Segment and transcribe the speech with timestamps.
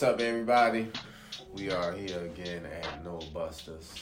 [0.00, 0.88] What's up, everybody?
[1.52, 3.92] We are here again at No Busters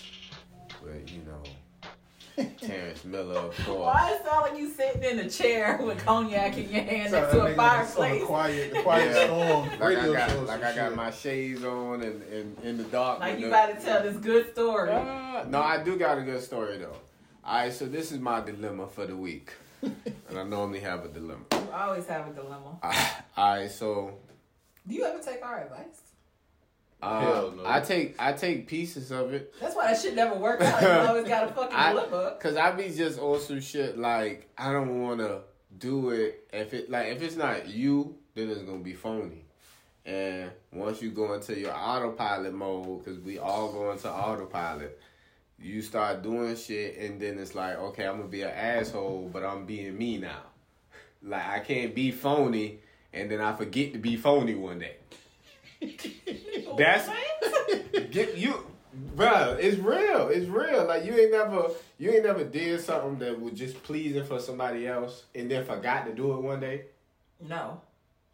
[0.80, 3.80] but you know, Terrence Miller, of course.
[3.80, 7.22] Why it sound like you sitting in a chair with cognac in your hand Sorry,
[7.22, 8.20] next to a nigga fireplace?
[8.20, 9.24] The quiet, the quiet Yeah.
[9.24, 9.68] storm.
[9.80, 10.96] Like I got, shows like I got shit.
[10.96, 13.18] my shades on and, and in the dark.
[13.18, 14.92] Like you the- about to tell this good story.
[14.92, 16.96] Uh, no, I do got a good story though.
[17.44, 19.52] Alright, so this is my dilemma for the week.
[19.82, 21.42] and I normally have a dilemma.
[21.50, 22.78] You always have a dilemma.
[23.36, 24.14] Alright, so
[24.88, 26.00] Do you ever take our advice?
[27.02, 27.62] uh, Hell no.
[27.66, 29.54] I take I take pieces of it.
[29.60, 30.82] That's why that shit never works out.
[30.82, 32.36] You always got a fucking I, dilemma.
[32.40, 35.42] Cause I be just on some shit like I don't wanna
[35.78, 39.44] do it if it like if it's not you, then it's gonna be phony.
[40.06, 44.98] And once you go into your autopilot mode, cause we all go into autopilot,
[45.58, 49.44] you start doing shit and then it's like, okay, I'm gonna be an asshole, but
[49.44, 50.42] I'm being me now.
[51.22, 52.80] Like I can't be phony
[53.12, 54.96] and then I forget to be phony one day.
[56.76, 57.08] That's
[58.10, 58.66] get you
[59.14, 60.28] Bruh, it's real.
[60.28, 60.86] It's real.
[60.86, 64.86] Like you ain't never you ain't never did something that was just pleasing for somebody
[64.86, 66.86] else and then forgot to do it one day.
[67.40, 67.80] no.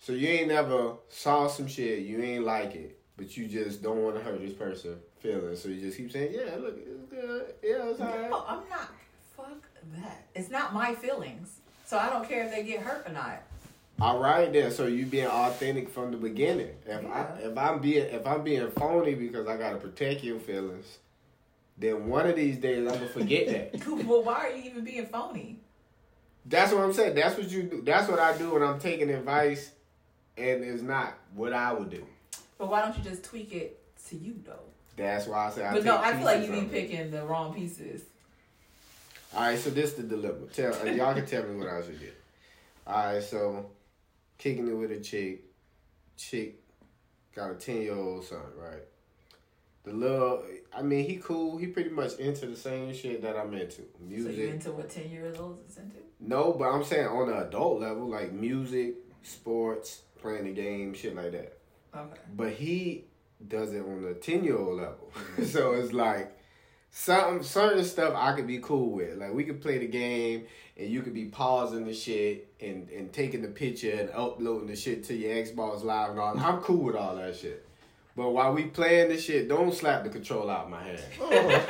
[0.01, 4.03] So you ain't never saw some shit, you ain't like it, but you just don't
[4.03, 5.63] want to hurt this person feelings.
[5.63, 7.55] So you just keep saying, Yeah, look, it's good.
[7.63, 8.45] Yeah, it's No, alright.
[8.47, 8.93] I'm not.
[9.35, 10.27] Fuck that.
[10.35, 11.61] It's not my feelings.
[11.87, 13.43] So I don't care if they get hurt or not.
[14.05, 14.71] All right then.
[14.71, 16.77] So you being authentic from the beginning.
[16.85, 17.09] If Yeah.
[17.09, 20.99] I if I'm being if I'm being phony because I gotta protect your feelings,
[21.79, 23.87] then one of these days I'm gonna forget that.
[24.05, 25.59] well, why are you even being phony?
[26.45, 27.15] That's what I'm saying.
[27.15, 27.81] That's what you do.
[27.81, 29.71] That's what I do when I'm taking advice,
[30.37, 32.05] and it's not what I would do.
[32.59, 33.81] But why don't you just tweak it
[34.11, 34.69] to you though?
[34.97, 37.55] That's why I say I but no, I feel like you be picking the wrong
[37.55, 38.03] pieces.
[39.35, 40.47] All right, so this the dilemma.
[40.53, 42.15] Tell y'all can tell me what I should get.
[42.87, 43.71] All right, so
[44.45, 45.43] kicking it with a chick.
[46.19, 46.61] Chick
[47.35, 48.83] got a ten year old son, right?
[49.85, 50.43] The little,
[50.75, 51.57] I mean, he cool.
[51.57, 53.83] He pretty much into the same shit that I'm into.
[54.01, 54.35] Music.
[54.35, 55.97] So you into what ten year olds is into?
[56.21, 61.17] no, but I'm saying on the adult level, like music, sports, playing the game, shit
[61.17, 61.59] like that.
[61.97, 62.21] Okay.
[62.37, 63.05] but he
[63.47, 65.13] does it on a 10 year old level
[65.45, 66.37] so it's like
[66.97, 70.45] something certain stuff i could be cool with like we could play the game
[70.77, 74.77] and you could be pausing the shit and, and taking the picture and uploading the
[74.77, 77.67] shit to your xbox live and all i'm cool with all that shit
[78.15, 81.01] but while we playing the shit don't slap the control out my hand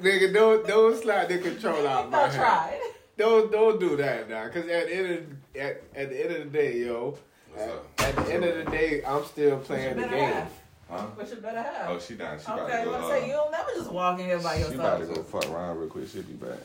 [0.00, 2.80] nigga don't don't slap the control out my I hand tried.
[3.16, 6.52] don't don't do that now, cause at the end of at, at the end of
[6.52, 7.16] the day, yo,
[7.56, 7.86] at, up?
[8.00, 10.32] at the end of the day, I'm still playing the game.
[10.32, 10.50] have.
[10.88, 11.02] Huh?
[11.16, 11.90] What you better have?
[11.90, 12.38] Oh, she down.
[12.38, 12.90] She about okay, to go.
[12.92, 14.72] let's uh, say you don't never just walk in here by yourself.
[14.72, 16.08] she about to go fuck around real quick.
[16.08, 16.58] She'll be back.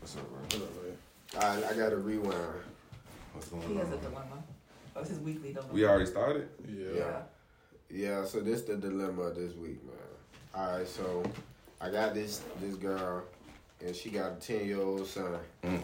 [0.00, 1.40] What's up, bro?
[1.40, 2.34] All right, I gotta rewind.
[3.32, 4.00] What's going He has a on?
[4.00, 4.42] dilemma.
[4.94, 5.72] That's his weekly dilemma.
[5.72, 6.48] We already started.
[6.68, 6.86] Yeah.
[6.96, 7.20] yeah.
[7.88, 9.94] Yeah, so this the dilemma this week, man.
[10.54, 11.22] All right, so
[11.80, 13.22] I got this this girl,
[13.84, 15.80] and she got a ten year old son, Mm.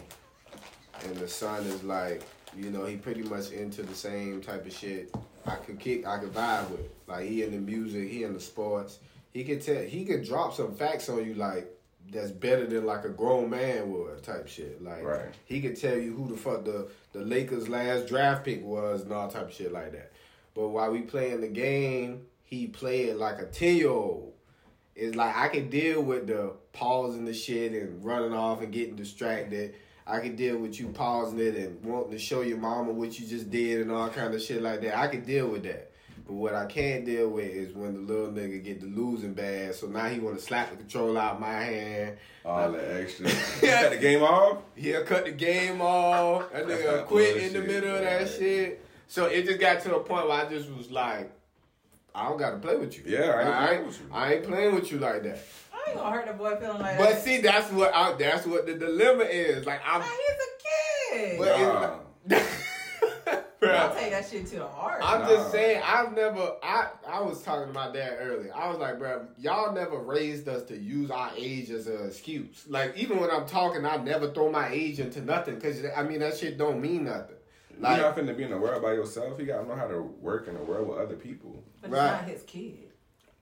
[1.05, 2.23] and the son is like,
[2.57, 5.13] you know, he pretty much into the same type of shit.
[5.45, 6.89] I could kick, I could vibe with.
[7.07, 8.99] Like he in the music, he in the sports.
[9.33, 11.67] He could tell, he could drop some facts on you like
[12.11, 14.83] that's better than like a grown man would type shit.
[14.83, 15.33] Like Right.
[15.45, 19.11] he could tell you who the fuck the the Lakers last draft pick was and
[19.11, 20.11] all type of shit like that.
[20.53, 24.33] But while we playing the game, he played like a ten year old.
[24.95, 28.95] It's like I could deal with the pausing the shit and running off and getting
[28.95, 29.75] distracted.
[30.05, 33.25] I could deal with you pausing it and wanting to show your mama what you
[33.25, 34.97] just did and all kind of shit like that.
[34.97, 35.91] I could deal with that.
[36.25, 39.75] But what I can't deal with is when the little nigga get the losing bad.
[39.75, 42.17] So now he want to slap the control out my hand.
[42.45, 43.27] All that extra.
[43.61, 44.59] you got the game off.
[44.75, 46.51] He'll cut the game off.
[46.53, 48.29] That That's nigga that quit in the bullshit, middle of that man.
[48.39, 48.85] shit.
[49.09, 51.29] So it just got to a point where I just was like,
[52.15, 53.03] I don't gotta play with you.
[53.05, 54.05] Yeah, I ain't I playing with you.
[54.13, 55.39] I ain't playing with you like that.
[55.73, 57.13] I ain't gonna hurt the boy feeling like But that.
[57.15, 59.65] But see, that's what I, that's what the dilemma is.
[59.65, 61.37] Like I'm, Nah, he's a kid.
[61.39, 61.99] But-
[62.29, 62.39] Nah.
[63.69, 64.99] I'll Bruh, take that shit to the heart.
[65.03, 65.27] I'm Nah.
[65.27, 65.81] just saying.
[65.85, 66.53] I've never.
[66.63, 68.51] I I was talking to my dad earlier.
[68.55, 72.65] I was like, bro, y'all never raised us to use our age as an excuse.
[72.67, 76.19] Like even when I'm talking, I never throw my age into nothing because I mean
[76.19, 77.35] that shit don't mean nothing.
[77.79, 79.39] Like, You're not finna be in the world by yourself.
[79.39, 81.63] You gotta know how to work in the world with other people.
[81.81, 82.05] but right.
[82.05, 82.77] it's not his kid.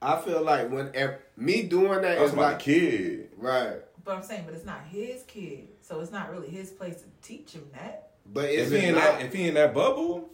[0.00, 3.28] I feel like when if me doing that That's is my like kid.
[3.36, 6.96] right, But I'm saying, but it's not his kid, so it's not really his place
[6.96, 8.11] to teach him that.
[8.26, 9.00] But If he it in not?
[9.18, 10.30] that, if he in that bubble,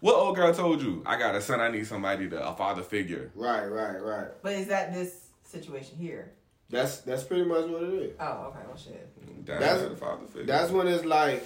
[0.00, 1.02] what old girl told you?
[1.06, 1.60] I got a son.
[1.60, 3.30] I need somebody to a father figure.
[3.34, 4.28] right, right, right.
[4.42, 6.32] But is that this situation here?
[6.70, 8.12] That's that's pretty much what it is.
[8.20, 8.60] Oh, okay.
[8.66, 9.44] Well, shit.
[9.44, 10.44] Dad That's- got a father figure.
[10.46, 11.44] That's when it's like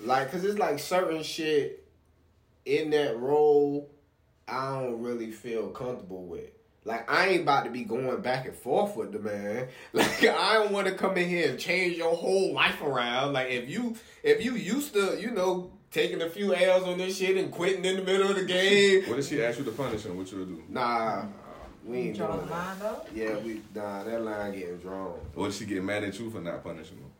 [0.00, 1.86] like, cause it's like certain shit
[2.64, 3.90] in that role
[4.48, 6.50] I don't really feel comfortable with.
[6.86, 9.68] Like I ain't about to be going back and forth with the man.
[9.92, 13.32] Like I don't want to come in here and change your whole life around.
[13.32, 17.16] Like if you if you used to, you know, taking a few L's on this
[17.18, 19.04] shit and quitting in the middle of the game.
[19.08, 20.16] What if she asked you to punish him?
[20.18, 20.62] What you would do?
[20.68, 21.24] Nah,
[21.86, 22.52] we ain't Draw doing the that.
[22.52, 23.00] line though.
[23.14, 25.18] Yeah, we nah that line getting drawn.
[25.34, 27.10] What if she get mad at you for not punishing him?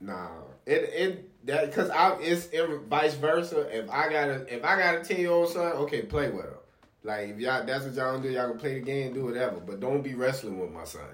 [0.00, 0.28] Nah,
[0.66, 3.60] it it that because I it's it, vice versa.
[3.74, 6.54] If I gotta if I got a ten year old son, okay, play with him.
[7.04, 9.60] Like if y'all that's what y'all gonna do, y'all can play the game, do whatever.
[9.60, 11.02] But don't be wrestling with my son.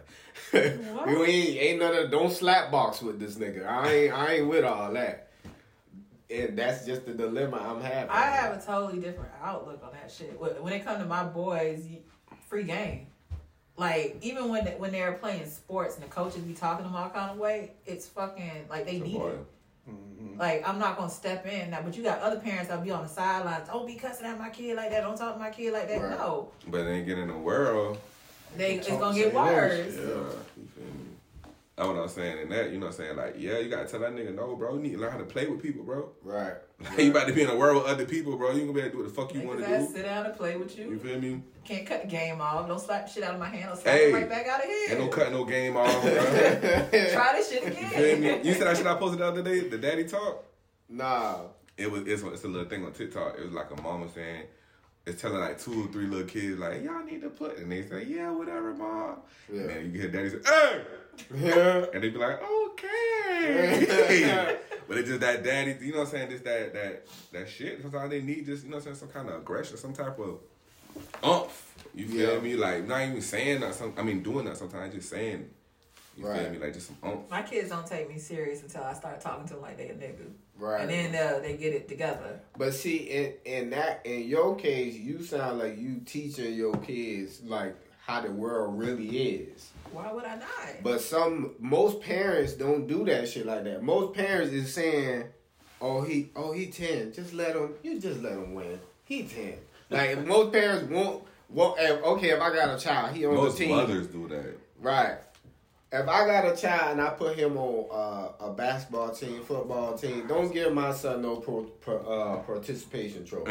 [0.52, 1.06] What?
[1.06, 3.66] we ain't ain't none of don't slap box with this nigga.
[3.66, 5.30] I ain't I ain't with all that.
[6.30, 8.10] And that's just the dilemma I'm having.
[8.10, 10.40] I have a totally different outlook on that shit.
[10.40, 11.84] When it comes to my boys,
[12.48, 13.08] free game.
[13.76, 16.96] Like even when they, when they're playing sports and the coaches be talking to them
[16.96, 19.32] all kind of way, it's fucking like they So need boy,
[19.90, 20.38] it.
[20.38, 23.02] Like I'm not gonna step in now, but you got other parents that'll be on
[23.02, 23.68] the sidelines.
[23.68, 25.02] Don't be cussing at my kid like that.
[25.02, 26.00] Don't talk to my kid like that.
[26.00, 26.18] Right.
[26.18, 27.98] No, But they ain't getting in the world.
[28.56, 29.78] they it's gonna get worse.
[29.78, 30.99] Yeah, you feel me?
[31.80, 32.38] That's what I'm saying.
[32.42, 33.16] In that, you know what I'm saying?
[33.16, 34.74] Like, yeah, you gotta tell that nigga, no, bro.
[34.74, 36.10] You need to learn how to play with people, bro.
[36.22, 36.54] right.
[36.78, 38.50] Like, you about to be in a world with other people, bro.
[38.52, 39.88] You ain't gonna be able to do what the fuck you want to do.
[39.92, 40.98] sit down and play with You you.
[40.98, 41.42] feel me?
[41.64, 42.68] Can't cut the game off.
[42.68, 43.70] Don't slap shit out of my hand.
[43.72, 44.10] Or slap Hey.
[44.10, 44.90] it right back out of here.
[44.90, 46.12] Ain't no cutting no game off, bro.
[46.12, 47.82] Try this shit again.
[47.82, 48.42] You feel again.
[48.42, 48.48] me?
[48.48, 50.44] You said that shit I posted the other day, the daddy talk.
[50.88, 51.36] nah.
[51.76, 53.36] It was it's, it's a little thing on TikTok.
[53.38, 54.42] It was like a mama saying,
[55.06, 57.82] it's telling like two or three little kids like y'all need to put, and they
[57.82, 59.16] say yeah whatever mom.
[59.50, 59.60] Yeah.
[59.62, 60.82] And then you hear daddy say hey,
[61.34, 61.86] Yeah.
[61.92, 64.58] and they'd be like okay.
[64.88, 66.30] but it's just that daddy, you know what I'm saying?
[66.30, 67.82] Just that that that shit.
[67.82, 70.18] Sometimes they need just you know what I'm saying some kind of aggression, some type
[70.18, 70.38] of
[71.22, 71.66] umph.
[71.94, 72.40] You feel Yeah.
[72.40, 72.54] me?
[72.56, 73.74] Like not even saying that.
[73.74, 75.48] Some I mean doing that sometimes, just saying.
[76.16, 76.52] You feel Right.
[76.52, 76.58] me?
[76.58, 77.30] Like just some umph.
[77.30, 79.94] My kids don't take me serious until I start talking to them like they a
[79.94, 80.26] nigga.
[80.58, 80.82] Right.
[80.82, 82.40] And then uh, they get it together.
[82.58, 87.40] But see, in in that in your case, you sound like you teaching your kids
[87.44, 87.74] like
[88.04, 89.69] how the world really is.
[89.92, 90.82] Why would I not?
[90.82, 93.82] But some most parents don't do that shit like that.
[93.82, 95.24] Most parents is saying,
[95.80, 97.74] "Oh he, oh he ten, just let him.
[97.82, 98.78] You just let him win.
[99.04, 99.54] He ten."
[99.88, 101.24] Like most parents won't.
[101.48, 104.06] won't if, okay, if I got a child, he on Most the team, Most mothers
[104.06, 104.54] do that.
[104.80, 105.18] right?
[105.92, 109.98] If I got a child and I put him on uh, a basketball team, football
[109.98, 113.50] team, don't give my son no pro, pro, uh, participation trophy.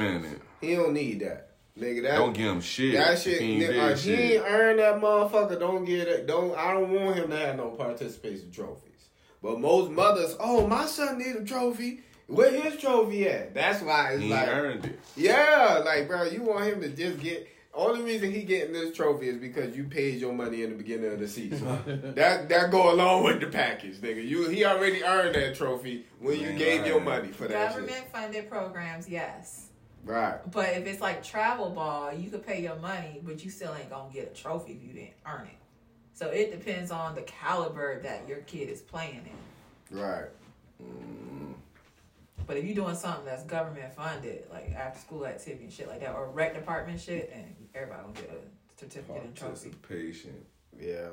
[0.62, 2.04] He don't need that, nigga.
[2.04, 2.94] That Don't give him shit.
[2.96, 5.60] that shit, he ain't nigga, did uh, he ain't earned that motherfucker.
[5.60, 6.28] Don't get it.
[6.28, 6.58] Don't.
[6.58, 8.86] I don't want him to have no participation trophies.
[9.42, 12.02] But most mothers, oh, my son need a trophy.
[12.28, 13.54] Where his trophy at?
[13.56, 15.00] That's why it's He like, earned it.
[15.16, 17.48] yeah, like bro, you want him to just get.
[17.74, 21.14] Only reason he getting this trophy is because you paid your money in the beginning
[21.14, 21.66] of the season.
[22.16, 24.28] that that go along with the package, nigga.
[24.28, 28.12] You he already earned that trophy when you gave your money for that Government shit.
[28.12, 29.69] funded programs, yes.
[30.04, 30.40] Right.
[30.52, 33.90] But if it's like travel ball, you could pay your money, but you still ain't
[33.90, 35.58] gonna get a trophy if you didn't earn it.
[36.14, 39.98] So it depends on the caliber that your kid is playing in.
[39.98, 40.30] Right.
[40.84, 41.54] Mm.
[42.46, 46.00] But if you're doing something that's government funded, like after school activity and shit like
[46.02, 49.70] that, or rec department shit, then everybody gonna get a certificate and trophy.
[49.70, 50.46] Participation.
[50.80, 51.10] Yeah.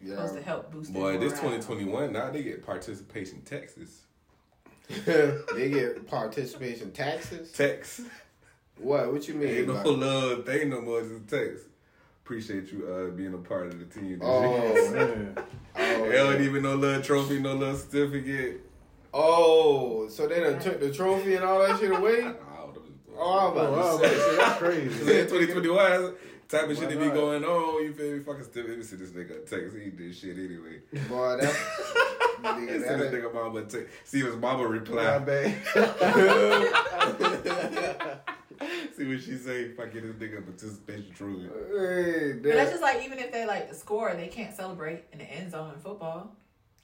[0.00, 0.16] Yeah.
[0.16, 4.06] Supposed to help boost Boy, this 2021 now they get participation Texas.
[5.54, 7.52] they get participation taxes.
[7.52, 8.02] Tex.
[8.78, 9.12] What?
[9.12, 9.48] What you mean?
[9.48, 11.64] Ain't no love thing no more, just text.
[12.24, 14.18] Appreciate you uh, being a part of the team.
[14.18, 14.90] this Oh.
[14.94, 15.36] Man.
[15.76, 18.60] oh, They don't even no little trophy, no little certificate.
[19.12, 22.22] oh, so they done took the trophy and all that shit away?
[22.24, 22.36] Oh,
[23.14, 24.36] Oh, I'm Oh, about wow, to man, say.
[24.36, 24.98] that's In crazy.
[25.28, 26.14] 2021,
[26.48, 27.84] type of shit Why that be going on.
[27.84, 28.22] You feel me?
[28.22, 29.76] Fucking still, let me see this nigga text.
[29.76, 30.80] He did shit anyway.
[31.08, 32.21] Boy, that.
[32.42, 33.88] Let's nigga, see this that nigga mama text.
[34.04, 35.18] See his mama My reply.
[35.18, 35.54] bad.
[38.96, 39.62] see what she say.
[39.62, 41.48] If I get this nigga a participation trophy.
[41.76, 45.18] hey, But that's just like even if they like the score, they can't celebrate in
[45.18, 46.34] the end zone in football.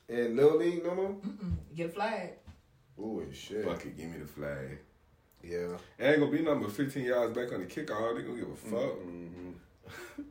[0.09, 1.11] in Little League no more?
[1.11, 1.53] Mm-mm.
[1.75, 2.31] Get a flag.
[2.99, 3.65] Ooh, shit.
[3.65, 4.79] Fuck it, give me the flag.
[5.43, 5.77] Yeah.
[5.99, 8.17] It ain't gonna be number 15 yards back on the kickoff.
[8.17, 8.99] They gonna give a fuck.
[9.07, 9.53] Mm-hmm.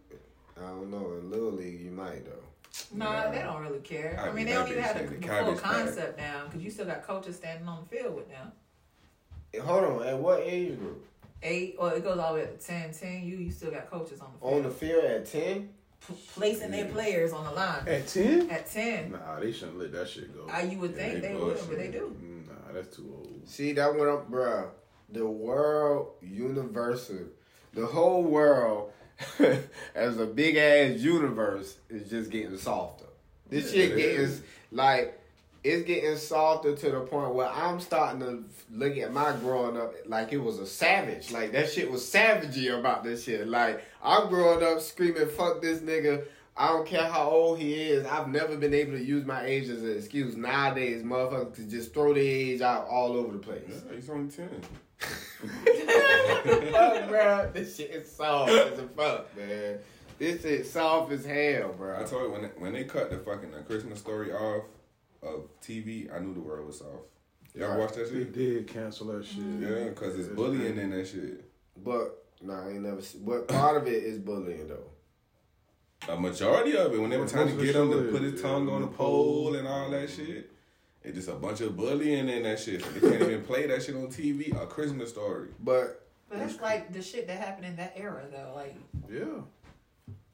[0.57, 1.13] I don't know.
[1.19, 2.43] In Little League, you might, though.
[2.93, 3.31] Nah, Nah.
[3.31, 4.17] they don't really care.
[4.19, 5.73] I'd I mean, they don't even have the, see the the full cabbage patch.
[5.85, 8.51] concept down because you still got coaches standing on the field with them.
[9.63, 10.07] Hold on.
[10.07, 11.03] At what age group?
[11.43, 12.93] Eight, or it goes all the way up to 10.
[12.93, 14.53] 10, you, you still got coaches on the field.
[14.53, 15.69] On the field at 10?
[16.07, 17.87] P- placing their players on the line.
[17.87, 18.49] At 10?
[18.49, 19.11] At 10.
[19.11, 20.51] Nah, they shouldn't let that shit go.
[20.51, 22.15] Uh, you would think they they would, but they do.
[22.47, 23.41] Nah, that's too old.
[23.45, 24.69] See, that went up, bruh.
[25.09, 27.19] The world universal,
[27.73, 28.91] the whole world
[29.95, 33.05] as a big ass universe is just getting softer.
[33.49, 34.41] This shit getting is.
[34.71, 35.19] like
[35.63, 39.93] it's getting softer to the point where I'm starting to look at my growing up
[40.05, 41.31] like it was a savage.
[41.31, 43.47] Like that shit was savagey about this shit.
[43.47, 46.25] Like I'm growing up screaming, "Fuck this nigga."
[46.59, 48.03] I don't care how old he is.
[48.07, 50.35] I've never been able to use my age as an excuse.
[50.35, 53.61] Nowadays, motherfuckers can just throw their age out all over the place.
[53.69, 54.49] Yeah, he's only ten.
[54.99, 57.51] Fuck, bro.
[57.53, 59.79] This shit is soft as a fuck, man.
[60.19, 61.99] This shit soft as hell, bro.
[61.99, 64.63] I told you when they, when they cut the fucking the Christmas story off
[65.21, 66.91] of TV, I knew the world was soft.
[67.55, 67.79] Y'all Right.
[67.79, 68.33] watch that shit?
[68.33, 69.39] They did cancel that shit.
[69.39, 69.63] Mm-hmm.
[69.87, 71.43] Yeah, cause it's Yeah, bullying in that shit.
[71.83, 73.01] But nah, I ain't never.
[73.01, 76.13] See, but part of it is bullying though.
[76.13, 78.41] A majority of it, when they were trying to get the him to put his
[78.41, 80.51] tongue on the pole and all that shit,
[81.07, 82.83] it's just a bunch of bullying and that shit.
[82.83, 84.51] So they can't even play that shit on TV.
[84.61, 85.47] A Christmas story.
[85.63, 88.51] But But that's like the shit that happened in that era, though.
[88.55, 88.75] Like,
[89.09, 89.41] Yeah.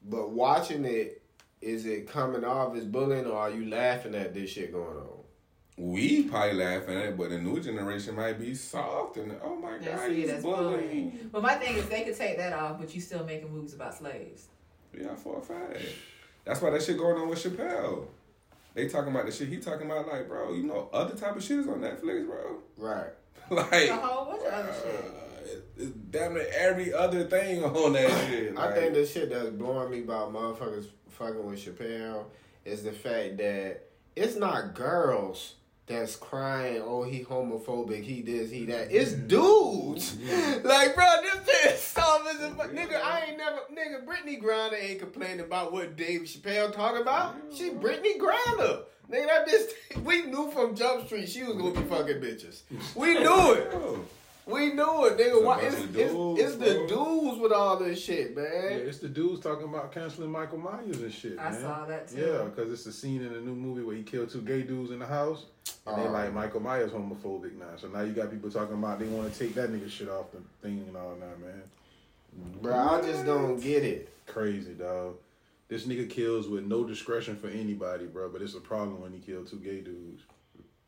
[0.04, 1.22] but watching it,
[1.60, 5.08] is it coming off as bullying or are you laughing at this shit going on?
[5.76, 9.78] We probably laughing at it, but the new generation might be soft and oh my
[9.78, 10.70] they god, see he's bullying.
[10.88, 11.30] bullying.
[11.32, 13.94] But my thing is, they could take that off, but you still making movies about
[13.94, 14.46] slaves.
[14.96, 15.80] Yeah, for a fact.
[16.44, 18.06] That's why that shit going on with Chappelle.
[18.74, 21.42] They talking about the shit he talking about, like, bro, you know, other type of
[21.42, 22.58] shit is on Netflix, bro.
[22.76, 23.12] Right.
[23.50, 24.94] like, A whole bunch of other uh, shit.
[25.46, 28.56] it- it's damn near every other thing on that shit.
[28.58, 32.24] I think the shit that's blowing me about motherfuckers fucking with Chappelle
[32.64, 33.82] is the fact that
[34.16, 35.54] it's not girls
[35.86, 38.90] that's crying, oh, he homophobic, he this, he that.
[38.90, 39.26] It's mm-hmm.
[39.26, 40.14] dudes.
[40.14, 40.66] Mm-hmm.
[40.66, 42.70] like, bro, this is soft as a fuck.
[42.72, 47.36] Nigga, I ain't never, nigga, Brittney Griner ain't complaining about what Dave Chappelle talking about.
[47.52, 48.84] She Brittney Griner.
[49.10, 52.62] Nigga, that bitch, we knew from Jump Street she was gonna be fucking bitches.
[52.94, 53.72] We knew it.
[54.46, 55.36] Bro, We knew it, nigga.
[55.36, 58.72] It's Why, it's, of it's, it's the dudes with all this shit, Yeah, man.
[58.86, 61.38] it's the dudes talking about canceling Michael Myers and shit.
[61.38, 61.60] I man.
[61.60, 62.18] saw that too.
[62.20, 64.90] Yeah, because it's the scene in the new movie where he killed two gay dudes
[64.90, 65.46] in the house.
[65.86, 66.12] And they Oh.
[66.12, 67.76] like Michael Myers homophobic now.
[67.78, 70.30] So now you got people talking about they want to take that nigga shit off
[70.32, 71.62] the thing and all that, man.
[72.60, 74.08] Bro, I just don't get it.
[74.26, 75.16] Crazy, dog.
[75.68, 78.28] This nigga kills with no discretion for anybody, bro.
[78.28, 80.22] But it's a problem when he killed two gay dudes.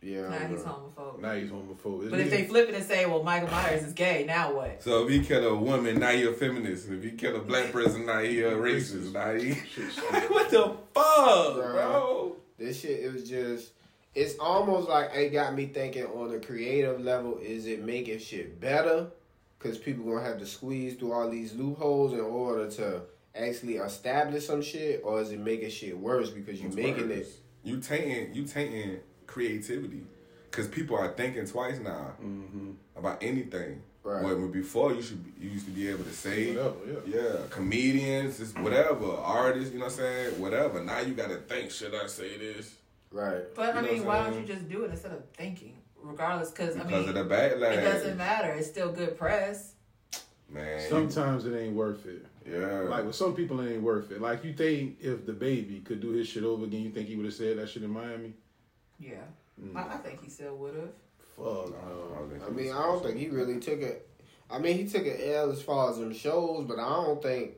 [0.02, 0.28] Yeah.
[0.28, 1.20] Now he's homophobic.
[1.20, 2.00] Now he's homophobic.
[2.02, 4.82] This But if they flip it and say, well, Michael Myers is gay, now what?
[4.82, 6.88] So if he kill a woman, now you're a feminist.
[6.88, 9.12] If he kill a black person, now he a racist.
[9.12, 9.54] Now he.
[9.54, 10.12] Shit stupid.
[10.12, 11.72] Like, what the fuck, Bro.
[11.72, 12.36] bro?
[12.58, 13.72] This shit, it was just,
[14.14, 18.60] it's almost like it got me thinking on a creative level, is it making shit
[18.60, 19.08] better?
[19.58, 23.02] Because people gonna have to squeeze through all these loopholes in order to
[23.34, 27.18] actually establish some shit, or is it making shit worse because you It's making worse.
[27.18, 27.40] it?
[27.64, 30.02] You tainting, you tainting creativity,
[30.50, 32.74] because people are thinking twice now Mhm.
[32.96, 33.82] about anything.
[34.02, 34.22] Right.
[34.22, 36.76] Where before you should, be, you used to be able to say, Whatever,
[37.08, 37.16] yeah.
[37.22, 40.80] yeah, comedians, just whatever, artists, you know what I'm saying, whatever.
[40.84, 42.72] Now you got to think, should I say this?
[43.10, 43.52] Right.
[43.54, 45.74] But I You know mean, why I'm don't you just do it instead of thinking?
[46.00, 47.78] Regardless, because I mean, of the backlash.
[47.78, 48.52] it doesn't matter.
[48.52, 49.72] It's still good press.
[50.48, 52.24] Man, Sometimes it ain't worth it.
[52.48, 52.82] yeah.
[52.82, 54.20] Like with some people, it ain't worth it.
[54.20, 57.24] Like you think if DaBaby could do his shit over again, you think he would
[57.26, 58.34] have said that shit in Miami?
[58.98, 59.14] Yeah,
[59.62, 59.74] Mm.
[59.76, 60.90] I, I think he still would have.
[61.36, 62.46] Fuck No, no.
[62.46, 64.08] I mean, I don't think he really took it.
[64.50, 67.52] I mean, he took an L as far as them shows, but I don't think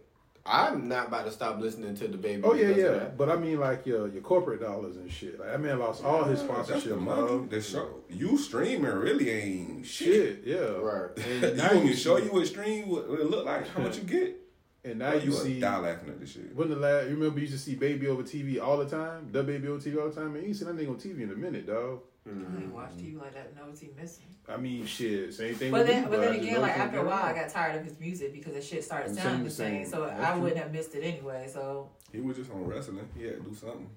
[0.46, 2.40] I'm not about to stop listening to DaBaby.
[2.44, 3.04] Oh yeah, yeah.
[3.16, 5.38] But I mean, like your your corporate dollars and shit.
[5.38, 7.20] Like that man lost all his That's the sponsorship, money.
[7.20, 7.50] dog.
[7.50, 10.06] The show, you streaming really ain't shit.
[10.06, 10.56] Shit, yeah.
[10.56, 11.10] Right.
[11.18, 13.68] And you now want me you to show you what stream what it look like,
[13.68, 14.36] how much you get?
[14.84, 16.54] And now Now you you see die laughing at this shit.
[16.54, 19.28] when the last you remember you used to see baby over TV all the time,
[19.32, 21.30] DaBaby over TV all the time, and you ain't seen that nigga on TV in
[21.30, 22.00] a minute, dog.
[22.26, 23.56] I ain't watch TV like that.
[23.56, 24.26] No, what's he missing?
[24.46, 25.70] I mean, shit, same thing.
[25.72, 27.76] But with then, me, but then again, like after a gonna while, I got tired
[27.76, 29.84] of his music because the shit started The sounding the same, same.
[29.84, 29.90] same.
[29.92, 30.42] So That's I true.
[30.42, 31.48] wouldn't have missed it anyway.
[31.52, 33.08] So He was just on wrestling.
[33.16, 33.88] He had to do something.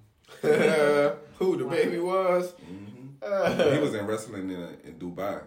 [0.41, 2.51] Who DaBaby was?
[2.51, 5.41] hmm Uh, he was in wrestling in, in Dubai.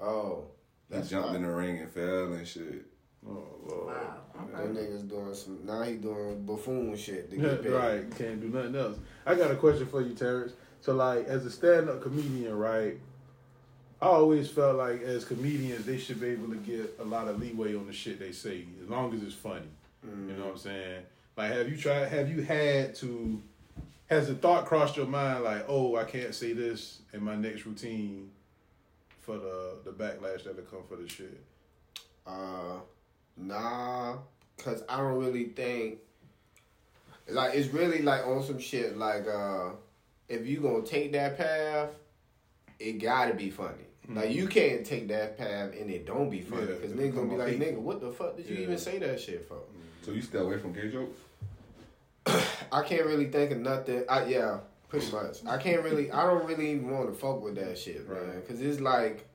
[0.00, 0.44] oh,
[0.92, 1.36] He jumped right.
[1.36, 2.84] in the ring and fell and shit.
[3.28, 3.86] Oh lord.
[3.86, 5.58] wow, Them niggas doing some.
[5.64, 7.70] Now he doing buffoon shit to get paid.
[7.72, 8.98] right, can't do nothing else.
[9.26, 10.52] I got a question for you, Terrence.
[10.80, 12.98] So, like, as a stand-up comedian, right?
[14.00, 17.40] I always felt like as comedians, they should be able to get a lot of
[17.40, 19.66] leeway on the shit they say, as long as it's funny.
[20.04, 21.02] You know what I'm saying?
[21.36, 22.06] Like, have you tried?
[22.06, 23.42] Have you had to?
[24.08, 27.66] Has the thought crossed your mind, like, oh, I can't say this in my next
[27.66, 28.30] routine
[29.20, 31.38] for the the backlash that'll come for the shit?
[32.26, 32.78] Uh,
[33.38, 34.16] nah,
[34.58, 35.98] cause I don't really think
[37.28, 39.70] like it's really like on some shit like uh,
[40.28, 41.90] if you gonna take that path,
[42.78, 43.74] it gotta be funny.
[44.08, 47.28] Like you can't take that path and it don't be funny because it niggas gonna
[47.28, 48.62] be like, nigga, what the fuck did you Yeah.
[48.62, 49.58] even say that shit for?
[50.02, 51.18] So you stay away from gay jokes?
[52.72, 54.04] I can't really think of nothing.
[54.08, 55.44] I yeah, Pretty much.
[55.46, 56.10] I can't really.
[56.10, 58.18] I don't really even want to fuck with that shit, man.
[58.18, 58.34] Right.
[58.36, 59.27] Because it's like,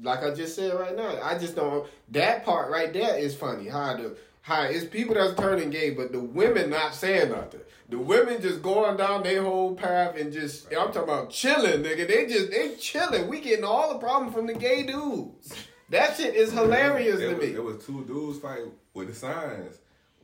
[0.00, 1.18] like I just said right now.
[1.22, 1.86] I just don't.
[2.10, 3.68] That part right there is funny.
[3.68, 7.60] How the how it's people that's turning gay, but the women not saying nothing.
[7.88, 10.66] The women just going down their whole path and just.
[10.68, 12.08] I'm talking about chilling, nigga.
[12.08, 13.28] They just they chilling.
[13.28, 15.52] We getting all the problem from the gay dudes.
[15.90, 17.54] That shit is hilarious It to was, me.
[17.54, 19.78] it was two dudes fighting with the signs.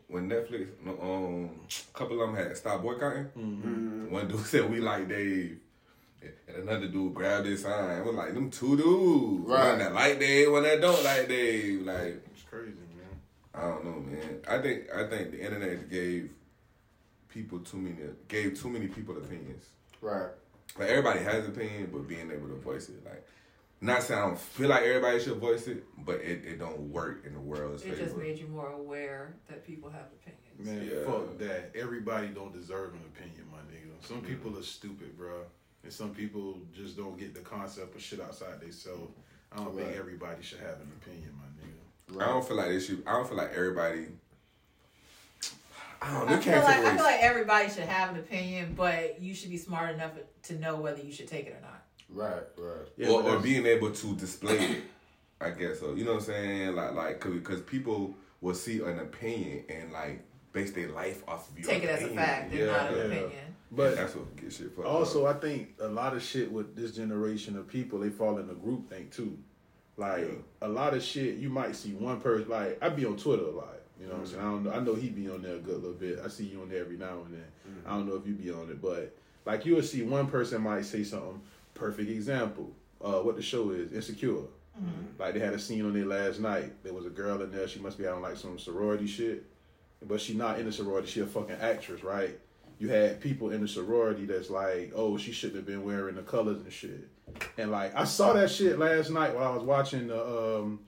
[0.07, 3.25] When Netflix, um, a couple of them had stopped boycotting.
[3.37, 4.11] Mm-hmm.
[4.11, 5.59] One dude said we like Dave,
[6.23, 7.99] and another dude grabbed his sign.
[7.99, 9.69] It was like them two dudes, Right.
[9.71, 11.83] One that like Dave, one that don't like Dave.
[11.83, 13.21] Like It's crazy, man.
[13.55, 14.41] I don't know, man.
[14.49, 16.31] I think I think the internet gave
[17.29, 17.97] people too many
[18.29, 19.65] gave too many people opinions.
[20.01, 20.31] Right.
[20.79, 23.25] Like everybody has an opinion, but being able to voice it, like
[23.81, 27.25] not saying I don't feel like everybody should voice it, but it, it don't work
[27.25, 28.05] in the world's It favor.
[28.05, 30.45] just made you more aware that people have opinions.
[30.59, 31.05] Man, Yeah.
[31.11, 31.71] fuck that.
[31.77, 34.05] Everybody don't deserve an opinion, my nigga.
[34.07, 35.43] Some people are stupid, bro.
[35.88, 39.11] And some people just don't get the concept of shit outside themselves.
[39.50, 39.87] I don't Right.
[39.87, 42.23] think everybody should have an opinion, my nigga.
[42.23, 43.02] I don't feel like they should.
[43.07, 44.09] I don't feel like everybody.
[46.02, 46.37] I don't know.
[46.37, 49.57] I feel like I feel like everybody should have an opinion, but you should be
[49.57, 50.11] smart enough
[50.42, 51.83] to know whether you should take it or not.
[52.11, 52.42] Right.
[52.59, 52.87] Right.
[52.99, 54.83] Yeah, or, or being able to display it.
[55.40, 55.95] I guess so.
[55.95, 56.76] You know what I'm saying?
[56.76, 61.59] Like, like, because people will see an opinion and like base their life off of
[61.59, 62.66] your Take it as a fact and yeah.
[62.66, 63.04] not an yeah.
[63.04, 63.48] opinion.
[63.71, 65.37] But that's what get shit fucked Also, up.
[65.37, 68.55] I think a lot of shit with this generation of people, they fall in the
[68.55, 69.39] group thing too.
[69.97, 70.35] Like Yeah.
[70.63, 72.49] a lot of shit, you might see one person.
[72.49, 73.75] Like I be on Twitter a lot.
[74.01, 74.35] You know what I'm mm-hmm.
[74.35, 74.47] saying?
[74.47, 74.73] I don't know.
[74.73, 76.21] I know he be on there a good little bit.
[76.25, 77.45] I see you on there every now and then.
[77.69, 77.89] Mm-hmm.
[77.89, 80.63] I don't know if you be on it, but like you will see one person
[80.63, 81.41] might say something.
[81.75, 82.73] Perfect example.
[83.01, 84.35] Uh, what the show is Insecure.
[84.79, 85.21] Mm-hmm.
[85.21, 86.83] Like they had a scene on there last night.
[86.85, 87.66] There was a girl in there.
[87.66, 89.45] She must be on like some sorority shit,
[90.07, 91.09] but she not in the sorority.
[91.09, 92.38] She a fucking actress, right?
[92.79, 96.23] You had people in the sorority that's like, oh, she shouldn't have been wearing the
[96.23, 97.09] colors and shit.
[97.57, 100.27] And like I saw that shit last night while I was watching the
[100.59, 100.81] um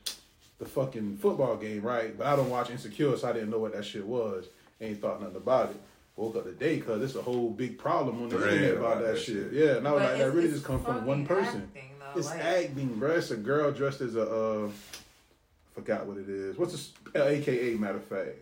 [0.58, 2.16] the fucking football game, right?
[2.16, 4.46] But I don't watch Insecure, so I didn't know what that shit was.
[4.80, 5.80] Ain't thought nothing about it.
[6.16, 9.02] Woke up today because it's a whole big problem on the Thread internet about about
[9.04, 9.50] that, that shit.
[9.50, 9.52] shit.
[9.52, 11.62] Yeah, and I was But like, that really just come from one person.
[11.74, 13.10] acting, though, It's like- acting, bro.
[13.12, 14.70] It's a girl dressed as a uh,
[15.74, 16.56] forgot what it is.
[16.58, 16.92] What's this?
[17.16, 18.36] Uh, AKA matter of fact.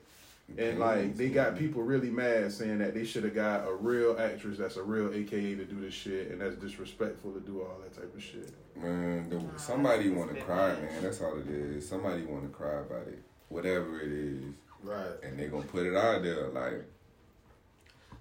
[0.56, 4.16] And like they got people really mad saying that they should have got a real
[4.18, 7.78] actress that's a real AKA to do this shit, and that's disrespectful to do all
[7.82, 8.50] that type of shit.
[8.74, 10.78] Man, the, somebody it's want to cry, nice.
[10.80, 11.02] man.
[11.02, 11.86] That's all it is.
[11.88, 14.42] Somebody want to cry about it, whatever it is,
[14.82, 15.22] Right.
[15.22, 16.48] and they gonna put it out there.
[16.48, 16.84] Like,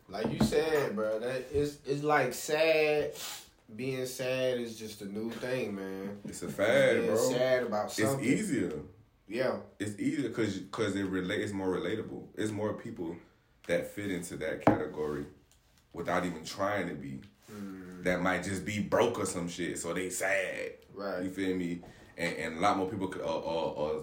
[0.09, 3.11] Like you said, bro, that it's it's like sad.
[3.75, 6.19] Being sad is just a new thing, man.
[6.25, 7.17] it's a fad, Being bro.
[7.17, 8.19] sad about something.
[8.25, 8.71] It's easier.
[9.27, 9.57] Yeah.
[9.79, 11.41] It's easier because because it relate.
[11.41, 12.23] It's more relatable.
[12.35, 13.15] It's more people
[13.67, 15.25] that fit into that category
[15.93, 17.19] without even trying to be.
[18.03, 20.71] That might just be broke or some shit, so they sad.
[20.93, 21.23] Right.
[21.23, 21.81] You feel me?
[22.17, 23.21] And, and a lot more people could.
[23.21, 23.99] Uh, uh, uh,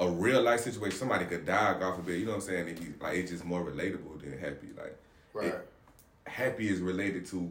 [0.00, 2.18] a real life situation, somebody could die, God forbid.
[2.18, 2.68] You know what I'm saying?
[2.68, 4.68] It be, like it's just more relatable than happy.
[4.76, 4.98] Like
[5.32, 5.46] Right.
[5.46, 5.68] it-
[6.26, 7.50] happy is related to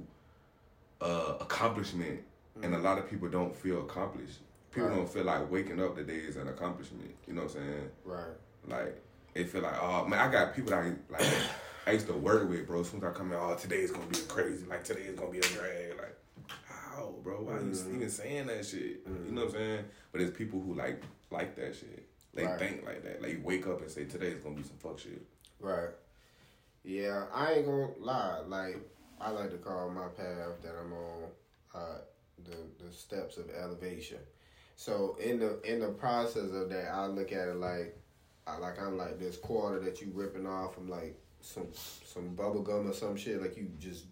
[1.02, 2.22] uh, accomplishment,
[2.62, 4.40] and a lot of people don't feel accomplished.
[4.72, 4.96] People Right.
[4.96, 7.14] don't feel like waking up today is an accomplishment.
[7.28, 7.92] You know what I'm saying?
[8.06, 8.34] Right.
[8.68, 9.02] Like
[9.34, 11.28] they feel like, oh man, I got people that I, like
[11.88, 12.80] I used to work with, bro.
[12.82, 15.02] As soon as I come in, oh today is gonna be a crazy, like today
[15.02, 15.98] is gonna be a drag.
[15.98, 16.18] Like,
[16.66, 17.42] how, bro?
[17.44, 17.96] Why you Mhm.
[17.96, 19.02] even saying that shit?
[19.06, 19.86] You know what I'm saying?
[20.14, 22.08] But it's people who like like that shit.
[22.34, 22.58] They Right.
[22.60, 23.22] think like that.
[23.22, 25.22] Like you wake up and say today is gonna be some fuck shit.
[25.60, 25.90] Right.
[26.84, 28.40] Yeah, I ain't gonna lie.
[28.48, 28.78] Like
[29.20, 31.24] I like to call my path that I'm on
[31.76, 31.98] uh,
[32.46, 34.20] the the steps of elevation.
[34.82, 37.96] So in the in the process of that, I look at it like
[38.48, 41.67] I like I'm like this quarter that you ripping off from like some
[42.04, 43.39] some bubble gum or some shit.
[43.39, 44.06] Like you just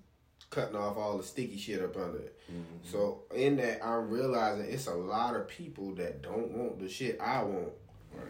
[0.52, 2.40] cutting off all the sticky shit up under it.
[2.52, 2.88] Mm-hmm.
[2.88, 7.20] So in that, I'm realizing it's a lot of people that don't want the shit
[7.20, 7.72] I want.
[8.14, 8.28] Right.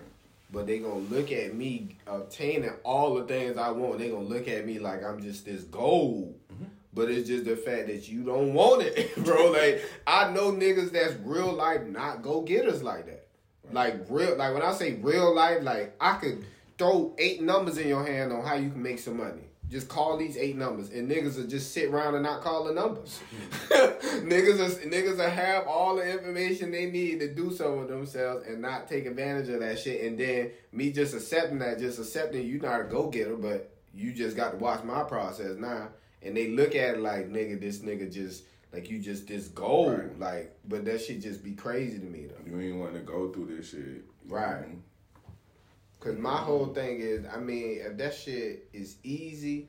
[0.53, 3.99] But they gonna look at me obtaining all the things I want.
[3.99, 6.39] They gonna look at me like I'm just this gold.
[6.53, 6.63] Mm-hmm.
[6.93, 9.51] But it's just the fact that you don't want it, bro.
[9.51, 13.27] Like I know niggas that's real life not go getters like that.
[13.71, 16.45] Like real, like when I say real life, like I could
[16.77, 19.49] throw eight numbers in your hand on how you can make some money.
[19.69, 22.73] Just call these eight numbers, and niggas will just sit around and not call the
[22.73, 23.19] numbers.
[23.69, 28.47] niggas, are, niggas will have all the information they need to do something with themselves
[28.47, 30.01] and not take advantage of that shit.
[30.01, 34.11] And then me just accepting that, just accepting you're not a go getter, but you
[34.11, 35.89] just got to watch my process now.
[36.21, 39.97] And they look at it like, nigga, this nigga just like you just this gold,
[39.97, 40.19] Right.
[40.19, 40.55] like.
[40.67, 42.51] But that shit just be crazy to me though.
[42.51, 44.03] You ain't want to go through this shit.
[44.27, 44.61] Right.
[44.69, 44.75] know?
[45.99, 49.67] Cause my whole thing is, I mean, if that shit is easy,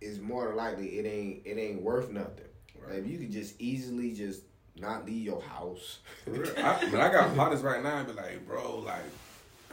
[0.00, 2.44] it's more than likely it ain't it ain't worth nothing.
[2.78, 2.94] Right.
[2.96, 4.42] Like, if you could just easily just
[4.76, 5.98] not leave your house.
[6.26, 6.30] I,
[6.90, 9.02] when I got partners right now, be like, bro, like,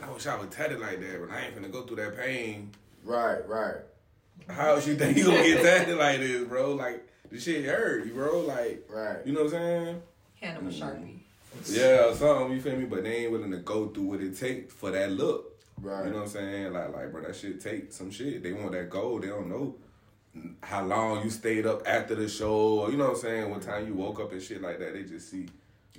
[0.01, 2.71] I wish I was tatted like that, but I ain't finna go through that pain.
[3.03, 3.77] right, right.
[4.47, 6.73] How else you think you gonna get tatted like this, bro?
[6.73, 8.39] Like, the shit hurt you, bro.
[8.41, 9.17] Like, Right.
[9.25, 10.02] you know what I'm saying?
[10.41, 11.19] Hand him a sharpie.
[11.67, 12.86] Yeah, or something, you feel me?
[12.86, 15.58] But they ain't willing to go through what it take for that look.
[15.82, 16.06] Right.
[16.06, 16.73] You know what I'm saying?
[16.73, 18.43] Like, like, bro, that shit take some shit.
[18.43, 19.23] They want that gold.
[19.23, 19.75] They don't know
[20.62, 22.54] how long you stayed up after the show.
[22.82, 23.49] Or, you know what I'm saying?
[23.49, 24.93] What time you woke up and shit like that.
[24.93, 25.47] They just see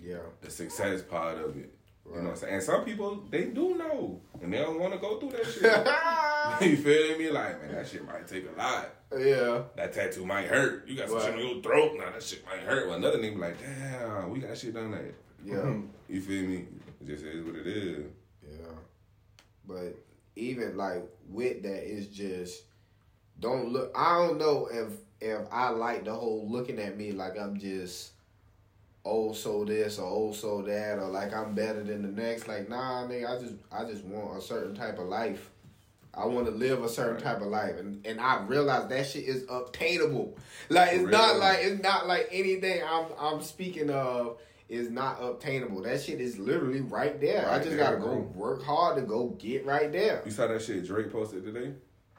[0.03, 0.19] Yeah.
[0.41, 1.73] the success part of it.
[2.11, 2.55] You know what I'm saying?
[2.55, 4.21] And some people, they do know.
[4.43, 6.71] And they don't want to go through that shit.
[6.71, 7.31] you feel me?
[7.31, 8.89] Like, man, that shit might take a lot.
[9.17, 9.63] yeah.
[9.77, 10.89] That tattoo might hurt.
[10.89, 11.27] You got some Right.
[11.27, 11.93] shit on your throat.
[11.97, 12.89] Now that shit might hurt.
[12.89, 15.15] Well, another nigga be like, damn, we got shit done that.
[15.45, 15.77] Yeah.
[16.09, 16.67] You feel me?
[17.01, 18.05] It just is what it is.
[18.43, 18.73] Yeah.
[19.67, 19.97] But
[20.37, 22.65] even like with that, it's just
[23.39, 23.93] don't look.
[23.97, 24.89] I don't know if
[25.21, 28.13] if I like the whole looking at me like I'm just
[29.05, 32.49] oh so this or oh so that or like I'm better than the next.
[32.49, 33.37] Like nah, nigga.
[33.37, 35.51] I just I just want a certain type of life.
[36.13, 37.23] I want to live a certain Right.
[37.23, 40.37] type of life, and and I realize that shit is obtainable.
[40.69, 45.19] Like it's For not like it's not like anything I'm I'm speaking of is not
[45.23, 45.83] obtainable.
[45.83, 47.49] That shit is literally right there.
[47.49, 48.07] I just there, gotta bro.
[48.17, 50.23] go work hard to go get right there.
[50.25, 51.73] You saw that shit Drake posted today?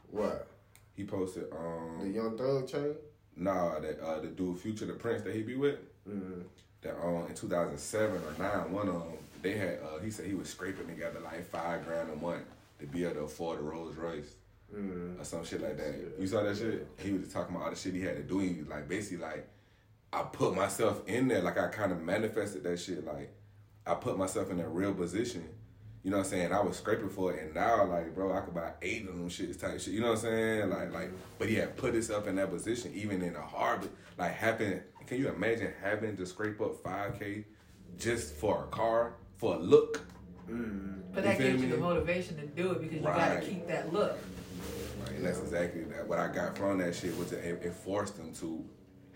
[0.09, 0.47] What
[0.93, 2.95] He posted, the um, Young Thug chain?
[3.37, 5.79] nah, that uh, the dude Future the Prince that he be with.
[6.09, 6.43] Mm.
[6.81, 9.03] That um in 2007 or nine, one of them
[9.41, 12.43] they had uh he said he was scraping together like five grand a month
[12.79, 14.33] to be able to afford a Rolls Royce
[14.73, 15.19] Mm.
[15.19, 15.93] or some shit like that.
[16.17, 16.87] You saw that shit?
[16.97, 18.39] He was talking about all the shit he had to do.
[18.39, 19.45] He was like basically like
[20.13, 23.05] I put myself in there, like I kind of manifested that shit.
[23.05, 23.33] Like
[23.85, 25.43] I put myself in a real position.
[26.03, 26.51] You know what I'm saying?
[26.51, 29.29] I was scraping for it, and now like, bro, I could buy eight of them
[29.29, 29.93] shits type shit.
[29.93, 30.69] You know what I'm saying?
[30.69, 33.87] Like, like, but he had put himself in that position, even in a hard,
[34.17, 34.81] like, having.
[35.05, 37.45] Can you imagine having to scrape up five k
[37.99, 40.01] just for a car for a look?
[40.49, 41.01] Mm-hmm.
[41.13, 41.75] But that feel gives you me?
[41.75, 43.35] the motivation to do it because you Right.
[43.35, 44.17] gotta keep that look.
[45.01, 46.07] Right, and that's exactly that.
[46.07, 48.63] What I got from that shit was it, it forced them to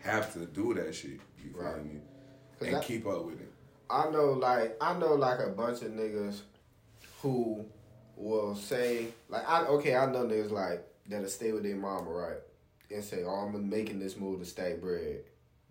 [0.01, 1.19] have to do that shit.
[1.43, 1.99] You feel me?
[2.61, 3.51] And that- keep up with it.
[3.89, 6.41] I know like I know like a bunch of niggas
[7.29, 7.65] who
[8.15, 12.37] will say like I okay I know niggas like that'll stay with their mama right
[12.91, 15.21] and say oh I'm making this move to stack bread.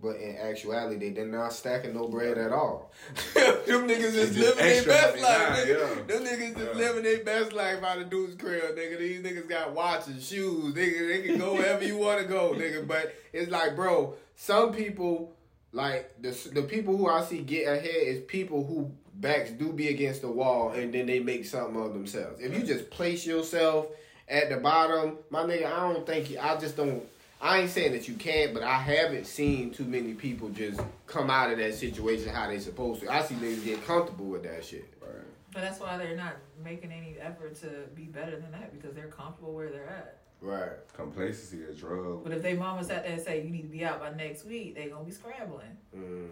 [0.03, 2.91] But in actuality, they're not stacking no bread at all.
[3.35, 5.49] Them niggas just just living their best life.
[5.57, 5.69] nigga.
[5.69, 6.03] yeah.
[6.15, 6.79] Them niggas just Yeah.
[6.87, 8.99] living their best life out of dude's crib, nigga.
[8.99, 11.09] These niggas got watches, shoes, nigga.
[11.09, 12.87] They can go wherever you want to go, nigga.
[12.87, 15.37] But it's like, bro, some people,
[15.73, 18.91] like the the people who I see get ahead is people who
[19.21, 22.41] backs do be against the wall and then they make something of themselves.
[22.41, 23.87] If you just place yourself
[24.29, 27.03] at the bottom, my nigga, I don't think you, I just don't.
[27.41, 31.29] I ain't saying that you can't, but I haven't seen too many people just come
[31.29, 33.13] out of that situation how they supposed to.
[33.13, 34.91] I see niggas get comfortable with that shit.
[35.03, 35.11] Right.
[35.53, 39.09] But that's why they're not making any effort to be better than that because they're
[39.09, 40.21] comfortable where they're at.
[40.41, 40.71] Right.
[40.95, 42.23] Complacency is drug.
[42.23, 44.45] But if they mama sat there and say you need to be out by next
[44.47, 45.77] week, they gonna be scrambling.
[45.95, 46.29] Mm.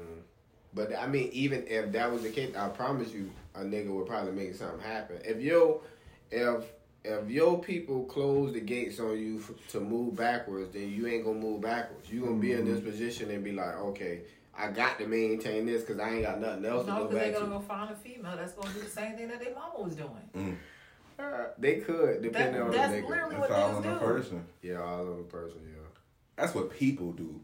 [0.74, 4.06] But I mean, even if that was the case, I promise you, a nigga would
[4.06, 5.18] probably make something happen.
[5.24, 5.82] If yo,
[6.30, 6.64] if
[7.04, 11.24] if your people close the gates on you f- to move backwards, then you ain't
[11.24, 12.08] gonna move backwards.
[12.10, 14.20] You gonna be in this position and be like, okay,
[14.56, 17.22] I got to maintain this because I ain't got nothing else No, to go because
[17.24, 19.80] they're gonna go find a female that's gonna do the same thing that their mama
[19.82, 20.58] was doing.
[21.18, 23.08] Uh, they could, depending That- on that's the nigga.
[23.08, 23.98] literally- It's what all niggas on the do.
[23.98, 24.46] person.
[24.62, 25.58] Yeah, all over the person.
[25.66, 25.78] Yeah.
[26.36, 27.40] That's what people do.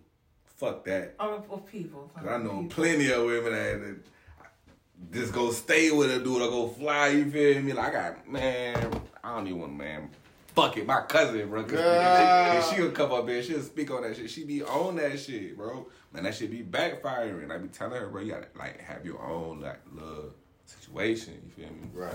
[0.59, 1.15] Fuck that.
[1.21, 2.11] Or, or people.
[2.15, 2.69] 'Cause I know People.
[2.69, 3.97] plenty of women that that
[5.13, 7.09] just go stay with a dude or go fly.
[7.09, 7.73] You feel me?
[7.73, 10.11] Like I got man, I don't even want man.
[10.55, 11.63] Fuck it, my cousin, bro.
[11.63, 12.59] 'cause Yeah.
[12.59, 14.29] if she'll come up here, she'll speak on that shit.
[14.29, 15.87] She be on that shit, bro.
[16.13, 17.51] Man, that shit be backfiring.
[17.53, 20.35] I be telling her, bro, you gotta like have your own like little
[20.67, 21.35] situation.
[21.45, 21.89] You feel me?
[21.95, 22.13] Right.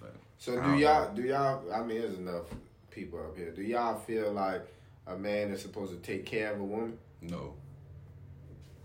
[0.00, 1.14] But, So I do y'all know.
[1.14, 2.46] do y'all I mean there's enough
[2.90, 3.52] people up here.
[3.52, 4.66] Do y'all feel like
[5.06, 6.98] a man is supposed to take care of a woman?
[7.22, 7.54] No.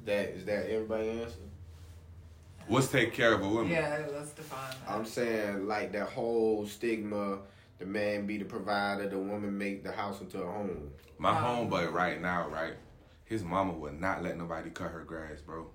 [0.05, 1.35] That is that everybody answer?
[2.67, 3.71] What's take care of a woman?
[3.71, 4.93] Yeah, let's define that.
[4.93, 7.39] I'm saying like that whole stigma,
[7.79, 10.91] the man be the provider, the woman make the house into a home.
[11.17, 12.73] My Um, homeboy right now, right?
[13.25, 15.67] His mama would not let nobody cut her grass, bro.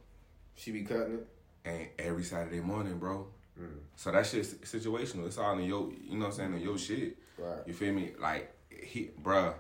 [0.55, 1.27] She be cutting it.
[1.65, 3.27] And every Saturday morning, bro.
[3.59, 3.79] Mm.
[3.97, 5.27] So that shit's situational.
[5.27, 7.19] It's all in your, you know what I'm saying, in your shit.
[7.37, 7.67] Right.
[7.67, 8.13] You feel me?
[8.19, 9.55] Like, he, bruh,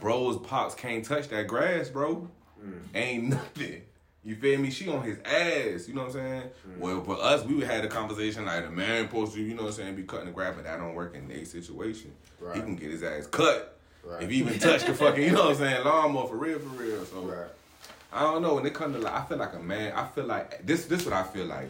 [0.00, 2.28] bro's pops can't touch that grass, bro.
[2.66, 2.80] Mm.
[2.94, 3.82] Ain't nothing.
[4.24, 4.70] You feel me?
[4.70, 5.86] She on his ass.
[5.86, 6.42] You know what I'm saying?
[6.68, 6.78] Mm.
[6.78, 9.68] Well, for us, we had a conversation like the man supposed to, you know what
[9.68, 12.12] I'm saying, be cutting the grass, but that don't work in a situation.
[12.40, 12.56] Right.
[12.56, 13.78] He can get his ass cut.
[14.04, 14.22] Right.
[14.22, 16.68] If he even touch the fucking, you know what I'm saying, lawnmower for real, for
[16.68, 17.04] real.
[17.04, 17.46] So Right.
[18.12, 18.54] I don't know.
[18.54, 19.92] When it comes to like, I feel like a man.
[19.92, 20.86] I feel like this.
[20.86, 21.68] This what I feel like.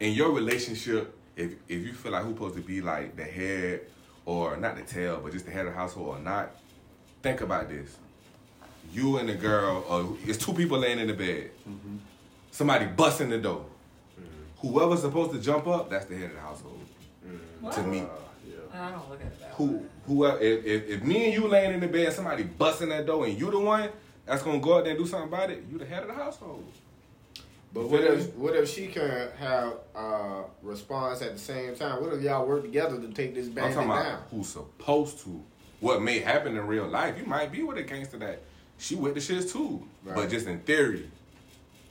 [0.00, 3.82] In your relationship, if if you feel like who's supposed to be like the head
[4.24, 6.50] or not the tail, but just the head of the household or not,
[7.22, 7.96] think about this.
[8.92, 11.50] You and the girl, or it's two people laying in the bed.
[12.50, 13.64] Somebody busting the door.
[14.58, 16.80] Whoever's supposed to jump up, that's the head of the household.
[17.60, 17.72] What?
[17.74, 18.04] To me, Uh,
[18.46, 18.54] yeah.
[18.72, 19.82] I don't look at it that who way.
[20.06, 23.24] whoever if, if if me and you laying in the bed, somebody busting that door,
[23.26, 23.90] and you the one
[24.26, 26.14] that's gonna go out there and do something about it, you the head of the
[26.14, 26.64] household.
[27.72, 32.00] But what if what if she can have uh response at the same time?
[32.02, 33.66] What if y'all work together to take this back?
[33.66, 34.22] I'm talking about down?
[34.30, 35.44] who's supposed to.
[35.80, 38.42] What may happen in real life, you might be with a gangster that
[38.78, 41.10] she with the shits too, but just in theory.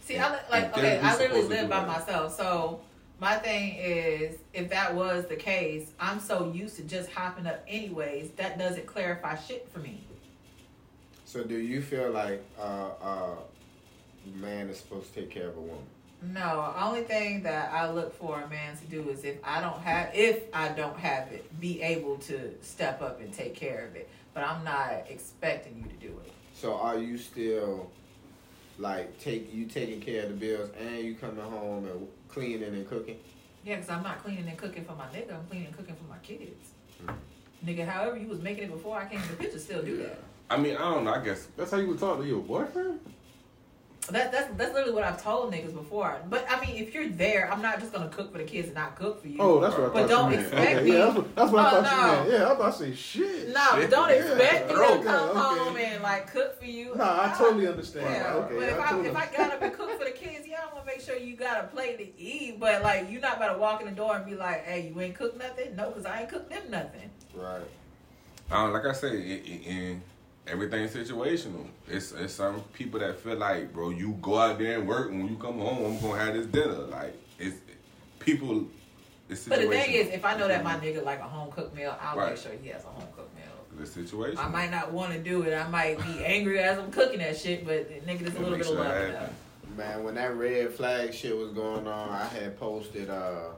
[0.01, 1.87] See, I li- like okay, I literally live by that?
[1.87, 2.35] myself.
[2.35, 2.79] So
[3.19, 7.63] my thing is, if that was the case, I'm so used to just hopping up
[7.67, 8.31] anyways.
[8.31, 10.01] That doesn't clarify shit for me.
[11.25, 13.35] So do you feel like uh uh
[14.35, 15.83] man is supposed to take care of a woman?
[16.21, 19.79] No, only thing that I look for a man to do is if I don't
[19.81, 23.95] have, if I don't have it, be able to step up and take care of
[23.95, 24.09] it.
[24.33, 26.31] But I'm not expecting you to do it.
[26.59, 27.91] So are you still
[28.79, 32.89] like take you taking care of the bills and you coming home and cleaning and
[32.89, 33.17] cooking?
[33.63, 35.35] Yeah, because I'm not cleaning and cooking for my nigga.
[35.35, 36.69] I'm cleaning and cooking for my kids.
[37.05, 37.69] Mm-hmm.
[37.69, 40.19] Nigga, however you was making it before I came in the picture, still do that.
[40.49, 41.13] I mean, I don't know.
[41.13, 43.01] I guess That's how you would talk to your boyfriend?
[44.09, 46.17] That, that's that's literally what I've told niggas before.
[46.29, 48.75] But I mean, if you're there, I'm not just gonna cook for the kids and
[48.75, 49.37] not cook for you.
[49.39, 51.65] Oh, that's what I But don't you expect okay, me- Yeah, that's what, that's what
[51.65, 52.13] I Oh, thought you no.
[52.23, 52.31] meant.
[52.31, 53.47] Yeah, I was about to say shit.
[53.49, 54.15] No, but don't Yeah.
[54.15, 55.39] expect me to come okay.
[55.39, 56.95] home and like cook for you.
[56.95, 58.05] No, I totally understand.
[58.05, 60.47] Yeah, Okay, but if I I, if I got up and cook for the kids,
[60.47, 62.59] yeah, I want to make sure you got a plate to eat.
[62.59, 65.01] But like, you're not about to walk in the door and be like, "Hey, you
[65.01, 67.09] ain't cook nothing." No, because I ain't cooked them nothing.
[67.35, 67.61] Right.
[68.49, 70.01] I don't like I said, in, in, in
[70.47, 71.67] everything's situational.
[71.87, 75.21] It's it's some people that feel like, bro, you go out there and work, and
[75.23, 76.73] when you come home, I'm gonna have this dinner.
[76.73, 77.57] Like it's
[78.19, 78.65] people.
[79.29, 81.75] It's But the thing is, if I know that my nigga like a home cooked
[81.75, 82.29] meal, I'll Right.
[82.33, 83.43] make sure he has a home cooked meal.
[83.77, 84.37] the situation.
[84.39, 85.53] I might not want to do it.
[85.53, 88.61] I might be angry as I'm cooking that shit, but nigga, there's a little Make
[88.63, 89.35] bit of love it in happen.
[89.75, 89.77] that.
[89.77, 93.49] Man, when that red flag shit was going on, I had posted uh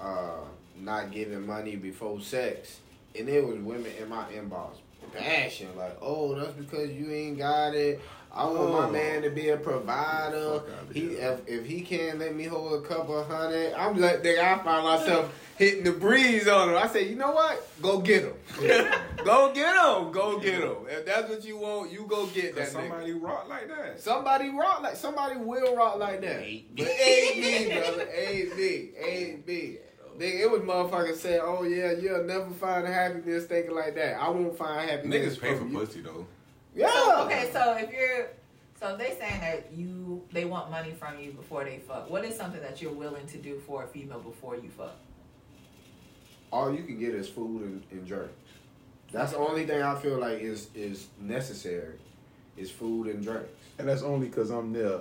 [0.00, 0.36] uh
[0.76, 2.78] not giving money before sex.
[3.18, 4.76] And it was women in my inbox
[5.12, 8.00] bashing like, oh, that's because you ain't got it.
[8.32, 8.90] I want my Oh.
[8.90, 10.62] man to be a provider.
[10.92, 14.58] He if, if he can't let me hold a couple hundred, I'm like nigga, I
[14.64, 16.76] find myself hitting the breeze on him.
[16.76, 17.64] I say, you know what?
[17.80, 18.34] Go get him.
[19.24, 20.10] go get him.
[20.10, 20.76] Go get him.
[20.88, 22.88] If that's what you want, you go get that Cause nigga.
[22.88, 24.00] somebody rock like that.
[24.00, 26.40] Somebody rock like somebody will rock like that.
[26.76, 28.08] But ain't me, brother.
[28.16, 28.90] Ain't me.
[28.98, 29.76] Ain't me.
[30.18, 34.28] Nigga, it was motherfuckers saying, "Oh yeah, you'll never find happiness thinking like that." I
[34.28, 35.36] won't find happiness.
[35.36, 35.78] Niggas pay for you.
[35.78, 36.26] pussy though.
[36.74, 36.90] Yeah.
[36.92, 38.28] So, okay, so if you're,
[38.80, 42.10] so they saying that you, they want money from you before they fuck.
[42.10, 44.94] What is something that you're willing to do for a female before you fuck?
[46.52, 48.30] All you can get is food and, and drink.
[49.10, 51.94] That's the only thing I feel like is is necessary,
[52.56, 53.50] is food and drinks.
[53.78, 55.00] And that's only because I'm there.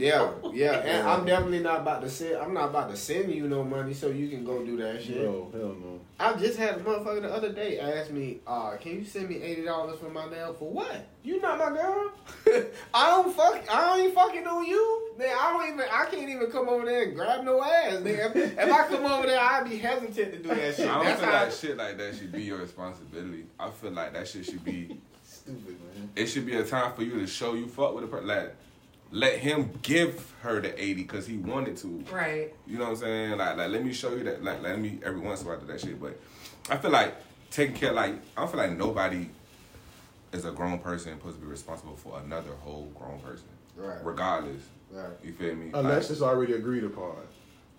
[0.00, 2.36] Yeah, yeah, and I'm definitely not about to send.
[2.36, 5.18] I'm not about to send you no money so you can go do that shit.
[5.18, 6.00] Bro, hell no.
[6.18, 9.42] I just had a motherfucker the other day ask me, uh, can you send me
[9.42, 10.54] eighty dollars for my nail?
[10.54, 11.06] For what?
[11.22, 12.12] You not my girl.
[12.94, 13.62] I don't fuck.
[13.70, 15.12] I ain't fucking on you.
[15.18, 15.86] Man, I don't even.
[15.92, 17.94] I can't even come over there and grab no ass.
[17.96, 18.34] Nigga.
[18.34, 20.88] If, if I come over there, I'd be hesitant to do that shit.
[20.88, 23.44] I don't That's feel like shit like that should be your responsibility.
[23.58, 24.98] I feel like that shit should be.
[25.24, 26.10] Stupid, man.
[26.16, 28.26] It should be a time for you to show you fuck with a person.
[28.26, 28.54] Like,
[29.12, 32.04] let him give her the eighty because he wanted to.
[32.12, 32.54] Right.
[32.66, 33.38] You know what I'm saying?
[33.38, 34.42] Like, like let me show you that.
[34.44, 36.00] Like, let me every once in a while do that shit.
[36.00, 36.18] But
[36.68, 37.14] I feel like
[37.50, 37.92] taking care.
[37.92, 39.28] Like, I don't feel like nobody
[40.32, 43.98] is a grown person supposed to be responsible for another whole grown person, Right.
[44.04, 44.62] regardless.
[44.92, 45.10] Right.
[45.24, 45.70] You feel me?
[45.74, 47.16] Unless Like, it's already agreed upon.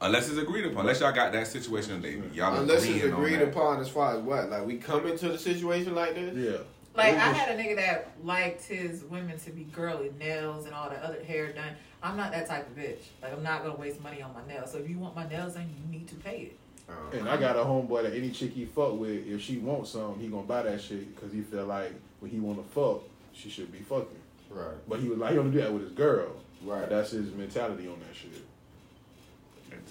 [0.01, 0.81] unless it's agreed upon.
[0.81, 4.49] Unless y'all got that situation that y'all Unless it's agreed upon as far as what,
[4.49, 6.35] like we come into the situation like this.
[6.35, 6.57] Yeah.
[6.95, 10.73] Like It I had a nigga that liked his women to be girly, nails and
[10.73, 11.73] all the other hair done.
[12.03, 12.99] I'm not that type of bitch.
[13.21, 14.71] Like I'm not gonna waste money on my nails.
[14.71, 16.57] So if you want my nails done, you need to pay it.
[16.89, 19.91] Uh, And I got a homeboy that any chick he fuck with, if she wants
[19.91, 23.01] some, he gonna buy that shit because he feel like when he wanna fuck,
[23.33, 24.07] she should be fucking.
[24.49, 24.75] right.
[24.89, 26.31] But he was like, he only do that with his girl.
[26.63, 26.89] Right.
[26.89, 28.43] That's his mentality on that shit.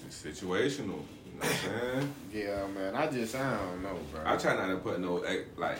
[0.05, 0.77] It's situational.
[1.25, 2.13] You know what I'm saying?
[2.33, 2.95] Yeah, man.
[2.95, 4.21] I just I don't know, bro.
[4.25, 5.23] I try not to put no
[5.57, 5.79] like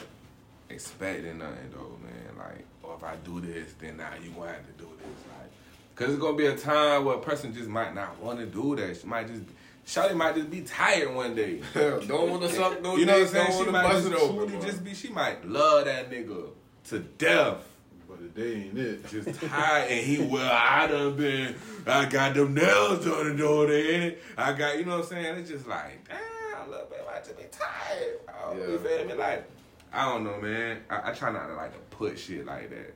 [0.73, 2.37] expecting nothing though, man.
[2.37, 5.51] Like, or if I do this, then now you gonna have to do this, like,
[5.95, 8.75] cause it's gonna be a time where a person just might not want to do
[8.75, 8.97] that.
[8.97, 9.43] She might just
[9.85, 11.61] Shawty might just be tired one day.
[11.73, 13.65] don't want to suck no you know what I'm saying?
[13.65, 14.93] She might just truly just be.
[14.93, 16.49] She might love that nigga
[16.89, 17.67] to death.
[18.07, 19.07] But the day ain't it.
[19.09, 21.55] Just tired, and he well, I done been.
[21.87, 24.15] I got them nails on the door there.
[24.37, 25.35] I got, you know what I'm saying?
[25.37, 28.19] It's just like, damn, a little baby, I just be tired.
[28.25, 28.53] bro.
[28.53, 28.77] You Yeah.
[28.97, 29.13] feel me?
[29.13, 29.49] Like,
[29.93, 30.79] I don't know, man.
[30.89, 32.93] I, I try not to like to put shit like that.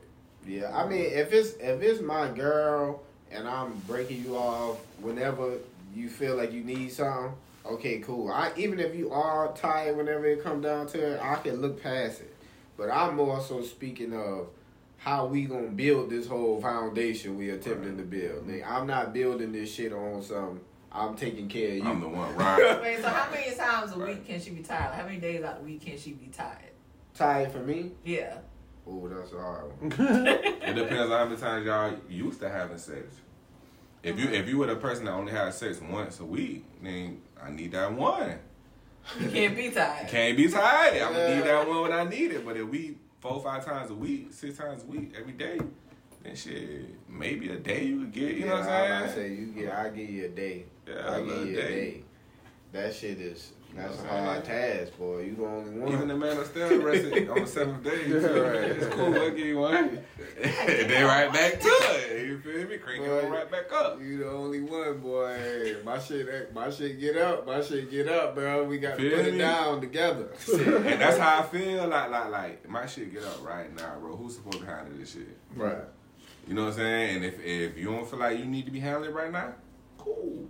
[0.47, 5.57] Yeah, I mean, if it's if it's my girl and I'm breaking you off whenever
[5.93, 7.33] you feel like you need something,
[7.65, 8.31] okay, cool.
[8.31, 11.81] I even if you are tired whenever it come down to it, I can look
[11.81, 12.33] past it.
[12.77, 14.47] But I'm more so speaking of
[14.97, 18.47] how we gonna build this whole foundation we attempting to build.
[18.47, 20.61] Nigga, I'm not building this shit on some.
[20.91, 21.83] I'm taking care of you.
[21.83, 22.79] I'm the one, right?
[22.81, 24.91] Wait, so how many times a week can she be tired?
[24.91, 26.71] Like, how many days out of the week can she be tired?
[27.15, 27.91] Tired for me.
[28.03, 28.37] Yeah.
[28.87, 29.65] Oh, that's a hard.
[29.79, 29.91] One.
[30.65, 33.21] It depends on how many times y'all used to having sex.
[34.03, 34.35] If you uh-huh.
[34.35, 37.71] if you were the person that only had sex once a week, then I need
[37.71, 38.37] that one.
[39.19, 40.07] You can't be tired.
[40.07, 41.01] Can't be tired.
[41.01, 42.45] I'm gonna need that one when I need it.
[42.45, 45.59] But if we four five times a week, six times a week, every day,
[46.23, 48.35] then shit, maybe a day you could get.
[48.35, 49.27] You know what I I'm saying?
[49.27, 49.73] I say you get.
[49.73, 50.65] I give you a day.
[50.87, 51.91] Yeah, I a give you a day.
[51.91, 52.03] day.
[52.71, 55.19] That shit is that's a hard task, boy.
[55.21, 55.91] You the only one.
[55.91, 58.05] Even the man is still rested on the seventh day.
[58.07, 58.43] You feel?
[58.43, 58.63] Right.
[58.71, 59.13] It's cool.
[59.13, 59.99] I'll give you one.
[60.41, 62.27] then right back to it.
[62.27, 62.77] You feel me?
[62.77, 64.01] Cranking Boy, right back up.
[64.01, 65.35] You the only one, boy.
[65.37, 67.45] Hey, my shit, my shit get up.
[67.45, 68.63] My shit get up, bro.
[68.63, 70.29] We got to Feel put it down together.
[70.55, 71.87] And that's how I feel.
[71.87, 74.15] Like, like, like, my shit get up right now, bro.
[74.15, 75.37] Who's supposed to handle this shit?
[75.55, 75.77] right.
[76.47, 77.15] You know what I'm saying?
[77.17, 79.55] And if if you don't feel like you need to be handled right now,
[79.97, 80.47] cool.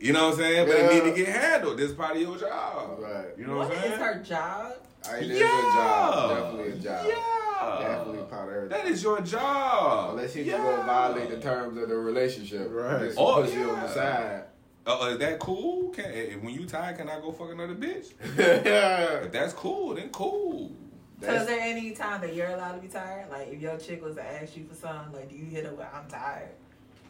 [0.00, 0.66] You know what I'm saying?
[0.68, 1.78] But it need to get handled.
[1.78, 2.98] This is part of your job.
[3.00, 3.26] Right.
[3.36, 4.00] You know What what, I'm is saying?
[4.00, 4.72] her job?
[5.08, 5.58] I, it is yeah.
[5.58, 6.30] a job.
[6.30, 7.06] Definitely a job.
[7.08, 7.78] Yeah.
[7.88, 8.68] Definitely part of her.
[8.68, 10.10] That is your job.
[10.10, 10.52] Unless you yeah.
[10.52, 12.68] just gonna violate the terms of the relationship.
[12.70, 13.06] Right.
[13.06, 14.44] Just Oh, pussy on the side.
[14.86, 15.90] Uh, uh, is that cool?
[15.90, 18.12] Can eh, when you tired, can I go fuck another bitch?
[18.38, 19.24] yeah.
[19.24, 20.72] If that's cool, then cool.
[21.20, 23.28] So is there any time that you're allowed to be tired?
[23.30, 25.74] Like if your chick was to ask you for something, like do you hit her
[25.74, 26.50] with I'm tired?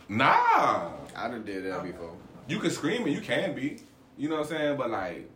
[0.08, 0.92] Nah.
[1.14, 2.14] I done did that before.
[2.48, 3.78] You can scream and you can be.
[4.16, 4.76] You know what I'm saying?
[4.76, 5.30] But like,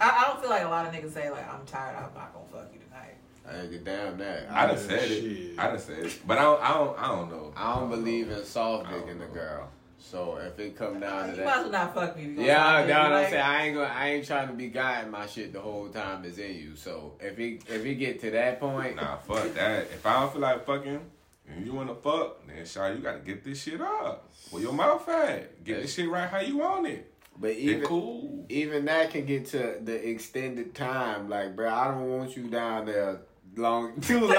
[0.00, 2.32] I, I don't feel like a lot of niggas say like I'm tired, I'm not
[2.34, 3.16] gonna fuck you tonight.
[3.48, 4.50] I ain't get down that.
[4.50, 5.58] I done Yeah, said it.
[5.58, 6.18] I done said it.
[6.26, 6.62] But I don't.
[6.62, 6.98] I don't.
[6.98, 7.52] I don't know.
[7.56, 9.32] I don't believe in soft I dick in the know.
[9.32, 9.68] girl.
[9.98, 12.22] So if it come down to you might as that, well not fuck me.
[12.24, 13.12] if you gonna yeah, fuck me, down.
[13.12, 15.88] I'm saying I ain't gonna, I ain't trying to be guiding my shit the whole
[15.88, 16.74] time is in you.
[16.76, 19.82] So if it if it get to that point, Nah, fuck that.
[19.84, 21.00] If I don't feel like fucking,
[21.48, 24.30] and you wanna fuck, then Shaw, you gotta get this shit up.
[24.50, 25.64] Where your mouth at?
[25.64, 27.12] Get this shit right how you want it.
[27.38, 28.46] but even cool.
[28.48, 31.28] even that can get to the extended time.
[31.28, 33.20] Like, bro, I don't want you down there
[33.56, 34.30] long too long.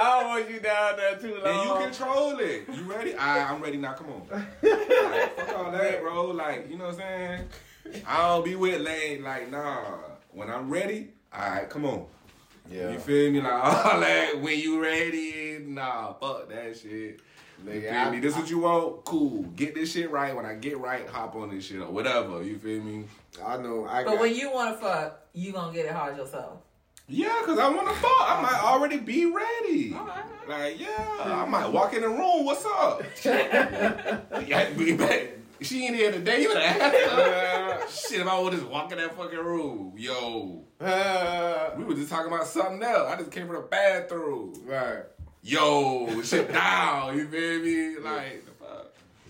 [0.00, 1.46] I don't want you down there too long.
[1.46, 2.68] And you control it.
[2.74, 3.14] You ready?
[3.14, 3.92] I, I'm ready now.
[3.94, 4.22] Come on.
[4.62, 6.26] Like, fuck all that, bro.
[6.30, 7.48] Like, you know what I'm saying?
[8.06, 9.22] I don't be with lane.
[9.22, 9.82] Like, nah.
[10.30, 12.06] When I'm ready, all right, come on.
[12.70, 13.40] Yeah, You feel me?
[13.40, 14.40] Like, all that.
[14.40, 17.20] When you ready, nah, fuck that shit.
[17.64, 18.20] You Nigga, feel I- me?
[18.20, 19.04] This what you want?
[19.04, 19.42] Cool.
[19.54, 20.34] Get this shit right.
[20.34, 22.42] When I get right, hop on this shit or whatever.
[22.42, 23.04] You feel me?
[23.44, 23.86] I know.
[23.86, 26.58] I But got, when you want to fuck, you gonna get it hard yourself.
[27.08, 28.10] Yeah, cause I want to fuck.
[28.20, 29.92] I might already be ready.
[29.94, 30.24] Alright.
[30.48, 32.44] Like, yeah, I might walk in the room.
[32.44, 33.02] What's up?
[33.24, 35.28] yeah, be back.
[35.60, 36.42] She ain't here today.
[36.42, 37.88] You better ask her.
[38.10, 42.10] Shit, if I would just walk in that fucking room, yo, Uh, we were just
[42.10, 43.12] talking about something else.
[43.12, 44.54] I just came from the bathroom.
[44.66, 45.04] right.
[45.42, 47.16] Yo, shit down.
[47.16, 47.98] You feel me?
[47.98, 48.44] Like.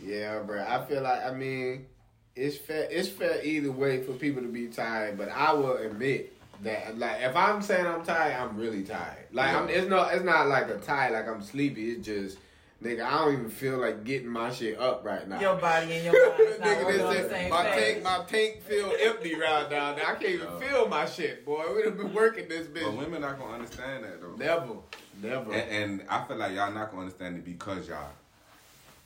[0.04, 0.64] Yeah, bro.
[0.66, 1.86] I feel like I mean,
[2.34, 2.88] it's fair.
[2.90, 7.20] It's fair either way for people to be tired, but I will admit that, like,
[7.20, 9.26] if I'm saying I'm tired, I'm really tired.
[9.32, 10.12] Like, I'm, it's not.
[10.14, 11.92] It's not like a tired, like I'm sleepy.
[11.92, 12.38] It's just,
[12.82, 15.40] nigga, I don't even feel like getting my shit up right now.
[15.40, 18.24] Your body and your mind Nigga, working this on the shit- same my tank, my
[18.28, 19.94] tank feel empty right now.
[19.94, 20.06] there.
[20.06, 20.58] I can't even Yeah.
[20.68, 21.64] feel my shit, boy.
[21.74, 22.82] We'd have been working this bitch.
[22.84, 22.98] But bitch.
[22.98, 24.34] women not gonna understand that though.
[24.36, 24.74] Never,
[25.22, 25.52] never.
[25.52, 28.10] And, and I feel like y'all not gonna understand it because y'all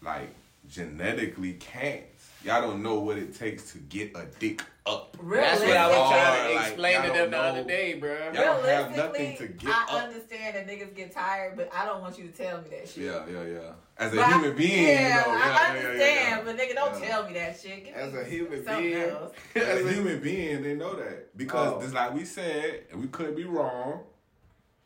[0.03, 0.35] like
[0.69, 2.03] genetically can't.
[2.47, 5.17] Y'all don't know what it takes to get a dick up.
[5.21, 5.43] Really?
[5.43, 8.15] That's what I was trying to explain y'all to them the other day, bro.
[8.27, 10.05] Y'all don't have nothing to get I up.
[10.05, 13.03] understand that niggas get tired, but I don't want you to tell me that shit.
[13.07, 13.73] Yeah, yeah, yeah.
[13.99, 16.43] As a But I- human being, yeah, you know, yeah, I understand, yeah, yeah.
[16.45, 17.09] but nigga, don't Yeah.
[17.09, 17.85] tell me that shit.
[17.87, 19.33] Give As a human being, else.
[19.57, 21.81] As a human being, they know that because Oh.
[21.83, 24.05] just like we said, and we could be wrong,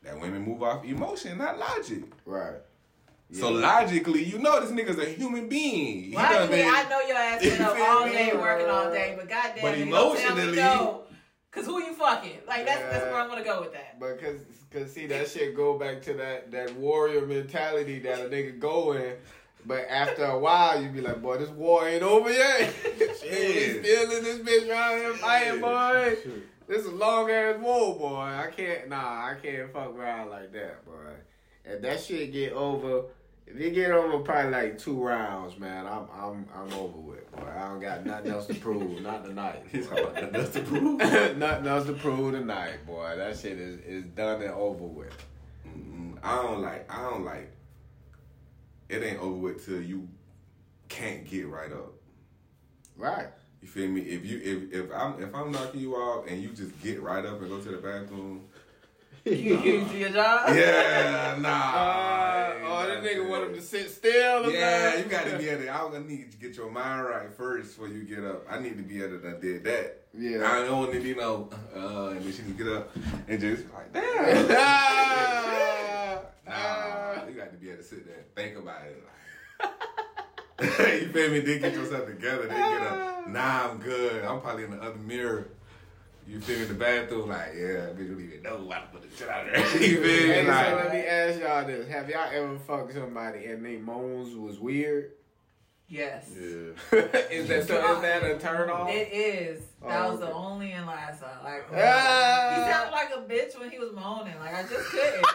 [0.02, 2.04] that women move off emotion, not logic.
[2.24, 2.54] right.
[3.32, 6.02] So logically, you know this nigga's a human being.
[6.04, 8.12] He Well, done actually, been- I know your ass been You up feel all me?
[8.12, 11.02] day working all day, but goddamn, But nigga, don't emotionally- no.
[11.52, 12.38] Cause who you fucking?
[12.46, 13.98] Like that's that's where I'm gonna go with that.
[13.98, 14.36] But cause,
[14.72, 18.92] cause see that shit go back to that that warrior mentality that a nigga go
[18.92, 19.14] in.
[19.66, 22.72] But after a while, you be like, boy, this war ain't over yet.
[23.20, 23.82] Shit.
[23.82, 26.16] we still in this bitch around here fighting, boy.
[26.22, 26.68] Shit.
[26.68, 28.14] This is a long ass war, boy.
[28.16, 30.92] I can't, nah, I can't fuck around like that, boy.
[31.64, 33.06] If that shit get over,
[33.52, 37.48] if it get over probably like two rounds, man, I'm, I'm, I'm over with, boy.
[37.56, 39.64] I don't got nothing else to prove, not tonight.
[39.70, 40.98] He's talking about nothing else to prove.
[41.36, 43.14] nothing else to prove tonight, boy.
[43.16, 45.16] That shit is, is done and over with.
[45.66, 46.92] Mm, I don't like.
[46.92, 47.50] I don't like.
[48.88, 50.08] It ain't over with till you
[50.88, 51.94] can't get right up.
[52.96, 53.28] Right.
[53.62, 54.00] You feel me?
[54.02, 57.24] If you if if I'm if I'm knocking you out and you just get right
[57.24, 58.46] up and go to the bathroom,
[59.24, 60.54] You, you do your job.
[60.56, 61.48] yeah, nah.
[61.48, 64.50] Uh, ain't oh, that nigga want him to sit still.
[64.50, 65.68] Yeah, you got to be able to.
[65.68, 68.46] I'm gonna need to get your mind right first before you get up.
[68.48, 70.04] I need to be able to done did that.
[70.16, 70.50] Yeah.
[70.50, 72.90] I don't want to be no, uh, and then she can get up
[73.28, 74.46] and just like, damn.
[74.50, 77.26] Ah, Nah, ah.
[77.28, 79.04] you got to be able to sit there and think about it.
[79.60, 81.40] Like, you feel me?
[81.40, 82.48] Then get yourself together.
[82.48, 83.28] Then get up.
[83.28, 84.24] Nah, I'm good.
[84.24, 85.48] I'm probably in the other mirror.
[86.30, 86.62] You feel?
[86.62, 89.48] In the bathroom, like, yeah, bitch, don't even know why to put the shit out
[89.48, 89.82] of there.
[89.88, 90.32] you feel me?
[90.32, 94.36] Hey, so let me ask y'all this: Have y'all ever fucked somebody and they moans
[94.36, 95.10] was weird?
[95.88, 96.30] Yes.
[96.32, 96.38] Yeah.
[97.32, 97.96] is that so?
[97.96, 98.88] Is that a turn off?
[98.90, 99.60] It is.
[99.82, 101.42] That Oh, was the only and last time.
[101.42, 102.52] Like, Ah.
[102.54, 104.38] he sounded like a bitch when he was moaning.
[104.38, 105.26] Like, I just couldn't.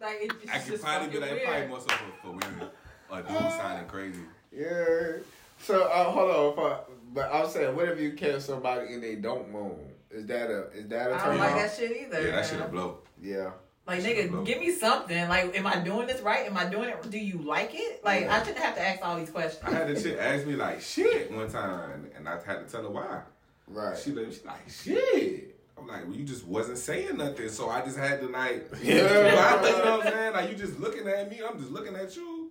[0.00, 1.46] like, it, it's I could just probably be fucking like, weird.
[1.48, 2.68] probably more so for, for women.
[3.12, 4.20] A dude sounding crazy.
[4.50, 5.18] Yeah.
[5.60, 6.80] So uh, hold on, for,
[7.12, 9.78] but I'm saying, what if you catch somebody and they don't moan?
[10.10, 11.56] Is that a is that a I turn don't like off?
[11.58, 12.22] that shit either.
[12.22, 12.98] Yeah, that shit a blow.
[13.20, 13.50] Yeah.
[13.86, 15.28] Like, nigga, give me something.
[15.30, 16.44] Like, am I doing this right?
[16.46, 17.10] Am I doing it?
[17.10, 18.04] Do you like it?
[18.04, 18.34] Like, Yeah.
[18.36, 19.62] I shouldn't have to ask all these questions.
[19.64, 22.82] I had the chick ask me like shit one time, and I had to tell
[22.82, 23.22] her why.
[23.66, 23.96] Right.
[23.98, 25.54] She like, she like shit.
[25.78, 28.94] I'm like, well, you just wasn't saying nothing, so I just had to like, Yeah.
[28.96, 30.32] you know what I'm saying?
[30.34, 32.50] Like, you just looking at me, I'm just looking at you.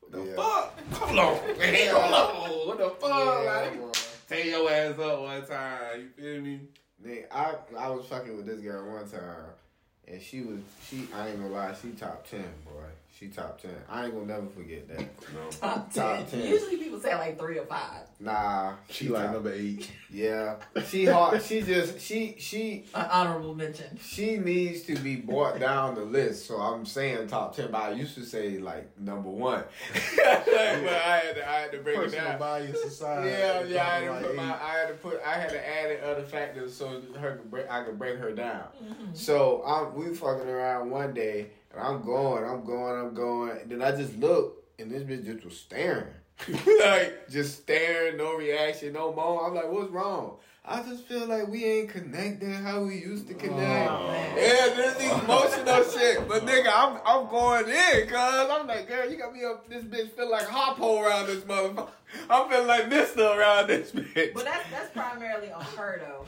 [0.00, 0.36] What the Yeah.
[0.36, 0.78] fuck?
[0.94, 2.68] Hold on, man, hold on.
[2.68, 3.10] What the fuck?
[3.10, 3.89] Yeah, like,
[4.30, 6.00] tear your ass up one time.
[6.00, 6.60] You feel me?
[7.04, 9.50] Nigga, I I was fucking with this girl one time,
[10.06, 12.84] and she was she I ain't gonna lie, she top ten, boy.
[13.20, 13.70] She top ten.
[13.86, 14.98] I ain't gonna never forget that.
[14.98, 15.50] No.
[15.60, 16.40] Top Top 10.
[16.40, 16.48] 10.
[16.48, 18.06] Usually people say like three or five.
[18.18, 19.90] Nah, She like top- number eight.
[20.12, 20.56] Yeah,
[20.88, 21.40] she hard.
[21.40, 23.96] She just she she An honorable mention.
[24.02, 26.46] she needs to be brought down the list.
[26.46, 29.62] So I'm saying top ten, but I used to say like number one.
[30.16, 32.38] but I had to I had to break it down.
[32.40, 33.26] bias aside.
[33.26, 33.82] Yeah, yeah.
[33.86, 34.42] I had to like put my.
[34.42, 37.98] I had to put, I had to add in other factors so her I could
[37.98, 38.64] break her down.
[38.82, 39.14] Mm-hmm.
[39.14, 43.58] So I'm, we fucking around one day, and I'm going, I'm going, I'm going.
[43.62, 46.08] And then I just look, and this bitch just was staring,
[46.80, 49.46] like just staring, no reaction, no more.
[49.46, 50.36] I'm like, what's wrong?
[50.62, 53.90] I just feel like we ain't connecting how we used to connect.
[53.90, 54.34] Oh.
[54.36, 56.28] Yeah, there's these emotional shit.
[56.28, 59.84] But nigga, I'm I'm going in, cuz I'm like, girl, you got me up this
[59.84, 61.88] bitch feel like hop hole around this motherfucker.
[62.28, 64.34] I'm feeling like Mister around this bitch.
[64.34, 66.26] But that's that's primarily on her though.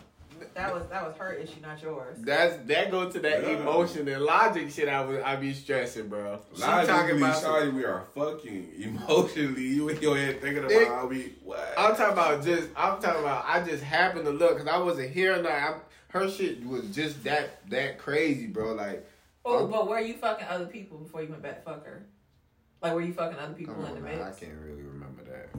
[0.54, 2.18] That was that was her issue, not yours.
[2.20, 3.60] That's that go to that Yeah.
[3.60, 4.88] emotion and logic shit.
[4.88, 6.40] I was I be stressing, bro.
[6.54, 7.34] She Logically, talking about.
[7.34, 9.62] some- sorry, we are fucking emotionally.
[9.62, 10.86] You in your head thinking Dick.
[10.88, 11.74] about how we what?
[11.76, 12.68] I'm talking about just.
[12.76, 13.44] I'm talking about.
[13.46, 15.36] I just happened to look because I wasn't here.
[15.36, 15.74] Like I'm,
[16.08, 18.74] her shit was just that that crazy, bro.
[18.74, 19.06] Like
[19.44, 22.06] Oh, but were you fucking other people before you went back to fuck her?
[22.80, 24.38] Like, were you fucking other people oh, in the on, man, I mix?
[24.40, 25.01] can't really remember that.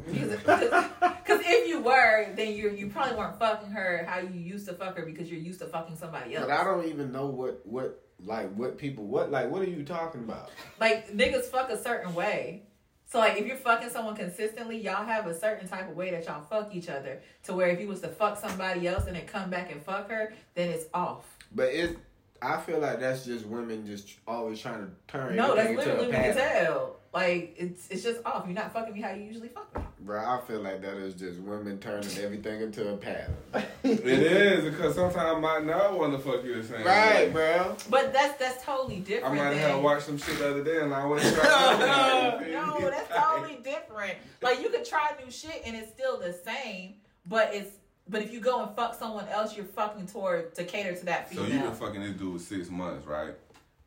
[0.05, 4.73] Because if you were, then you you probably weren't fucking her how you used to
[4.73, 6.47] fuck her because you're used to fucking somebody else.
[6.47, 9.83] But I don't even know what what like what people what like what are you
[9.83, 10.51] talking about?
[10.79, 12.63] like niggas fuck a certain way.
[13.05, 16.25] So like if you're fucking someone consistently, y'all have a certain type of way that
[16.25, 17.21] y'all fuck each other.
[17.43, 20.09] To where if you was to fuck somebody else and then come back and fuck
[20.09, 21.25] her, then it's off.
[21.53, 21.97] But it,
[22.41, 25.35] I feel like that's just women just always trying to turn.
[25.35, 26.87] No, that's literally what you pattern.
[27.13, 27.21] Tell.
[27.21, 28.45] Like it's it's just off.
[28.45, 29.81] You're not fucking me how you usually fuck me.
[29.99, 33.33] Bro, I feel like that is just women turning everything into a pattern.
[33.83, 36.79] it is because sometimes I might not want to fuck you the same.
[36.79, 36.85] way.
[36.85, 37.75] right, bro.
[37.89, 39.39] But that's that's totally different.
[39.39, 43.15] I might than, have watched some shit the other day and I wasn't No, that's
[43.15, 44.17] totally different.
[44.41, 46.95] Like you could try new shit and it's still the same,
[47.25, 47.77] but it's
[48.09, 51.29] but if you go and fuck someone else, you're fucking toward to cater to that
[51.29, 51.53] So female.
[51.53, 53.33] you been fucking this dude six months, right?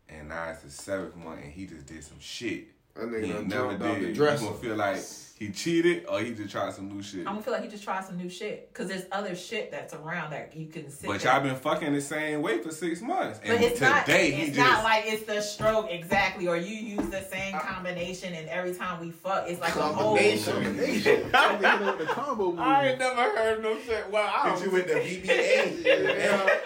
[0.08, 2.68] And now it's the seventh month and he just did some shit.
[2.99, 4.03] That He nigga done ain't never jumped off did.
[4.05, 4.44] the You dresser.
[4.47, 4.99] gonna feel like
[5.38, 7.20] he cheated or he just tried some new shit.
[7.20, 9.92] I'm gonna feel like he just tried some new shit because there's other shit that's
[9.92, 11.07] around that you can sit.
[11.07, 11.30] But there.
[11.34, 13.38] y'all been fucking the same way for six months.
[13.40, 14.07] But And it's not.
[14.07, 17.53] today he It's just not like it's the stroke exactly, or you use the same
[17.59, 20.16] combination, and every time we fuck, it's like a whole.
[20.16, 20.53] Combination.
[20.55, 21.30] Combination.
[21.34, 22.59] I'm the combo movie.
[22.62, 24.11] I ain't never heard no shit.
[24.11, 24.64] Well, I hit don't.
[24.64, 25.84] you with the BBA.
[26.16, 26.59] Yeah.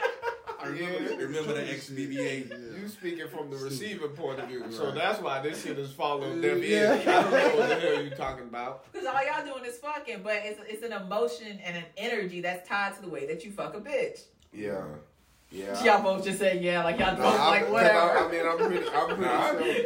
[0.62, 1.16] I remember, Yeah.
[1.16, 2.69] remember the ex BBA.
[2.90, 6.42] You speaking from the receiver point of view, so that's why this shit is following
[6.42, 6.48] Yeah.
[6.54, 7.06] them ears.
[7.06, 8.84] I don't know what the hell you talking about.
[8.92, 12.68] Because all y'all doing is fucking, but it's it's an emotion and an energy that's
[12.68, 14.22] tied to the way that you fuck a bitch.
[14.52, 14.82] Yeah,
[15.52, 15.84] yeah.
[15.84, 17.98] Y'all both just say yeah, like y'all No, both I, like 'cause whatever.
[17.98, 19.84] I, I mean, I'm pretty, I'm pretty Nah, sure.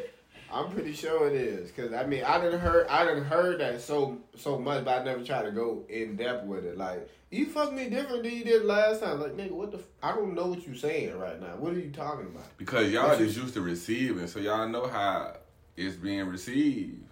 [0.53, 3.81] I'm pretty sure it is, cause I mean, I didn't heard, I didn't heard that
[3.83, 6.79] so so much, but I never tried to go in depth with it.
[6.79, 9.21] Like, you fucked me different than you did last time.
[9.21, 9.79] Like, nigga, what the?
[9.79, 11.57] F- I don't know what you saying right now.
[11.59, 12.45] What are you talking about?
[12.57, 15.37] Because y'all just used to receiving, so y'all know how
[15.77, 17.03] it's being received.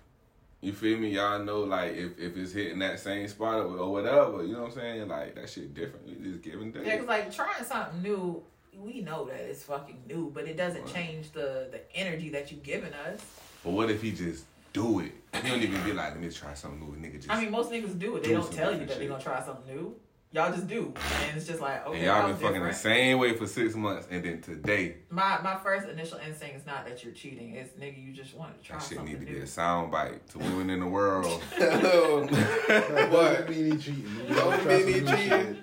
[0.61, 1.09] You feel me?
[1.11, 4.61] Y'all know like if, if it's hitting that same spot or, or whatever, you know
[4.62, 5.09] what I'm saying?
[5.09, 6.07] Like that shit different.
[6.09, 6.87] You just giving things.
[6.87, 8.43] Yeah, because like trying something new,
[8.79, 10.95] we know that it's fucking new, but it doesn't Right.
[10.95, 13.20] change the the energy that you've given us.
[13.64, 15.12] But what if he just do it?
[15.43, 16.97] He don't even be like, let me try something new.
[16.97, 18.23] Nigga just I mean, most niggas do it.
[18.23, 19.97] They do don't tell you different that they're gonna try something new.
[20.35, 20.95] Y'all just do,
[21.26, 23.74] and it's just like okay, and y'all been was fucking the same way for six
[23.74, 27.55] months, and then today My my first initial instinct is not that you're cheating.
[27.55, 29.35] It's nigga, you just wanted to try that shit need to new.
[29.35, 31.43] be a sound bite to women in the world.
[31.59, 31.83] That
[33.12, 33.47] What?
[33.47, 34.07] doesn't mean he cheating.
[34.26, 35.57] You Don't gotta try mean he cheating.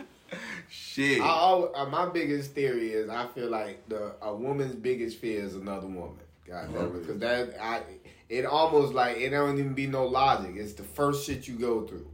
[0.70, 1.18] shit.
[1.18, 1.22] shit.
[1.22, 1.26] I,
[1.76, 5.88] uh, my biggest theory is I feel like the a woman's biggest fear is another
[5.88, 6.20] woman.
[6.48, 7.82] God damn it, because that I
[8.30, 10.52] it almost like it don't even be no logic.
[10.58, 12.06] It's the first shit you go through.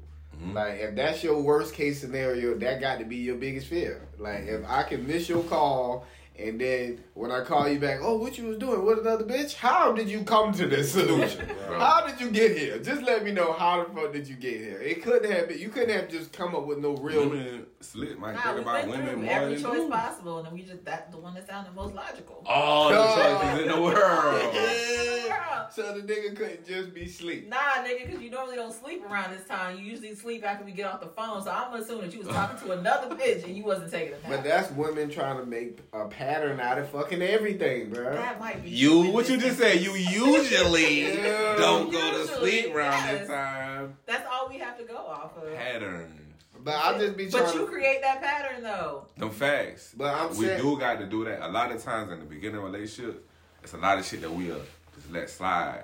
[0.42, 0.54] Mm-hmm.
[0.54, 4.08] Like if that's your worst case scenario, that got to be your biggest fear.
[4.18, 4.72] Like if mm-hmm.
[4.72, 6.06] I can miss your call.
[6.38, 8.84] And then when I call you back, oh, what you was doing?
[8.84, 9.54] What another bitch?
[9.54, 11.48] How did you come to this solution?
[11.48, 11.80] Right.
[11.80, 12.78] How did you get here?
[12.78, 14.78] Just let me know how the fuck did you get here.
[14.82, 15.60] It couldn't have been.
[15.60, 18.62] You couldn't have just come up with no real women slit might Nah, think we
[18.62, 19.90] about went women more every than choice dudes.
[19.96, 22.44] possible, and then we just that the one that sounded most logical.
[22.46, 24.54] All the choices in the world.
[24.54, 25.70] Yeah.
[25.72, 27.50] So the nigga couldn't just be sleep.
[27.50, 29.78] Nah, nigga, because you normally don't sleep around this time.
[29.78, 31.44] You usually sleep after we get off the phone.
[31.44, 34.18] So I'm assuming that you was talking to another bitch and you wasn't taking a
[34.18, 34.30] nap.
[34.30, 38.14] But that's women trying to make a pattern out of fucking everything, bro.
[38.14, 39.82] that might be You, what you just said?
[39.82, 41.56] You usually Yeah.
[41.58, 43.20] don't go to sleep around yes.
[43.20, 43.98] this time.
[44.06, 45.54] That's all we have to go off of.
[45.56, 46.22] Pattern.
[46.66, 47.44] But I just be trying.
[47.44, 49.06] But you to, create that pattern though.
[49.18, 49.94] Them facts.
[49.96, 51.48] But I'm we saying- do got to do that.
[51.48, 53.20] A lot of times in the beginning of relationships,
[53.64, 54.60] it's a lot of shit that we'll uh,
[54.96, 55.84] just let slide.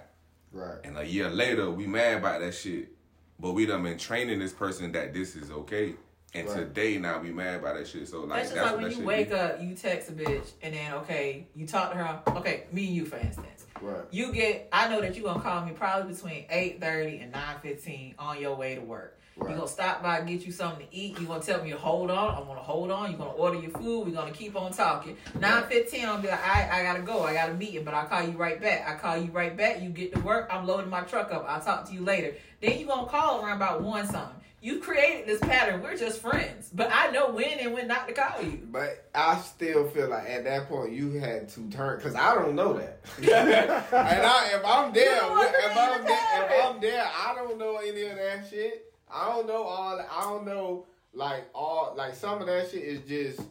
[0.52, 0.80] right.
[0.84, 2.90] And a year later, we mad about that shit.
[3.40, 5.94] But we done been training this person that this is okay.
[6.34, 6.58] And Right.
[6.58, 8.08] today now we mad about that shit.
[8.08, 9.36] So like That's just that's like what when that you wake be.
[9.36, 12.22] up, you text a bitch, and then okay, you talk to her.
[12.38, 13.66] Okay, me and you, for instance.
[13.82, 14.02] Right.
[14.12, 17.58] You get, I know that you gonna call me probably between eight thirty and nine
[17.62, 19.20] fifteen on your way to work.
[19.38, 19.52] Right.
[19.52, 21.18] You gonna stop by, and get you something to eat.
[21.18, 22.36] You're gonna tell me to hold on.
[22.36, 23.10] I'm gonna hold on.
[23.10, 24.08] You're gonna order your food.
[24.08, 25.18] We're gonna keep on talking.
[25.40, 27.24] Nine fifteen, I'm gonna be like, I, I gotta go.
[27.24, 28.88] I got a meeting, but I'll call you right back.
[28.88, 29.82] I call you right back.
[29.82, 30.50] You get to work.
[30.52, 31.46] I'm loading my truck up.
[31.48, 32.36] I'll talk to you later.
[32.62, 34.36] Then you're gonna call around about one something.
[34.64, 35.82] You created this pattern.
[35.82, 38.68] We're just friends, but I know when and when not to call you.
[38.70, 42.56] But I still feel like at that point you had to turn because I don't
[42.56, 43.00] know that.
[43.18, 48.04] and I, if I'm there, if I'm there, if I'm there, I don't know any
[48.04, 48.91] of that shit.
[49.14, 50.00] I don't know all.
[50.00, 53.48] I don't know like all like some of that shit is just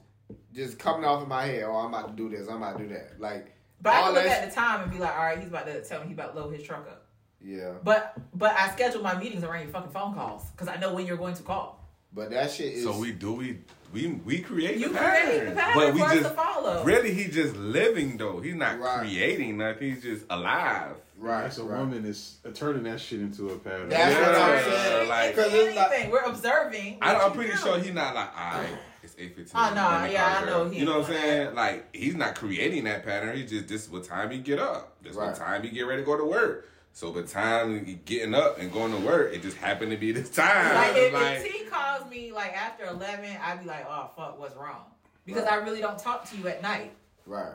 [0.52, 1.64] just coming off of my head.
[1.64, 2.48] Oh, I'm about to do this.
[2.48, 3.20] I'm about to do that.
[3.20, 5.66] Like But I can look at the time and be like, all right, he's about
[5.66, 7.06] to tell me he about to load his truck up.
[7.42, 10.92] Yeah, But but I schedule my meetings around your fucking phone calls because I know
[10.92, 11.88] when you're going to call.
[12.12, 12.84] but that shit is.
[12.84, 13.58] So we do we
[13.92, 16.84] we we create You the create the pattern, pattern but we us just to follow.
[16.84, 18.40] really he just living though.
[18.40, 19.00] He's not Right.
[19.00, 19.94] creating nothing.
[19.94, 20.96] He's just alive.
[21.18, 21.42] right.
[21.42, 21.78] That's a right.
[21.80, 23.88] woman is uh, turning that shit into a pattern.
[23.88, 25.08] That's what I'm saying.
[25.08, 26.98] like- Because Anything, it's like we're observing.
[27.02, 27.56] I, i'm pretty do.
[27.58, 28.68] sure he's not like, all right,
[29.02, 29.52] it's eight fifteen.
[29.60, 31.54] Oh, no, yeah, I know he You know what I'm doing saying?
[31.54, 33.36] Like he's not creating that pattern.
[33.36, 34.94] He just this is what time he get up.
[35.02, 35.26] This Right.
[35.28, 36.68] what time he get ready to go to work.
[36.92, 40.12] So the time he getting up and going to work, it just happened to be
[40.12, 40.74] this time.
[40.74, 44.38] Like if, Like, if T calls me like after eleven, I'd be like, oh fuck,
[44.38, 44.82] what's wrong?
[45.24, 45.52] Because Right.
[45.52, 46.92] I really don't talk to you at night.
[47.26, 47.52] right.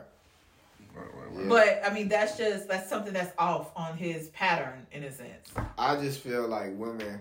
[0.94, 1.48] Right, right, right.
[1.48, 5.50] But I mean, that's just that's something that's off on his pattern in a sense.
[5.76, 7.20] I just feel like women,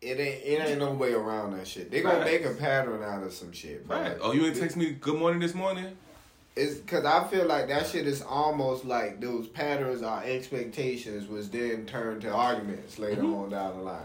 [0.00, 1.90] it ain't it ain't no way around that shit.
[1.90, 2.24] They gonna Right.
[2.42, 4.00] make a pattern out of some shit, bro.
[4.00, 4.16] Right.
[4.22, 5.96] Oh, you ain't text me good morning this morning?
[6.56, 11.48] It's because I feel like that shit is almost like those patterns or expectations was
[11.48, 13.34] then turned to arguments later Mm-hmm.
[13.34, 14.00] on down the line.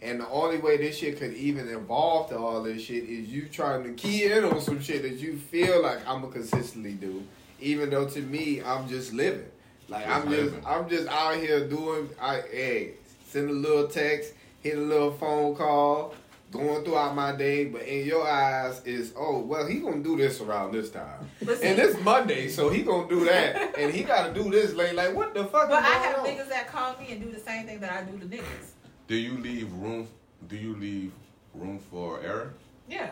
[0.00, 3.46] And the only way this shit could even evolve to all this shit is you
[3.46, 7.22] trying to key in on some shit that you feel like I'm gonna consistently do,
[7.60, 9.46] even though to me I'm just living.
[9.88, 10.54] Like Just I'm just.
[10.66, 12.94] I'm just out here doing I hey
[13.28, 14.32] send a little text,
[14.62, 16.14] hit a little phone call,
[16.52, 17.64] going throughout my day.
[17.64, 21.28] But in your eyes is oh well he gonna do this around this time.
[21.40, 24.94] See- And it's Monday, so he gonna do that, and he gotta do this late.
[24.94, 25.68] Like, what the fuck?
[25.68, 26.26] But is I going have on?
[26.26, 28.68] niggas that call me and do the same thing that I do to niggas.
[29.08, 30.06] Do you leave room?
[30.48, 31.12] Do you leave
[31.54, 32.54] room for error?
[32.88, 33.10] Yeah.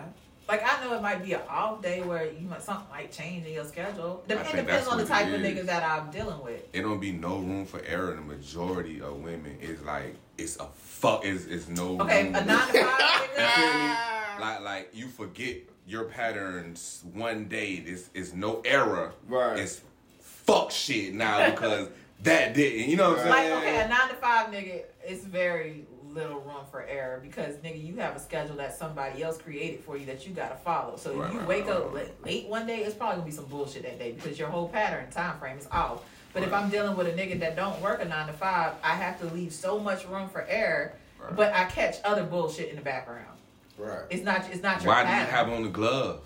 [0.50, 3.46] Like I know it might be an off day where you might something might change
[3.46, 4.24] in your schedule.
[4.28, 5.42] It depends on the type of is.
[5.58, 6.60] niggas that I'm dealing with.
[6.72, 8.16] it don't be no room for error.
[8.16, 11.24] The majority of women is like it's a fuck.
[11.24, 12.34] Is is no Okay, room.
[12.34, 14.40] a nine to five nigga.
[14.40, 17.78] Like like you forget your patterns one day.
[17.78, 19.12] This is no error.
[19.28, 19.56] Right.
[19.56, 19.82] It's
[20.20, 21.90] fuck shit now because
[22.24, 22.88] that didn't.
[22.90, 23.54] You know what I'm Like saying?
[23.54, 27.82] Like okay, a nine to five nigga, it's very little room for error because nigga,
[27.84, 30.96] you have a schedule that somebody else created for you that you gotta follow.
[30.96, 33.26] So Right, if you right, wake right, up late, late one day, it's probably gonna
[33.26, 36.02] be some bullshit that day because your whole pattern time frame is off.
[36.32, 38.94] But if I'm dealing with a nigga that don't work a nine to five, I
[38.94, 40.94] have to leave so much room for error.
[41.34, 43.26] But I catch other bullshit in the background.
[43.76, 44.02] Right.
[44.10, 44.44] It's not.
[44.50, 46.24] It's not your Why do you have on the glove?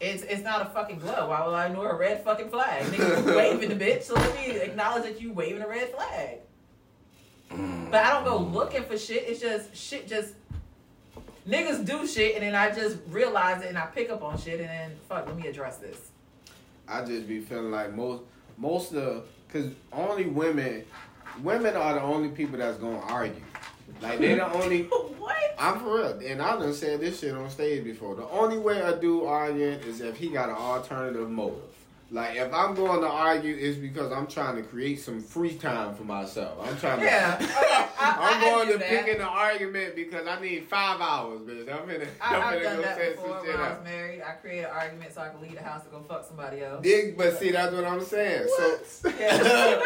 [0.00, 1.28] It's it's not a fucking glove.
[1.28, 2.84] Why would I know a red fucking flag?
[2.86, 6.38] Nigga, you waving the bitch, so let me acknowledge that you waving a red flag.
[7.50, 7.90] Mm.
[7.90, 9.24] But I don't go looking for shit.
[9.26, 10.08] It's just shit.
[10.08, 10.34] Just
[11.48, 14.60] niggas do shit, and then I just realize it, and I pick up on shit,
[14.60, 15.26] and then fuck.
[15.26, 16.10] Let me address this.
[16.88, 18.22] I just be feeling like most
[18.56, 20.84] most of because only women
[21.42, 23.42] women are the only people that's gonna argue.
[24.00, 24.82] Like they the only
[25.18, 25.36] what?
[25.58, 28.14] I'm for real, and I done said this shit on stage before.
[28.14, 31.62] The only way a dude arguing is if he got an alternative motive.
[32.12, 35.94] Like if I'm going to argue, it's because I'm trying to create some free time
[35.94, 36.58] for myself.
[36.60, 37.04] I'm trying to.
[37.04, 37.36] Yeah.
[38.00, 41.40] Okay, I, I, I'm going to pick in an argument because I need five hours,
[41.42, 41.68] bitch.
[41.68, 44.22] I'm I, I'm I've done go that set before some when I was married.
[44.22, 46.82] I created an argument so I could leave the house to go fuck somebody else.
[46.82, 48.48] Dig, but see, that's what I'm saying.
[48.56, 49.82] So Yeah.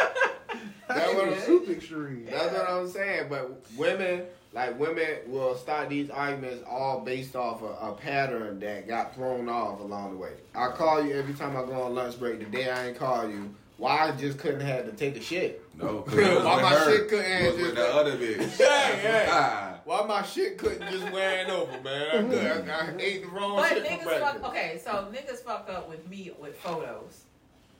[0.88, 2.26] That's what I'm super extreme.
[2.30, 3.26] That's what I'm saying.
[3.30, 8.86] But women, like women, will start these arguments all based off a, a pattern that
[8.86, 10.32] got thrown off along the way.
[10.54, 12.38] I call you every time I go on lunch break.
[12.40, 15.60] The day I ain't call you, why I just couldn't have to take a shit?
[15.76, 16.90] No, because it was Why my her.
[16.96, 18.60] shit couldn't was just- with the other bitch.
[18.60, 19.26] Yeah, yeah.
[19.30, 19.70] Ah.
[19.84, 22.08] Why my shit couldn't just wearing over, man?
[22.26, 24.40] I, could, I, I ate the wrong But shit for niggas breakfast.
[24.40, 24.50] fuck.
[24.50, 27.23] Okay, so niggas fuck up with me with photos.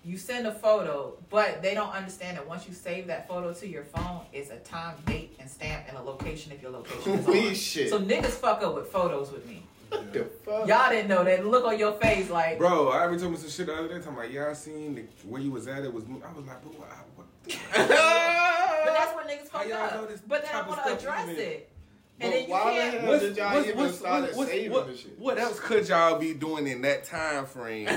[0.05, 3.67] You send a photo, but they don't understand that once you save that photo to
[3.67, 7.27] your phone, it's a time, date, and stamp, and a location if your location is
[7.27, 7.55] We on.
[7.55, 7.89] shit.
[7.89, 9.63] So niggas fuck up with photos with me.
[9.89, 10.67] What the fuck?
[10.69, 11.47] Y'all didn't know that.
[11.47, 12.59] Look on your face like.
[12.59, 13.95] Bro, I ever told me some shit the other day.
[13.99, 15.85] Talking about, yeah, I seen the, where you was at.
[15.85, 16.05] It was.
[16.05, 16.89] I was like, bro, what?
[17.17, 17.27] what?
[18.85, 20.11] But that's where niggas fuck up.
[20.29, 21.41] But they type don't want to address even?
[21.43, 21.71] it.
[22.19, 23.01] But And then you why the can't.
[23.01, 25.19] hell What's, did y'all what's, even what's, start what's, what's, saving what, the shit?
[25.19, 27.87] what else could y'all be doing in that time frame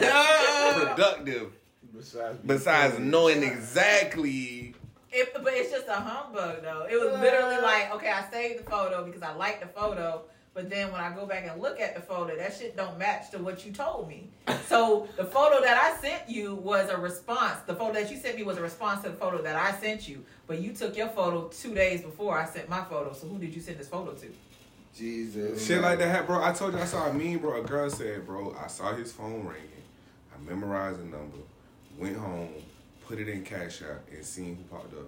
[0.74, 1.52] productive
[1.96, 4.74] Besides, besides knowing exactly?
[5.12, 6.88] It, but it's just a humbug though.
[6.90, 10.24] It was literally like, okay, I saved the photo because I liked the photo,
[10.54, 13.32] but then when I go back and look at the photo, that shit don't match
[13.32, 14.30] to what you told me.
[14.68, 17.60] So the photo that I sent you was a response.
[17.66, 20.10] The photo that you sent me was a response to the photo that I sent
[20.10, 20.26] you.
[20.46, 23.14] But you took your photo two days before I sent my photo.
[23.14, 24.28] So who did you send this photo to?
[24.94, 25.66] Jesus.
[25.66, 26.44] Shit like that, bro.
[26.44, 27.62] I told you I saw a meme, bro.
[27.62, 29.84] A girl said, bro, I saw his phone ringing.
[30.36, 31.38] I memorized the number,
[31.98, 32.50] went home,
[33.08, 35.08] put it in Cash App, and seen who popped up.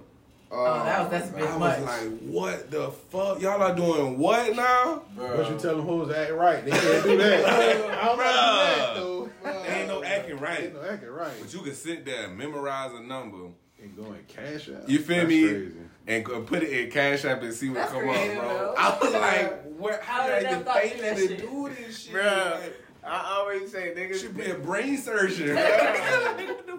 [0.52, 3.40] Oh, that was- that's a bit I was like, what the fuck?
[3.40, 5.04] Y'all are doing what now?
[5.16, 6.66] But you tell them hoes to act right.
[6.66, 7.46] They can't do that.
[7.46, 9.74] I don't know how to do that though.
[9.76, 10.64] Ain't no acting right.
[10.64, 11.32] Ain't no acting right.
[11.40, 13.38] But you can sit there and memorize a number
[13.82, 14.90] And go and cash out.
[14.90, 15.48] You feel That's me?
[15.48, 15.74] Crazy.
[16.08, 18.50] and put it in Cash App and see what That's come creative, up, bro.
[18.58, 18.74] though.
[18.76, 22.14] I was like, where, how did would've I even think do to do this shit?
[22.16, 22.52] Bruh.
[22.62, 25.56] Like, I always say niggas should be a brain surgeon.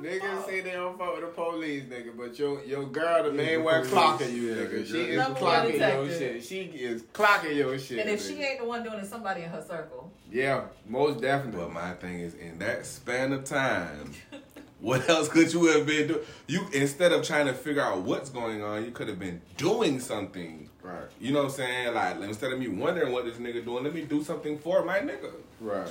[0.01, 0.45] Niggas oh.
[0.47, 3.59] say they don't fuck with the police, nigga, but your your girl, the Yeah, main
[3.59, 4.87] the one, clocking you, nigga.
[4.87, 6.45] She girl- is Number clocking your shit.
[6.45, 7.99] She is clocking your shit.
[8.01, 8.29] And if nigga.
[8.29, 10.11] she ain't the one doing it, somebody in her circle.
[10.31, 11.61] yeah, most definitely.
[11.61, 14.13] But my thing is, in that span of time,
[14.81, 16.21] what else could you have been doing?
[16.47, 20.01] You instead of trying to figure out what's going on, you could have been doing
[20.01, 20.71] something.
[20.83, 21.95] right, You know what I'm saying?
[21.95, 25.01] Like instead of me wondering what this nigga doing, let me do something for my
[25.01, 25.31] nigga.
[25.61, 25.91] right.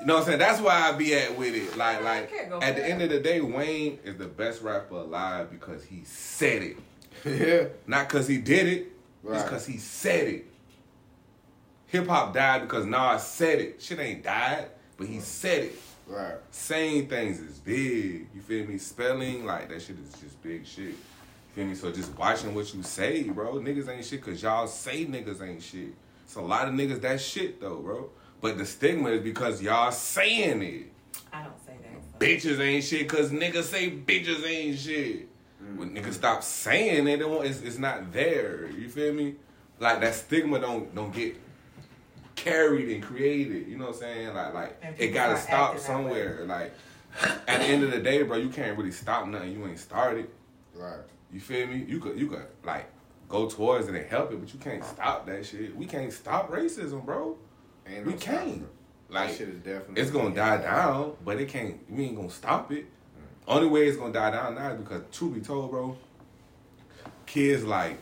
[0.00, 0.38] You know what I'm saying?
[0.38, 1.76] That's why I be at with it.
[1.76, 5.50] Like, like at for the end of the day, Wayne is the best rapper alive
[5.50, 6.76] because he said it,
[7.24, 8.92] yeah, not because he did it.
[9.22, 9.36] Right.
[9.36, 10.46] It's because he said it.
[11.88, 13.82] Hip hop died because Nas said it.
[13.82, 15.78] Shit ain't died, but he said it.
[16.06, 16.34] right.
[16.50, 18.28] Saying things is big.
[18.34, 18.78] You feel me?
[18.78, 20.86] Spelling like that shit is just big shit.
[20.86, 20.94] You
[21.54, 21.74] feel me?
[21.74, 23.54] So just watching what you say, bro.
[23.54, 25.92] Niggas ain't shit because y'all say niggas ain't shit.
[26.24, 28.08] It's a lot of niggas that shit though, bro.
[28.40, 30.92] But the stigma is because y'all saying it.
[31.32, 32.18] I don't say that.
[32.18, 35.28] Bitches ain't shit because niggas say bitches ain't shit.
[35.76, 35.98] When mm.
[36.02, 38.68] niggas stop saying it, it won't- it's, it's not there.
[38.70, 39.36] You feel me?
[39.78, 41.36] Like that stigma don't don't get
[42.34, 43.66] carried and created.
[43.66, 44.34] You know what I'm saying?
[44.34, 46.04] Like like it gotta stop acting that way.
[46.04, 46.44] somewhere.
[46.44, 46.74] Like
[47.46, 50.28] at the end of the day, bro, you can't really stop nothing you ain't started.
[50.74, 51.00] Right.
[51.32, 51.84] You feel me?
[51.88, 52.90] You could you could like
[53.28, 55.74] go towards it and help it, but you can't stop that shit.
[55.74, 57.38] We can't stop racism, bro.
[57.90, 58.66] Ain't We no can't.
[59.08, 61.78] Like shit is definitely it's gonna die down, but it can't.
[61.90, 62.84] We ain't gonna stop it.
[62.84, 62.88] Mm.
[63.48, 65.96] Only way it's gonna die down now is because, truth be told, bro,
[67.26, 67.98] kids like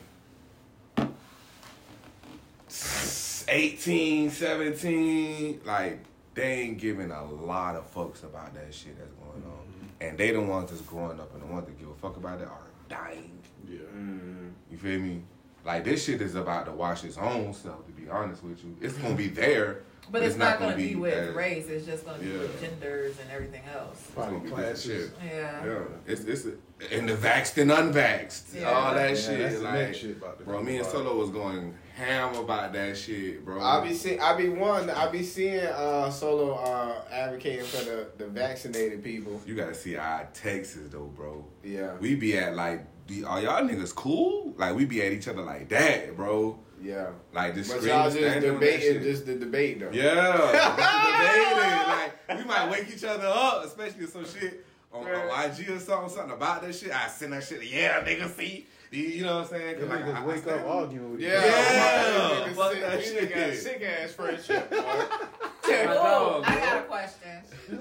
[3.49, 6.01] 18, 17, like
[6.35, 9.87] they ain't giving a lot of fucks about that shit that's going on, mm-hmm.
[10.03, 12.41] and they the ones that's growing up and the ones that give a fuck about
[12.41, 13.39] it are dying.
[13.67, 13.79] Yeah.
[13.79, 14.49] Mm-hmm.
[14.71, 15.23] You feel me?
[15.69, 17.85] Like this shit is about to wash its own self.
[17.85, 21.13] To be honest with you, it's gonna be there, But it's, not, gonna be, with
[21.13, 21.67] as- race.
[21.69, 24.03] It's just gonna be with genders and everything else.
[24.07, 25.11] It's gonna be different shit.
[25.23, 25.67] Yeah.
[25.67, 26.47] Yeah, it's it's
[26.91, 28.71] and the vaxxed and unvaxxed, Yeah.
[28.71, 29.39] all that Yeah, shit.
[29.41, 30.87] that's like, shit about to bro, me and.
[30.87, 33.61] Solo was going ham about that shit, bro.
[33.61, 34.89] I be see, I be one.
[34.89, 39.39] I be seeing uh, solo uh, advocating for the, the vaccinated people.
[39.45, 41.45] you gotta see our Texas though, bro.
[41.63, 44.55] Yeah, We be at like, the, are y'all niggas cool?
[44.57, 46.59] Like we be at each other like that, bro.
[46.81, 47.09] yeah.
[47.33, 49.91] Like just But y'all just standing on that debating, just the debate though.
[49.91, 50.37] Yeah,
[50.77, 50.77] just
[51.19, 51.89] debating.
[51.89, 55.79] Like we might wake each other up, especially if some shit on, on IG or
[55.81, 56.93] something, something about that shit.
[56.93, 57.63] I send that shit.
[57.65, 59.75] Yeah, nigga, see, you, you know what I'm saying?
[59.79, 61.47] 'Cause, Them like, niggas I- I wake stand- up arguing with each Yeah, other.
[61.49, 63.35] Yeah, Niggas fuck sick- that we shit.
[63.35, 64.71] got sick ass friendship.
[64.71, 64.77] boy.
[64.77, 64.81] Ooh,
[65.71, 66.43] I bro.
[66.47, 67.31] got a question.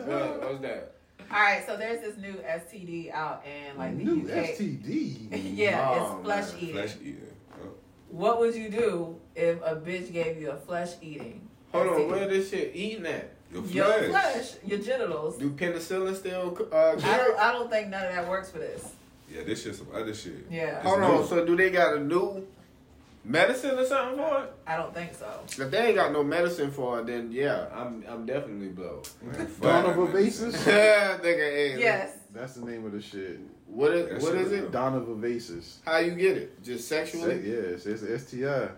[0.05, 0.93] What, what's that?
[1.31, 4.45] All right, so there's this new STD out in like the New UK.
[4.55, 5.55] STD.
[5.57, 6.61] yeah, Oh, it's flesh man.
[6.63, 6.73] eating.
[6.75, 7.27] Flesh eating.
[7.53, 7.67] Oh.
[8.09, 11.47] What would you do if a bitch gave you a flesh eating?
[11.73, 13.33] Hold on, where this shit eating at?
[13.51, 13.73] Your flesh.
[13.75, 15.37] Your flesh, your genitals.
[15.37, 18.89] Do penicillin still uh, I don't, I don't think none of that works for this.
[19.33, 20.47] Yeah, this shit some other shit.
[20.49, 21.27] Yeah, Hold It's on, new.
[21.27, 22.45] so do they got a new
[23.27, 24.53] medicine or something for it?
[24.65, 25.29] I don't think so.
[25.63, 29.01] If they ain't got no medicine for it, then yeah, I'm I'm definitely blown.
[29.21, 30.65] Man, fuck Donovan that Vasis?
[30.67, 32.13] yeah, nigga, hey, Yes.
[32.33, 33.39] That's the name of the shit.
[33.65, 34.71] What is That what shit is is it?
[34.71, 35.77] Donovanosis.
[35.85, 36.63] How you get it?
[36.63, 37.33] Just Yeah, sexually?
[37.35, 38.69] it's, it's STI.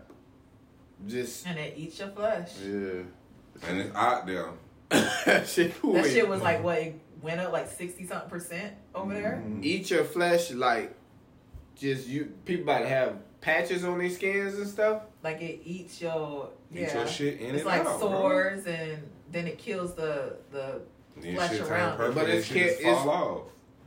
[1.08, 2.52] Just And it eats your flesh.
[2.64, 3.02] Yeah.
[3.68, 4.46] And it's out there.
[5.46, 5.74] shit.
[5.82, 6.12] That wait.
[6.12, 6.78] shit was like what?
[6.78, 9.44] It went up like sixty something percent over there.
[9.46, 9.64] Mhm.
[9.64, 10.96] eat your flesh like
[11.76, 12.32] just you.
[12.46, 15.04] People about to have patches on their skins and stuff.
[15.24, 16.94] Like it eats your Eat yeah.
[17.00, 18.10] your shit in it's and like out, bro.
[18.10, 20.82] sores and then it kills the the
[21.22, 22.16] Then flesh shit around it.
[22.16, 23.42] But and it's can't- just it's- off.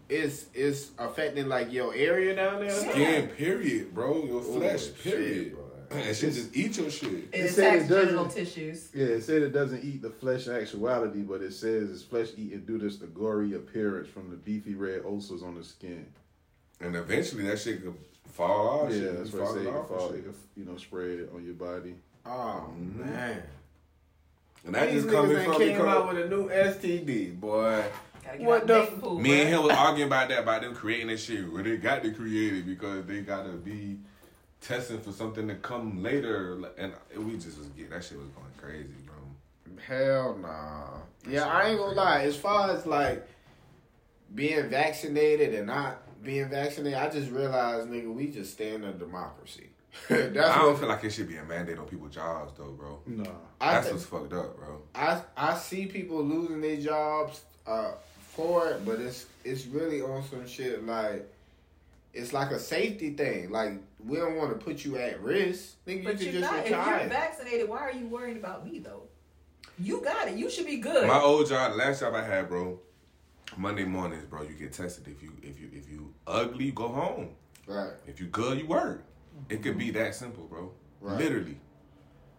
[0.09, 2.69] It's it's affecting like your area down there.
[2.69, 2.93] or something?
[2.93, 4.25] Skin, period, bro.
[4.25, 5.55] Your flesh, shit, period.
[5.55, 5.63] bro.
[5.99, 7.13] and shit just eat your shit.
[7.13, 8.89] it, It said attacks it doesn't- tissues.
[8.95, 12.29] Yeah, it said it doesn't eat the flesh in actuality, but it says it's flesh
[12.37, 16.07] eating due to the gory appearance from the beefy red ulcers on the skin.
[16.81, 17.95] And eventually that shit could
[18.31, 18.91] fall off.
[18.91, 19.19] yeah, shit.
[19.19, 19.61] that's what I say.
[19.61, 21.95] It can off fall, it can, you know, spread it on your body.
[22.25, 23.01] Oh mm-hmm.
[23.01, 23.43] man.
[24.65, 27.85] And that These just coming niggas from came because out with a new STD, boy.
[28.39, 31.09] What the dating f- pool, me and him was arguing about that, about them creating
[31.09, 31.53] that shit.
[31.53, 33.99] Well, they got to create it because they got to be
[34.61, 36.59] testing for something to come later.
[36.79, 39.15] And we just was getting, that shit was going crazy, bro.
[39.85, 40.99] Hell nah.
[41.29, 42.23] Yeah, I ain't gonna lie.
[42.23, 43.27] As far as like
[44.35, 48.93] being vaccinated and not being vaccinated, I just realized, nigga, we just stand in a
[48.93, 49.69] democracy.
[50.09, 52.71] That's I don't what feel like it should be a mandate on people's jobs, though,
[52.73, 53.01] bro.
[53.07, 53.25] Nah.
[53.61, 54.81] I, That's thi- what's fucked up, bro.
[54.95, 57.93] I I see people losing their jobs uh,
[58.31, 61.29] for it, but it's it's really on some shit like
[62.15, 63.51] it's like a safety thing.
[63.51, 65.75] Like we don't want to put you at risk.
[65.87, 66.65] Nigga, But you you're can just not.
[66.65, 69.03] If you're vaccinated, why are you worried about me though?
[69.79, 70.37] You got it.
[70.37, 71.07] You should be good.
[71.07, 72.79] My old job, the last job I had, bro.
[73.57, 75.09] Monday mornings, bro, you get tested.
[75.09, 77.31] If you if you if you ugly, you go home.
[77.67, 77.93] right.
[78.07, 79.05] If you good, you work.
[79.49, 79.99] It could be mm-hmm.
[79.99, 80.73] that simple, bro.
[81.01, 81.19] Right.
[81.19, 81.59] Literally.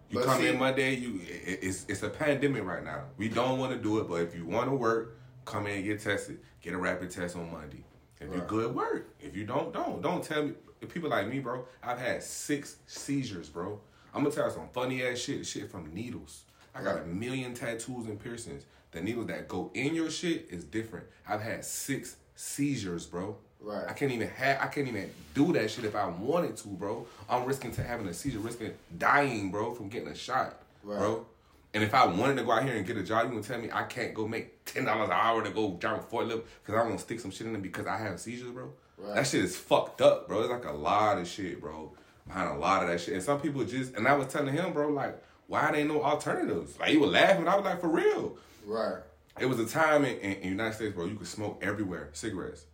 [0.09, 3.05] You But come see- in Monday, you it, it's it's a pandemic right now.
[3.17, 5.83] We don't want to do it, but if you want to work, come in and
[5.83, 6.39] get tested.
[6.61, 7.83] Get a rapid test on Monday.
[8.19, 9.15] If you good, work.
[9.19, 10.01] If you don't, don't.
[10.01, 10.53] Don't tell me.
[10.87, 13.79] People like me, bro, I've had six seizures, bro.
[14.13, 15.45] I'm gonna tell you some funny ass shit.
[15.45, 16.43] Shit from needles.
[16.75, 18.65] I got a million tattoos and piercings.
[18.93, 21.05] The needles that go in your shit is different.
[21.27, 23.35] I've had six seizures, bro.
[23.59, 23.85] Right.
[23.87, 24.59] I can't even have.
[24.61, 27.07] I can't even do that shit if I wanted to, bro.
[27.29, 30.97] I'm risking to having a seizure, risking dying, bro, from getting a shot, Right.
[30.99, 31.25] bro.
[31.73, 33.57] And if I wanted to go out here and get a job, you gonna tell
[33.59, 36.79] me I can't go make ten dollars an hour to go drive a forklift because
[36.79, 38.71] I want to stick some shit in it because I have seizures, bro.
[38.97, 39.15] Right.
[39.15, 40.41] That shit is fucked up, bro.
[40.41, 41.91] It's like a lot of shit, bro.
[42.27, 43.95] Behind a lot of that shit, and some people just.
[43.95, 46.79] And I was telling him, bro, like, why there ain't no alternatives?
[46.79, 47.47] Like he was laughing.
[47.47, 48.37] I was like, for real.
[48.65, 48.99] Right.
[49.39, 52.09] It was a time in, in, in the United States, bro, you could smoke everywhere,
[52.13, 52.65] cigarettes.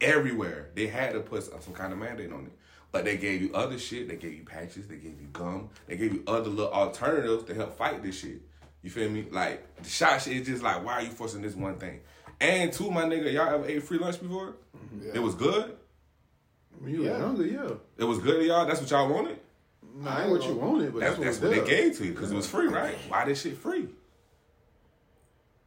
[0.00, 0.70] Everywhere.
[0.74, 2.52] They had to put some, some kind of mandate on it.
[2.92, 4.08] But they gave you other shit.
[4.08, 4.88] They gave you patches.
[4.88, 5.68] They gave you gum.
[5.86, 8.40] They gave you other little alternatives to help fight this shit.
[8.82, 9.26] You feel me?
[9.30, 12.00] Like, the shot shit is just like, why are you forcing this one thing?
[12.40, 14.54] And two, my nigga, y'all ever ate free lunch before?
[15.00, 15.12] Yeah.
[15.16, 15.76] It was good?
[16.78, 17.12] When you Yeah.
[17.12, 17.70] were younger, yeah.
[17.98, 18.64] It was good to y'all?
[18.66, 19.38] That's what y'all wanted?
[19.96, 22.12] Nah, ain't what you wanted, but That's, that's, that's what what they gave to you
[22.12, 22.96] because it was free, right?
[23.08, 23.88] Why this shit free?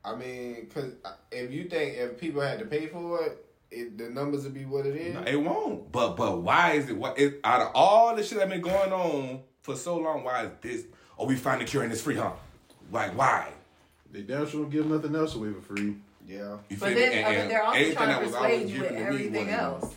[0.06, 3.98] I mean, cause uh, if you think if people had to pay for it, it
[3.98, 5.14] the numbers would be what it is.
[5.14, 5.92] No, it won't.
[5.92, 6.98] But but why is it?
[6.98, 10.24] What it, out of all the shit that been going on for so long?
[10.24, 10.86] Why is this?
[11.18, 12.32] Oh, we find the cure and it's free, huh?
[12.92, 13.50] Like why?
[14.12, 15.96] They damn sure don't give nothing else away for free.
[16.28, 17.24] Yeah, You But then me?
[17.24, 19.96] I mean, they're also trying to persuade you with given to me everything else.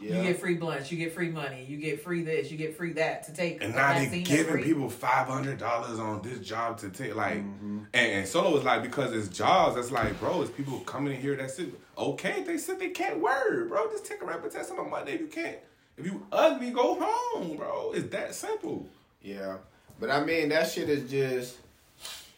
[0.00, 0.16] Yeah.
[0.16, 2.92] You get free blunts, you get free money, you get free this, you get free
[2.94, 3.62] that to take.
[3.62, 6.88] And a now they vaccine that's giving people five hundred dollars on this job to
[6.90, 7.78] take like, Mm-hmm.
[7.92, 9.76] and, and Solo was like because it's jobs.
[9.76, 11.36] That's like, bro, it's people coming in here.
[11.36, 11.72] That's it.
[11.98, 13.90] Okay, they said they can't work, bro.
[13.90, 15.14] Just take a rapid test on Monday.
[15.14, 15.58] If you can't,
[15.98, 17.92] if you ugly, go home, bro.
[17.94, 18.86] It's that simple.
[19.22, 19.58] Yeah,
[19.98, 21.58] but I mean that shit is just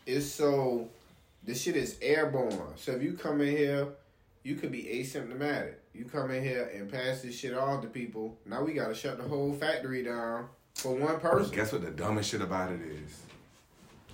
[0.04, 0.88] it's so
[1.44, 2.58] this shit is airborne.
[2.76, 3.88] So if you come in here,
[4.42, 5.74] you could be asymptomatic.
[5.94, 8.38] You come in here and pass this shit off to people.
[8.46, 11.54] Now we gotta shut the whole factory down for one person.
[11.54, 13.20] Guess what the dumbest shit about it is?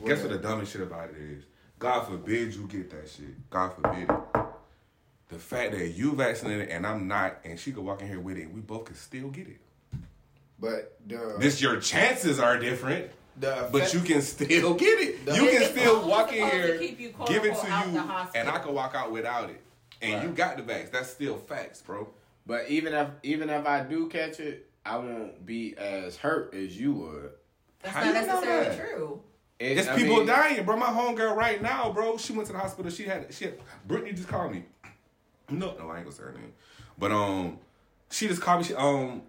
[0.05, 1.45] Guess what the dumbest shit about it is?
[1.79, 3.49] God forbid you get that shit.
[3.51, 4.17] God forbid it.
[5.29, 8.39] The fact that you vaccinated and I'm not, and she could walk in here with
[8.39, 9.61] it, and we both could still get it.
[10.59, 13.11] But the This your chances are different.
[13.39, 15.25] the But you can still get it.
[15.27, 18.01] The- you can still walk in here, keep you, quote, give it to you,
[18.35, 19.61] and I can walk out without it.
[20.01, 20.23] And Right.
[20.25, 20.91] you got the vax.
[20.91, 22.09] That's still facts, bro.
[22.47, 26.79] But even if even if I do catch it, I won't be as hurt as
[26.79, 27.31] you would.
[27.83, 28.89] That's How not you know necessarily that?
[28.89, 29.23] true.
[29.59, 30.77] It- It's I people mean, dying, bro.
[30.77, 32.17] My homegirl right now, bro.
[32.17, 32.91] She went to the hospital.
[32.91, 34.65] She had she had Brittany just called me.
[35.51, 36.53] No, no, I ain't gonna say her name.
[36.97, 37.59] But um,
[38.11, 38.67] she just called me.
[38.69, 39.23] She, um,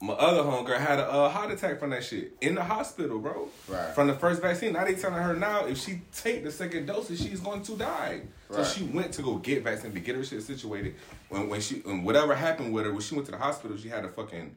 [0.00, 3.48] my other homegirl had a uh, heart attack from that shit in the hospital, bro.
[3.68, 3.94] Right.
[3.94, 4.72] From the first vaccine.
[4.72, 8.22] Now they telling her now if she take the second dosage, she's going to die.
[8.48, 8.64] Right.
[8.64, 10.94] So she went to go get vaccine to get her shit situated.
[11.28, 13.88] When when she when whatever happened with her, when she went to the hospital, she
[13.88, 14.56] had a fucking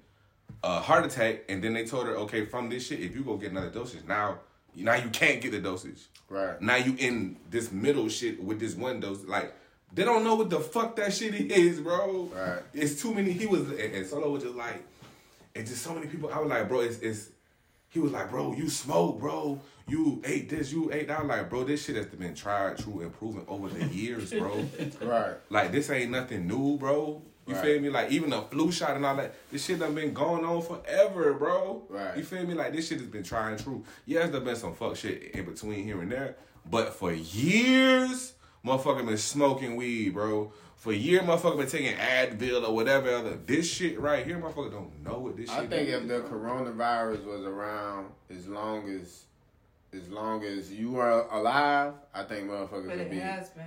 [0.63, 3.37] uh, heart attack, and then they told her, okay, from this shit, if you go
[3.37, 4.39] get another dosage, now
[4.75, 6.07] now you can't get the dosage.
[6.29, 6.61] Right.
[6.61, 9.23] Now you in this middle shit with this one dose.
[9.25, 9.53] Like
[9.93, 12.29] they don't know what the fuck that shit is, bro.
[12.33, 12.61] Right.
[12.73, 13.31] It's too many.
[13.31, 14.83] He was and, and Solo was just like,
[15.55, 16.31] it's just so many people.
[16.33, 17.29] I was like, bro, it's it's.
[17.89, 19.61] He was like, bro, you smoke, bro.
[19.87, 21.19] You ate this, you ate that.
[21.19, 24.65] I'm like, bro, this shit has been tried, true, and proven over the years, bro.
[25.01, 25.35] Right.
[25.49, 27.21] Like this ain't nothing new, bro.
[27.45, 27.63] You Right.
[27.63, 27.89] feel me?
[27.89, 31.33] Like even a flu shot and all that, this shit done been going on forever,
[31.33, 31.83] bro.
[31.89, 32.17] Right.
[32.17, 32.53] You feel me?
[32.55, 33.83] Like this shit has been trying true.
[34.05, 38.33] Yes, there been some fuck shit in between here and there, but for years,
[38.65, 40.51] motherfucker been smoking weed, bro.
[40.83, 43.37] For years, motherfucker been taking Advil or whatever other.
[43.45, 45.93] This shit right here, motherfucker don't know what this shit I think is.
[46.01, 49.23] if the coronavirus was around as long as
[49.93, 53.19] as long as you are alive, I think motherfuckers But would it be.
[53.19, 53.63] has been.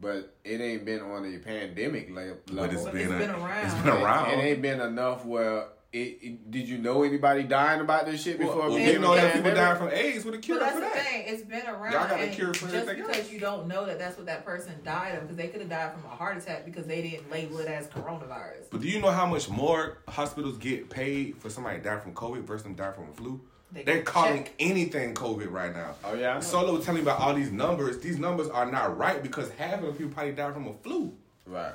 [0.00, 2.36] But it ain't been on a pandemic le- level.
[2.48, 3.66] but it's But been, it's a- been around.
[3.66, 4.30] It's been around.
[4.32, 8.38] It ain't been enough where it, it- Did you know anybody dying about this shit
[8.38, 8.68] before?
[8.70, 10.86] well, you know that people dying from AIDS with a cure But that's for the
[10.86, 11.04] that.
[11.04, 11.24] thing.
[11.26, 11.92] It's been around.
[11.92, 13.30] Y'all got a cure for just because else.
[13.32, 15.92] you don't know that that's what that person died of, because they could have died
[15.92, 18.70] from a heart attack because they didn't label it as coronavirus.
[18.70, 22.42] But do you know how much more hospitals get paid for somebody dying from COVID
[22.44, 23.40] versus them dying from a flu?
[23.72, 24.54] They They're calling check.
[24.58, 25.94] anything COVID right now.
[26.04, 26.40] Oh yeah.
[26.40, 28.00] Solo was telling me about all these numbers.
[28.00, 31.12] These numbers are not right because half of the people probably died from a flu.
[31.46, 31.72] Right.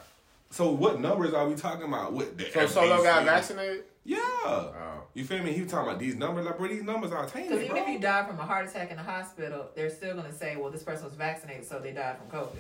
[0.56, 2.14] So what numbers are we talking about?
[2.14, 3.84] What the So Solo got vaccinated.
[4.06, 4.20] Yeah.
[4.22, 5.01] Oh.
[5.14, 5.51] You feel me?
[5.51, 6.45] He was talking about these numbers.
[6.45, 7.76] Like, bro, these numbers are Because even bro.
[7.76, 10.56] if you die from a heart attack in the hospital, they're still going to say,
[10.56, 12.56] well, this person was vaccinated, so they died from COVID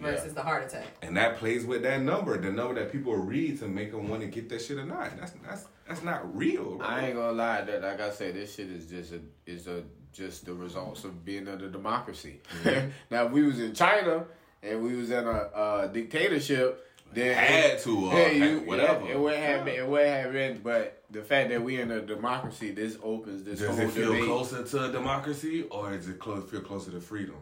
[0.00, 0.86] versus the heart attack.
[1.02, 4.22] and that plays with that number, the number that people read to make them want
[4.22, 5.16] to get that shit or not.
[5.16, 6.86] That's that's that's not real, bro.
[6.86, 7.60] I ain't gonna lie.
[7.62, 11.24] That like I said, this shit is just a is a just the results of
[11.24, 12.40] being under democracy.
[12.64, 12.88] Mm-hmm.
[13.12, 14.24] now, if we was in China
[14.64, 16.85] and we was in a, uh dictatorship,
[17.16, 19.06] then Had to, uh, or yeah, had- whatever.
[19.06, 19.74] It, it would have been.
[19.74, 20.58] It would have been.
[20.62, 24.12] But the fact that we in a democracy, this opens this Does whole it feel
[24.12, 24.24] debate.
[24.26, 27.36] closer to democracy, or does it close, feel closer to freedom?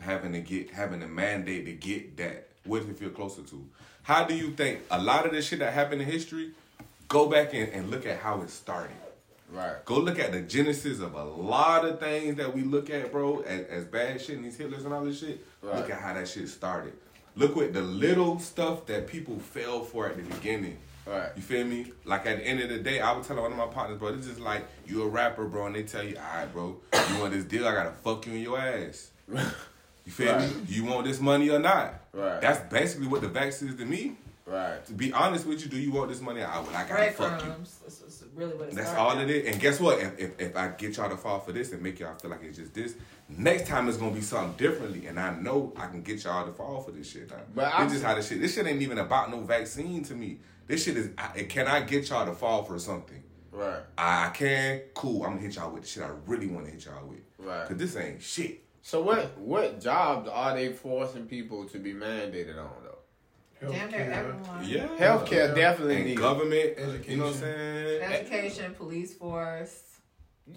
[0.00, 2.48] Having to get, having a mandate to get that.
[2.64, 3.68] What does it feel closer to?
[4.02, 6.52] How do you think a lot of the shit that happened in history?
[7.08, 8.96] Go back and, and look at how it started.
[9.50, 9.82] Right.
[9.86, 13.40] Go look at the genesis of a lot of things that we look at, bro,
[13.40, 15.44] as, as bad shit and these Hitlers and all this shit.
[15.62, 15.76] Right.
[15.76, 16.92] Look at how that shit started.
[17.38, 20.76] Look what the little stuff that people fell for at the beginning.
[21.06, 21.30] Right.
[21.36, 21.92] You feel me?
[22.04, 24.10] Like at the end of the day, I would tell one of my partners, bro,
[24.16, 27.20] this is like you a rapper, bro, and they tell you, all right, bro, you
[27.20, 27.66] want this deal?
[27.66, 29.10] I gotta fuck you in your ass.
[30.04, 30.48] You feel Right.
[30.56, 30.62] me?
[30.68, 32.00] You want this money or not?
[32.14, 32.40] Right.
[32.40, 34.16] That's basically what the vax is to me.
[34.46, 34.82] Right.
[34.86, 36.40] To be honest with you, do you want this money?
[36.42, 36.74] I would.
[36.74, 37.52] I gotta fuck you.
[38.38, 38.38] Breadcrumbs.
[38.38, 39.52] That's, that's really what it's That's all it is.
[39.52, 40.00] And guess what?
[40.00, 42.42] If, if, if I get y'all to fall for this and make y'all feel like
[42.42, 42.94] it's just this,
[43.28, 45.06] next time it's gonna be something differently.
[45.06, 47.30] And I know I can get y'all to fall for this shit.
[47.30, 47.36] Now.
[47.36, 48.40] But But I'm- this how this shit.
[48.40, 50.38] This shit ain't even about no vaccine to me.
[50.66, 51.10] This shit is.
[51.16, 53.22] I, can I get y'all to fall for something?
[53.50, 53.80] Right.
[53.96, 54.82] I can.
[54.94, 55.24] Cool.
[55.24, 57.20] I'm gonna hit y'all with the shit I really want to hit y'all with.
[57.38, 57.66] Right.
[57.66, 58.64] Cause this ain't shit.
[58.82, 62.70] So what what jobs are they forcing people to be mandated on
[63.60, 63.70] though?
[63.72, 64.64] Damn near everyone.
[64.64, 64.86] Yeah.
[64.98, 67.10] Healthcare definitely And government, Education.
[67.10, 68.02] you know what I'm saying?
[68.02, 69.82] Education, police force.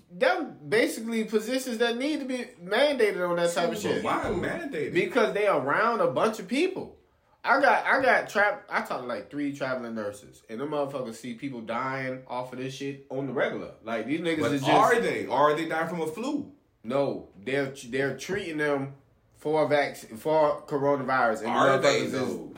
[0.09, 4.03] Them basically positions that need to be mandated on that type of shit.
[4.03, 4.93] why mandated?
[4.93, 6.97] Because they around a bunch of people.
[7.43, 11.15] I got I got trap I talked to like three traveling nurses and them motherfuckers
[11.15, 13.71] see people dying off of this shit on the regular.
[13.83, 15.25] Like these niggas but is just are they?
[15.25, 16.51] Are they dying from a flu?
[16.83, 18.93] no, they're they're treating them
[19.37, 21.39] for vac for coronavirus.
[21.39, 22.51] And Are they motherfuckers is- though?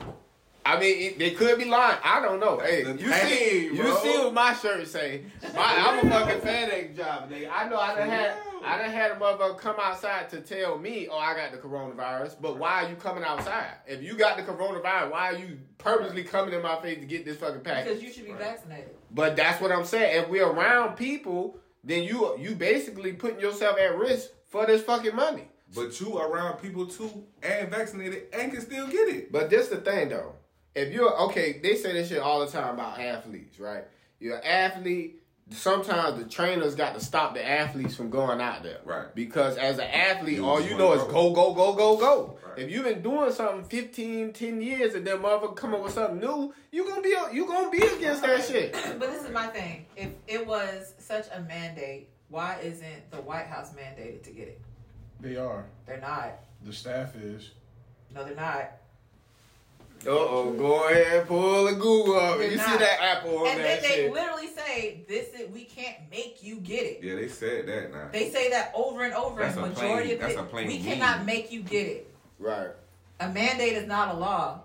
[0.66, 1.98] I mean, it, they could be lying.
[2.02, 2.58] I don't know.
[2.58, 5.22] Hey, the you thing, see, you see what my shirt say?
[5.54, 7.50] My, I'm a fucking FedEx driver, nigga.
[7.52, 8.34] I know I done had,
[8.64, 12.36] I done had a motherfucker come outside to tell me, oh, I got the coronavirus.
[12.40, 13.74] But why are you coming outside?
[13.86, 17.26] If you got the coronavirus, why are you purposely coming in my face to get
[17.26, 17.84] this fucking package?
[17.84, 18.96] Because you should be vaccinated.
[19.10, 20.22] But that's what I'm saying.
[20.22, 25.14] If we're around people, then you you basically putting yourself at risk for this fucking
[25.14, 25.48] money.
[25.74, 29.30] But you around people too and vaccinated and can still get it.
[29.30, 30.36] But this the thing though.
[30.74, 33.84] If you're okay, they say this shit all the time about athletes, right?
[34.18, 35.20] You're an athlete.
[35.50, 39.14] Sometimes the trainers got to stop the athletes from going out there, Right.
[39.14, 41.32] Because as an athlete, You all you wanna know is go.
[41.34, 42.38] go, go, go, go, go.
[42.48, 42.58] Right.
[42.60, 46.18] If you've been doing something 15, 10 years, and then motherfucker come up with something
[46.18, 48.72] new, you gonna be you gonna be against that shit.
[48.98, 49.84] But this is my thing.
[49.96, 54.60] If it was such a mandate, why isn't the White House mandated to get it?
[55.20, 55.66] They are.
[55.86, 56.38] They're not.
[56.62, 57.50] The staff is.
[58.14, 58.72] No, they're not.
[60.06, 62.38] Uh oh, go ahead, pull the Google up.
[62.40, 64.12] You see that Apple on and that then they shit.
[64.12, 68.08] literally say, "This is we can't make you get it." Yeah, they said that now.
[68.12, 69.40] They say that over and over.
[69.42, 70.84] That's and a majority plain- of that's it, a plain we meme.
[70.86, 72.10] cannot make you get it.
[72.38, 72.70] Right,
[73.20, 74.60] A mandate is not a law.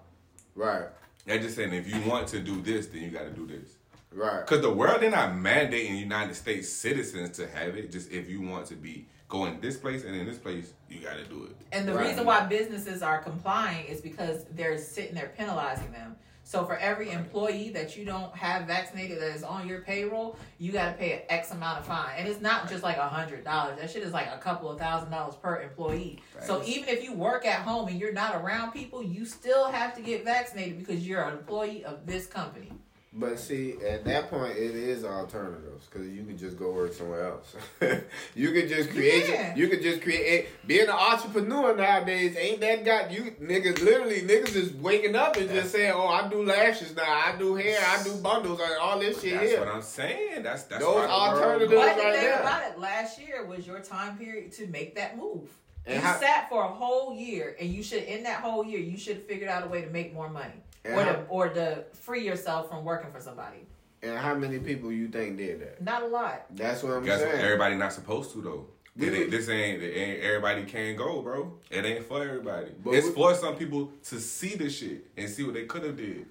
[0.55, 0.87] right,
[1.25, 3.75] They're just saying if you want to do this, then you got to do this.
[4.11, 4.45] right.
[4.45, 7.91] Because the world, they're not mandating United States citizens to have it.
[7.91, 11.15] Just if you want to be going this place and in this place, you got
[11.17, 11.55] to do it.
[11.71, 12.09] And the Right.
[12.09, 16.15] reason why businesses are complying is because they're sitting there penalizing them.
[16.43, 20.71] So for every employee that you don't have vaccinated that is on your payroll, you
[20.71, 23.43] got to pay an X amount of fine, and it's not just like a hundred
[23.43, 23.77] dollars.
[23.79, 26.23] That shit is like a couple of thousand dollars per employee.
[26.41, 29.93] So even if you work at home and you're not around people, you still have
[29.95, 32.71] to get vaccinated because you're an employee of this company.
[33.11, 37.25] But see, at that point, it is alternatives because you could just go work somewhere
[37.25, 37.55] else.
[38.35, 39.25] you could just create.
[39.25, 39.57] can.
[39.57, 40.47] You could just create.
[40.67, 43.81] Being an entrepreneur nowadays ain't that got you niggas.
[43.81, 47.01] Literally, niggas is waking up and just saying, "Oh, I do lashes now.
[47.03, 47.79] I do hair.
[47.83, 48.59] I do bundles.
[48.59, 50.43] and all this shit That's here." what I'm saying.
[50.43, 52.39] That's that's Those why the alternatives- But right thing there.
[52.41, 55.49] about it, last year was your time period to make that move.
[55.89, 58.79] And you how- sat for a whole year, and you should in that whole year
[58.79, 61.49] you should have figured out a way to make more money, or how- to or
[61.49, 63.65] to free yourself from working for somebody.
[64.01, 65.81] And how many people you think did that?
[65.81, 66.45] Not a lot.
[66.55, 67.31] That's what I'm Guess what?
[67.31, 67.43] saying.
[67.43, 68.67] Everybody not supposed to though.
[68.95, 71.53] We It ain't, this ain't, it ain't everybody can go, bro.
[71.69, 72.71] It ain't for everybody.
[72.83, 75.83] But it's we- for some people to see the shit and see what they could
[75.83, 76.25] have did.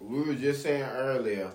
[0.00, 1.50] we were just saying earlier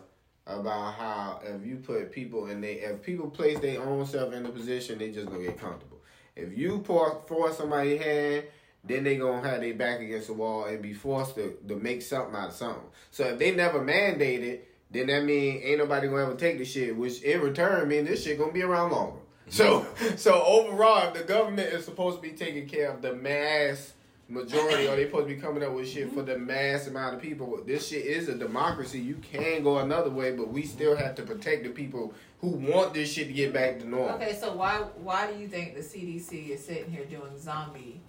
[0.46, 4.46] about how if you put people in they if people place their own self in
[4.46, 5.97] a position, they just gonna get comfortable.
[6.38, 8.44] If you pour force somebody's hand,
[8.84, 12.02] then they gonna have their back against the wall and be forced to, to make
[12.02, 12.84] something out of something.
[13.12, 16.66] So if they never mandate it, then that mean ain't nobody gonna ever take the
[16.66, 19.20] shit, which in return mean this shit gonna be around longer.
[19.50, 19.52] Mm-hmm.
[19.52, 23.94] So so overall, if the government is supposed to be taking care of the mass
[24.30, 26.48] majority, or they supposed to be coming up with shit for the mm-hmm.
[26.48, 29.00] mass amount of people, this shit is a democracy.
[29.00, 32.94] You can go another way, but we still have to protect the people who want
[32.94, 34.16] this shit to get back to normal.
[34.16, 38.00] Okay, so why why do you think the CDC is sitting here doing zombie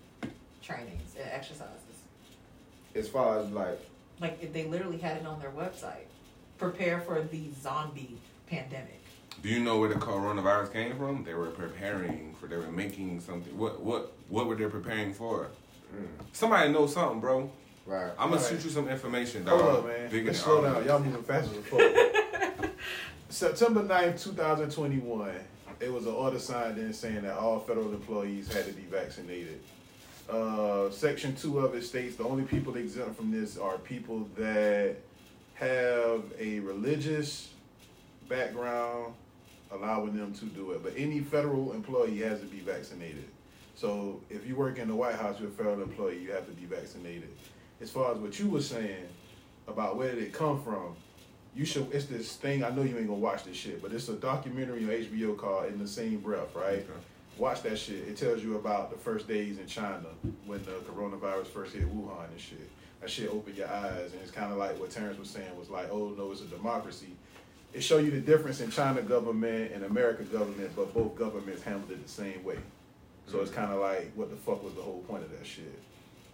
[0.62, 1.74] trainings and exercises?
[2.94, 3.78] As far as like,
[4.20, 6.06] Like they literally had it on their website.
[6.58, 8.18] Prepare for the zombie
[8.48, 9.00] pandemic.
[9.42, 11.22] Do you know where the coronavirus came from?
[11.22, 12.48] They were preparing for.
[12.48, 13.56] They were making something.
[13.56, 15.46] What what what were they preparing for?
[15.94, 16.06] Mm.
[16.32, 17.50] Somebody knows something, bro.
[17.86, 18.10] right?
[18.18, 18.48] I'm gonna Alright.
[18.48, 19.60] shoot you some information, dog.
[19.60, 20.10] Hold up, man.
[20.10, 20.84] Bigger Let's slow down.
[20.84, 22.17] Y'all moving faster than fuck.
[23.30, 25.32] September 9th, 2021,
[25.80, 29.60] it was an order signed in saying that all federal employees had to be vaccinated.
[30.30, 34.96] Uh, section 2 of it states the only people exempt from this are people that
[35.54, 37.50] have a religious
[38.30, 39.12] background
[39.72, 40.82] allowing them to do it.
[40.82, 43.28] But any federal employee has to be vaccinated.
[43.74, 46.52] So if you work in the White House, you're a federal employee, you have to
[46.52, 47.28] be vaccinated.
[47.82, 49.06] As far as what you were saying
[49.66, 50.96] about where did it come from,
[51.54, 51.92] you should.
[51.92, 52.64] It's this thing.
[52.64, 55.66] I know you ain't gonna watch this shit, but it's a documentary on HBO called
[55.66, 56.78] "In the Same Breath." Right?
[56.78, 56.86] Okay.
[57.36, 58.08] Watch that shit.
[58.08, 60.06] It tells you about the first days in China
[60.46, 62.68] when the coronavirus first hit Wuhan and shit.
[63.00, 65.70] That shit opened your eyes, and it's kind of like what Terrence was saying was
[65.70, 67.14] like, oh no, it's a democracy.
[67.72, 71.90] It show you the difference in China government and America government, but both governments handled
[71.92, 72.58] it the same way.
[73.26, 73.56] So it's mm.
[73.56, 75.78] kind of like, what the fuck was the whole point of that shit?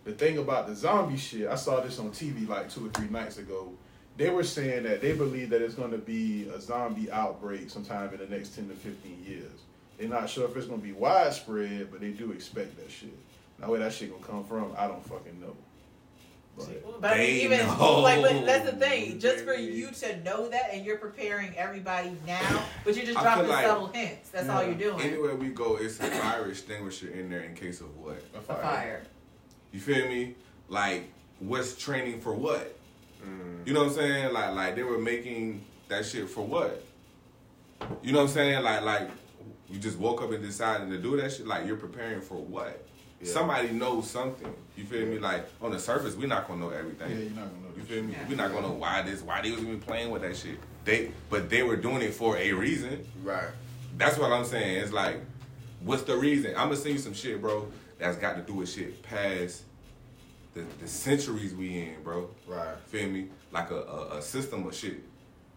[0.04, 3.08] The thing about the zombie shit, I saw this on TV like two or three
[3.08, 3.72] nights ago.
[4.16, 8.10] They were saying that they believe that it's going to be a zombie outbreak sometime
[8.12, 9.50] in the next 10 to 15 years.
[9.98, 13.16] They're not sure if it's going to be widespread, but they do expect that shit.
[13.60, 15.56] Now, where that shit going to come from, I don't fucking know.
[16.56, 18.00] But, But I mean, They even know.
[18.00, 19.18] like, but that's the thing.
[19.18, 23.48] Just for you to know that, and you're preparing everybody now, but you're just dropping
[23.48, 24.30] like- subtle hints.
[24.30, 25.00] That's all you're doing.
[25.00, 28.22] Anywhere we go, it's a fire extinguisher in there in case of what.
[28.34, 28.62] a A fire.
[28.62, 29.02] fire.
[29.72, 30.36] You feel me?
[30.68, 31.10] Like,
[31.40, 32.76] what's training for what?
[33.24, 33.66] Mm.
[33.66, 34.32] You know what I'm saying?
[34.32, 36.82] Like, like they were making that shit for what?
[38.02, 38.62] You know what I'm saying?
[38.62, 39.10] Like, like
[39.68, 41.46] you just woke up and decided to do that shit.
[41.46, 42.84] Like, you're preparing for what?
[43.20, 43.32] Yeah.
[43.32, 44.52] Somebody knows something.
[44.76, 45.18] You feel me?
[45.18, 47.10] Like on the surface, we're not gonna know Yeah, everything.
[47.10, 47.76] you're not going to know.
[47.76, 48.12] You feel me?
[48.12, 48.28] Yeah.
[48.28, 50.58] We're not gonna know why this, why they was even playing with that shit.
[50.84, 53.06] They, but they were doing it for a reason.
[53.22, 53.48] Right.
[53.96, 54.78] That's what I'm saying.
[54.82, 55.20] It's like,
[55.80, 56.50] what's the reason?
[56.56, 57.68] I'm gonna send you some shit, bro.
[57.98, 59.62] That's got to do with shit past
[60.54, 62.30] the, the centuries we in, bro.
[62.46, 62.78] Right.
[62.86, 63.28] Feel me?
[63.52, 65.00] Like a, a, a system of shit.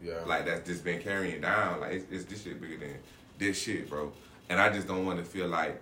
[0.04, 0.20] Yeah.
[0.26, 1.82] Like that's just been carrying down.
[1.82, 2.98] Like it's, it's this shit bigger than
[3.38, 4.12] this shit, bro.
[4.50, 5.82] And I just don't want to feel like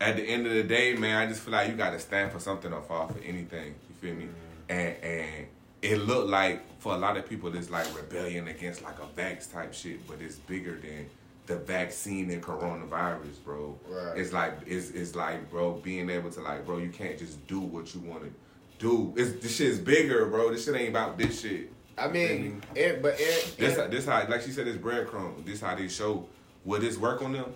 [0.00, 2.32] at the end of the day, man, I just feel like you got to stand
[2.32, 3.74] for something or fall for anything.
[3.88, 4.24] You feel me?
[4.24, 4.70] Mm-hmm.
[4.70, 5.46] And and
[5.82, 9.52] it looked like for a lot of people, it's like rebellion against like a vax
[9.52, 11.08] type shit, but it's bigger than
[11.46, 13.78] the vaccine and coronavirus, bro.
[13.88, 14.18] Right.
[14.18, 17.60] It's like it's it's like, bro, being able to like, bro, you can't just do
[17.60, 18.30] what you want to
[18.78, 19.12] do.
[19.16, 20.50] It's this shit's bigger, bro.
[20.50, 21.72] This shit ain't about this shit.
[21.98, 23.84] I mean, it, eh, but it, This eh.
[23.84, 25.44] it, this how like she said it's breadcrumb.
[25.44, 26.26] This how they show
[26.64, 27.52] will this work on them?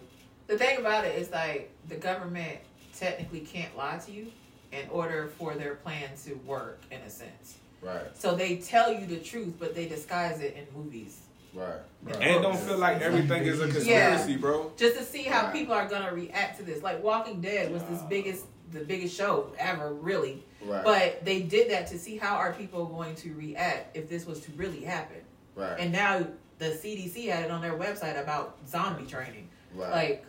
[0.47, 2.59] The thing about it is like the government
[2.97, 4.30] technically can't lie to you
[4.72, 7.59] in order for their plan to work in a sense.
[7.80, 11.20] right, So they tell you the truth, but they disguise it in movies.
[11.55, 11.76] Right.
[12.02, 12.16] Right.
[12.20, 14.72] And don't feel like everything is a conspiracy, bro.
[14.76, 15.52] Just to see how Right.
[15.55, 16.82] people are gonna react to this.
[16.82, 20.44] Like Walking Dead was this biggest the biggest show ever, really.
[20.64, 20.82] Right.
[20.82, 24.40] But they did that to see how are people going to react if this was
[24.40, 25.18] to really happen.
[25.55, 25.78] Right.
[25.78, 26.26] And now
[26.59, 29.48] the CDC had it on their website about zombie training.
[29.74, 29.90] right.
[29.92, 30.26] Like,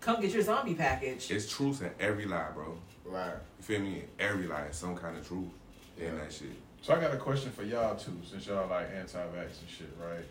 [0.00, 1.30] come get your zombie package.
[1.32, 2.78] It's truth in every lie, bro.
[3.04, 3.34] right.
[3.58, 3.96] You feel me?
[3.96, 5.48] In every lie, is some kind of truth
[5.98, 6.48] in that shit.
[6.82, 10.24] So I got a question for y'all too, since y'all like anti-vax and shit, right?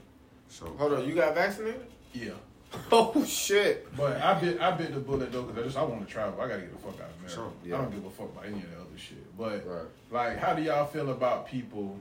[0.49, 1.85] So Hold on, you got vaccinated?
[2.13, 2.31] Yeah.
[2.91, 3.87] Oh shit.
[3.97, 6.39] But I bit I bit the bullet though because I just I want to travel.
[6.39, 7.33] I gotta get the fuck out of America.
[7.33, 7.75] Sure, yeah.
[7.75, 9.37] I don't give a fuck about any of the other shit.
[9.37, 9.85] But Right.
[10.11, 11.97] like, how do y'all feel about people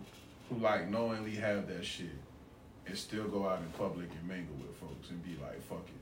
[0.51, 2.11] who like knowingly have that shit
[2.87, 5.98] and still go out in public and mingle with folks and be like, fuck it?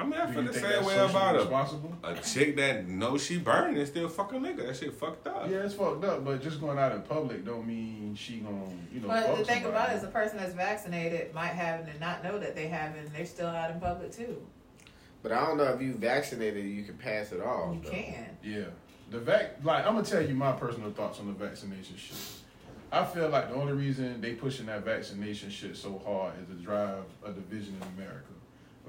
[0.00, 1.94] I mean, I Do feel the same way about a, responsible?
[2.02, 4.66] a chick that knows she burning and still fucking nigga.
[4.66, 5.50] That shit fucked up.
[5.50, 9.00] Yeah, it's fucked up, but just going out in public don't mean she gonna, you
[9.00, 9.08] know.
[9.08, 12.24] But fuck the thing about it is, a person that's vaccinated might have and not
[12.24, 14.38] know that they have it, and they're still out in public too.
[15.22, 17.74] But I don't know if you vaccinated, you can pass it off.
[17.74, 17.90] You though.
[17.90, 18.36] can.
[18.42, 18.64] Yeah.
[19.10, 22.16] The vac like I'm gonna tell you my personal thoughts on the vaccination shit.
[22.90, 26.54] I feel like the only reason they pushing that vaccination shit so hard is to
[26.54, 28.24] drive a division in America.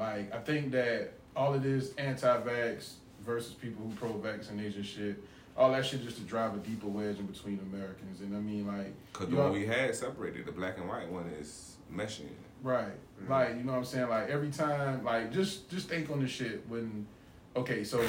[0.02, 2.94] Like I think that all of this anti-vax
[3.24, 5.24] versus people who pro-vaccination shit,
[5.56, 8.22] all that shit just to drive a deeper wedge in between Americans.
[8.22, 11.32] And I mean like Cause the one we had separated, the black and white one
[11.40, 12.30] is meshing.
[12.64, 12.86] Right.
[12.88, 13.32] Mm-hmm.
[13.32, 14.10] Like, you know what I'm saying?
[14.10, 17.06] Like every time like just just think on this shit when
[17.56, 18.04] okay, so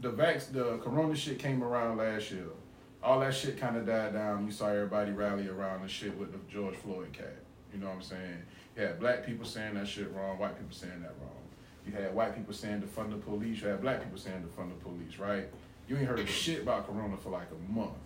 [0.00, 2.46] the vax the corona shit came around last year.
[3.02, 4.46] All that shit kinda died down.
[4.46, 7.38] You saw everybody rally around the shit with the George Floyd cat.
[7.72, 8.42] You know what I'm saying?
[8.78, 11.32] You had black people saying that shit wrong, white people saying that wrong.
[11.84, 14.84] You had white people saying defund the police, you had black people saying defund the
[14.84, 15.48] police, right?
[15.88, 17.98] You ain't heard shit about corona for like a month.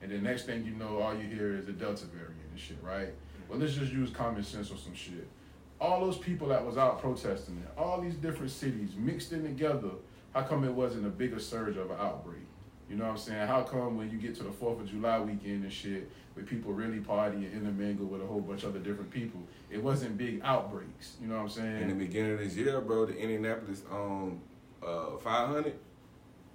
[0.00, 2.76] And the next thing you know, all you hear is the Delta variant and shit,
[2.82, 3.08] right?
[3.48, 5.26] Well, let's just use common sense or some shit.
[5.80, 9.90] All those people that was out protesting in all these different cities mixed in together,
[10.34, 12.46] how come it wasn't a bigger surge of an outbreak?
[12.92, 13.46] You know what I'm saying?
[13.46, 16.74] How come when you get to the Fourth of July weekend and shit, with people
[16.74, 19.40] really party and intermingle with a whole bunch of other different people,
[19.70, 21.14] it wasn't big outbreaks.
[21.18, 21.82] You know what I'm saying?
[21.84, 24.42] In the beginning of this year, bro, the Indianapolis um
[24.86, 25.74] uh 500,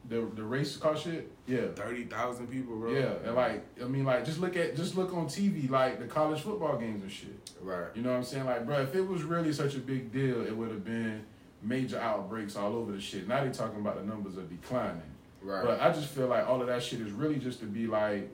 [0.09, 1.69] the the race car shit, yeah.
[1.75, 2.91] 30,000 people, bro.
[2.91, 6.05] Yeah, and like I mean, like just look at just look on TV, like the
[6.05, 7.51] college football games and shit.
[7.63, 7.87] Right.
[7.95, 8.45] You know what I'm saying?
[8.45, 11.25] Like, bro, if it was really such a big deal, it would have been
[11.63, 13.27] major outbreaks all over the shit.
[13.27, 15.01] Now they talking about the numbers are declining.
[15.41, 15.63] Right.
[15.63, 18.29] But I just feel like all of that shit is really just to be like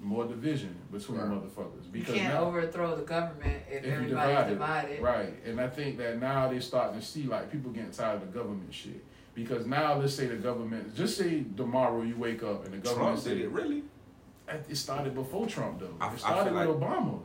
[0.00, 1.28] more division between Right.
[1.30, 1.84] motherfuckers.
[1.86, 5.02] You Because can't now, overthrow the government if, if you everybody's divide it, divided.
[5.02, 5.34] right?
[5.46, 8.38] And I think that now they're starting to see like people getting tired of the
[8.38, 9.04] government shit.
[9.34, 13.22] Because now let's say the government, just say tomorrow you wake up and the government
[13.22, 13.82] Trump did it, really?
[14.48, 15.94] Uh, it started before Trump though.
[16.00, 17.20] I- I It started feel with Obama.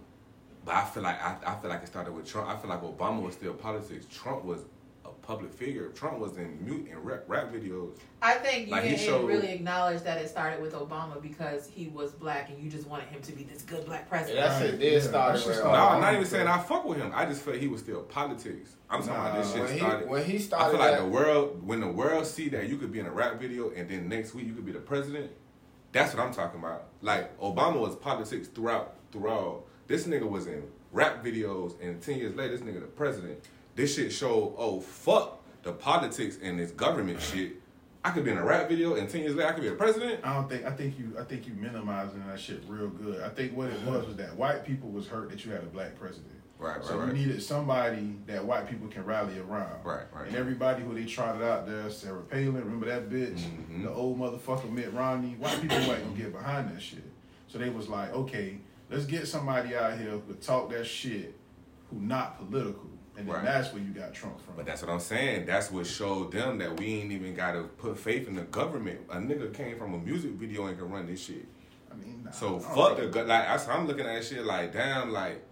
[0.64, 2.48] But I feel like I, I feel like it started with Trump.
[2.50, 4.06] I feel like Obama was still politics.
[4.14, 4.66] Trump was a
[5.28, 5.90] public figure.
[5.90, 7.98] Trump was in mute in rap, rap videos.
[8.22, 11.68] I think you Like, he didn't showed- really acknowledge that it started with Obama because
[11.68, 14.40] he was black and you just wanted him to be this good black president.
[14.48, 15.60] that shit Right, did yeah, start that with.
[15.60, 17.12] Uh, no, I'm not even saying I fuck with him.
[17.14, 18.76] I just felt he was still politics.
[18.90, 20.10] I'm talking about this shit when he started.
[20.10, 22.94] when he I feel like that, the world, when the world see that you could
[22.94, 25.30] be in a rap video and then next week you could be the president,
[25.92, 26.86] that's what I'm talking about.
[27.02, 29.66] Like Obama was politics throughout, throughout.
[29.88, 30.64] This nigga was in
[30.94, 33.44] rap videos, and ten years later, this nigga the president.
[33.78, 37.54] This shit showed, oh fuck the politics and this government shit.
[38.04, 39.74] I could be in a rap video, and ten years later, I could be a
[39.74, 40.22] president.
[40.26, 43.22] I don't think I think you I think you minimizing that shit real good.
[43.22, 45.68] I think what it was was that white people was hurt that you had a
[45.68, 46.32] black president.
[46.58, 47.10] Right, right, So right.
[47.10, 49.86] you needed somebody that white people can rally around.
[49.86, 50.28] Right, right.
[50.28, 53.42] And everybody who they trotted out there, Sarah Palin, remember that bitch?
[53.42, 53.84] Mhm.
[53.84, 55.36] The old motherfucker Mitt Romney.
[55.38, 57.04] White people wasn't gonna get behind that shit.
[57.48, 58.58] So they was like, okay,
[58.90, 61.36] let's get somebody out here who could talk that shit,
[61.92, 62.90] who not political.
[63.18, 63.44] And then Right.
[63.44, 64.56] that's where you got Trump from.
[64.56, 65.48] But that's what I'm saying.
[65.48, 69.02] That's what showed them that we ain't even got to put faith in the government.
[69.10, 71.46] A nigga came from a music video and can run this shit.
[71.92, 73.48] I mean, nah, So I fuck the go- like.
[73.48, 75.44] I, I'm looking at shit like, damn, like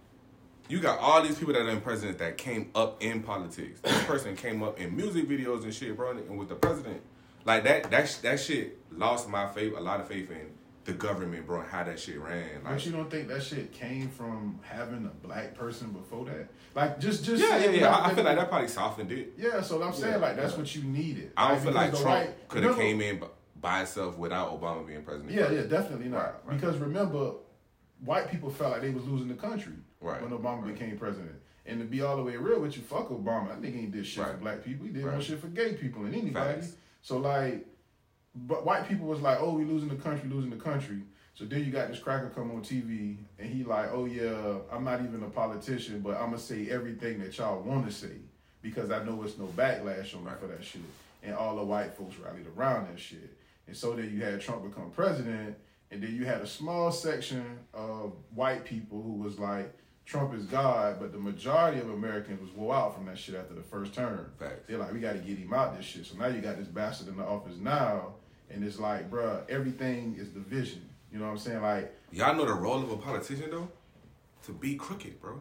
[0.68, 3.80] you got all these people that are in president that came up in politics.
[3.80, 7.00] This person came up in music videos and shit, bro, and with the president.
[7.44, 10.50] Like that, that that shit lost my faith, a lot of faith in
[10.86, 12.62] the government, bro, how that shit ran.
[12.64, 16.48] Like, But you don't think that shit came from having a black person before that?
[16.74, 17.94] Like just just yeah, yeah, yeah.
[17.94, 19.32] I, I feel like that probably softened it.
[19.36, 20.58] Yeah, so I'm saying Yeah, like that's yeah.
[20.58, 21.32] what you needed.
[21.36, 23.22] I don't feel like because the Trump white- could have came in
[23.60, 25.30] by itself without Obama being president.
[25.32, 26.18] Yeah, yeah, definitely not.
[26.18, 26.60] Right, right.
[26.60, 27.32] Because remember,
[28.04, 30.74] white people felt like they was losing the country Right, when Obama right.
[30.74, 31.32] became president.
[31.64, 33.48] And to be all the way real with you, fuck Obama.
[33.48, 34.86] That nigga ain't did shit for black people.
[34.86, 35.20] He did Right.
[35.22, 36.60] shit for gay people and anybody.
[36.60, 36.74] Facts.
[37.02, 37.66] So like,
[38.46, 41.02] but white people was like, oh, we losing the country, losing the country.
[41.34, 44.84] So then you got this cracker come on TV and he like, oh yeah, I'm
[44.84, 48.16] not even a politician, but I'm gonna say everything that y'all want to say
[48.62, 50.82] because I know it's no backlash on me for that shit.
[51.22, 53.36] And all the white folks rallied around that shit.
[53.66, 55.56] And so then you had Trump become president,
[55.90, 60.44] and then you had a small section of white people who was like, Trump is
[60.44, 63.92] God, but the majority of Americans was wore out from that shit after the first
[63.92, 64.30] term.
[64.38, 64.62] Facts.
[64.68, 66.06] They're like, we got to get him out this shit.
[66.06, 68.14] So now you got this bastard in the office now,
[68.50, 70.88] and it's like, bruh, everything is division.
[71.12, 71.62] You know what I'm saying?
[71.62, 73.68] Like, Y'all know the role of a politician though?
[74.44, 75.40] To be crooked, bro.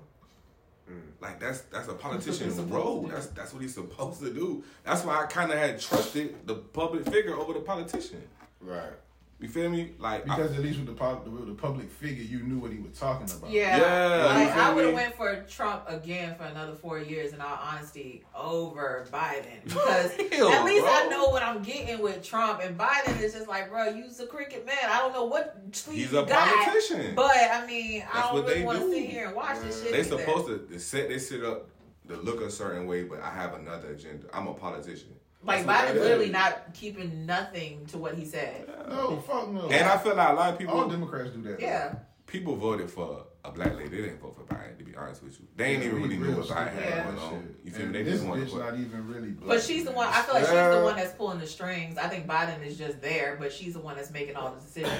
[0.90, 1.02] Mm.
[1.20, 3.04] Like that's that's a politician's role.
[3.04, 4.64] That's that's what he's supposed to do.
[4.84, 8.22] That's why I kind of had trusted the public figure over the politician.
[8.62, 8.94] right.
[9.38, 9.92] You feel me?
[10.00, 12.72] Like I- because at least with the, pub- with the public figure, you knew what
[12.72, 13.50] he was talking about.
[13.52, 17.00] Yeah, Yeah, like you feel I would have went for Trump again for another four
[17.00, 17.34] years.
[17.34, 22.24] In all honesty, over Biden because Hell, at least I know what I'm getting with
[22.24, 24.78] Trump, and Biden is just like, bro, you's a cricket man.
[24.90, 27.14] I don't know what sleep he's a got, politician.
[27.14, 29.84] but I mean, I don't what really they want to sit here and watch this
[29.84, 29.92] shit.
[29.92, 30.18] they either.
[30.18, 31.68] supposed to set they sit up
[32.08, 34.28] to look a certain way, but I have another agenda.
[34.34, 35.10] I'm a politician.
[35.46, 38.68] Like That's what Biden's literally not keeping nothing to what he said.
[38.90, 39.68] No, fuck no.
[39.70, 41.60] And I feel like a lot of people all Democrats do that.
[41.62, 41.96] Yeah,
[42.26, 43.90] people voted for a black lady.
[43.90, 44.78] They didn't vote for Biden.
[44.78, 47.18] To be honest with you, they ain't Yeah, even really knew what Biden had going
[47.18, 47.56] about on.
[47.64, 47.92] You feel me?
[47.94, 48.66] They this just wanted bitch to put.
[48.66, 49.48] not even really black.
[49.58, 50.08] but she's the one.
[50.08, 51.98] I feel like she's the one that's pulling the strings.
[51.98, 55.00] I think Biden is just there, but she's the one that's making all the decisions.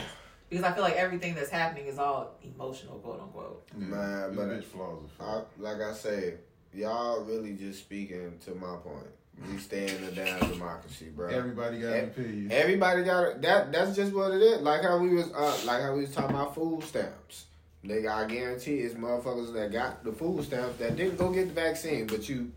[0.50, 3.68] Because I feel like everything that's happening is all emotional, quote unquote.
[3.78, 6.36] Yeah, Man, this but- bitch flaws I, like I say,
[6.72, 9.08] y'all really just speaking to my point.
[9.52, 11.28] We stay in the damn democracy, bro.
[11.30, 12.52] Everybody got an Ev- opinion.
[12.52, 13.72] Everybody got that.
[13.72, 14.62] That's just what it is.
[14.62, 17.46] Like how we was, uh, like how we was talking about food stamps.
[17.84, 21.54] Nigga, I guarantee it's motherfuckers that got the food stamps that didn't go get the
[21.54, 22.52] vaccine, but you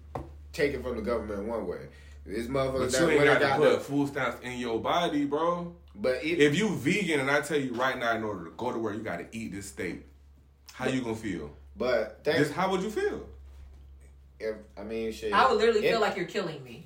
[0.53, 1.89] take it from the government one way.
[2.25, 3.81] It's motherfuckers But that you ain't went and got to put the.
[3.85, 5.75] food stamps in your body, bro.
[5.95, 8.73] But it, If you vegan and I tell you right now, in order to go
[8.73, 10.07] to work, you got to eat this steak.
[10.73, 11.51] How you gonna feel?
[11.77, 13.27] but This, how would you feel?
[14.41, 15.33] If, I mean, shit.
[15.33, 16.85] I would literally It- feel like you're killing me.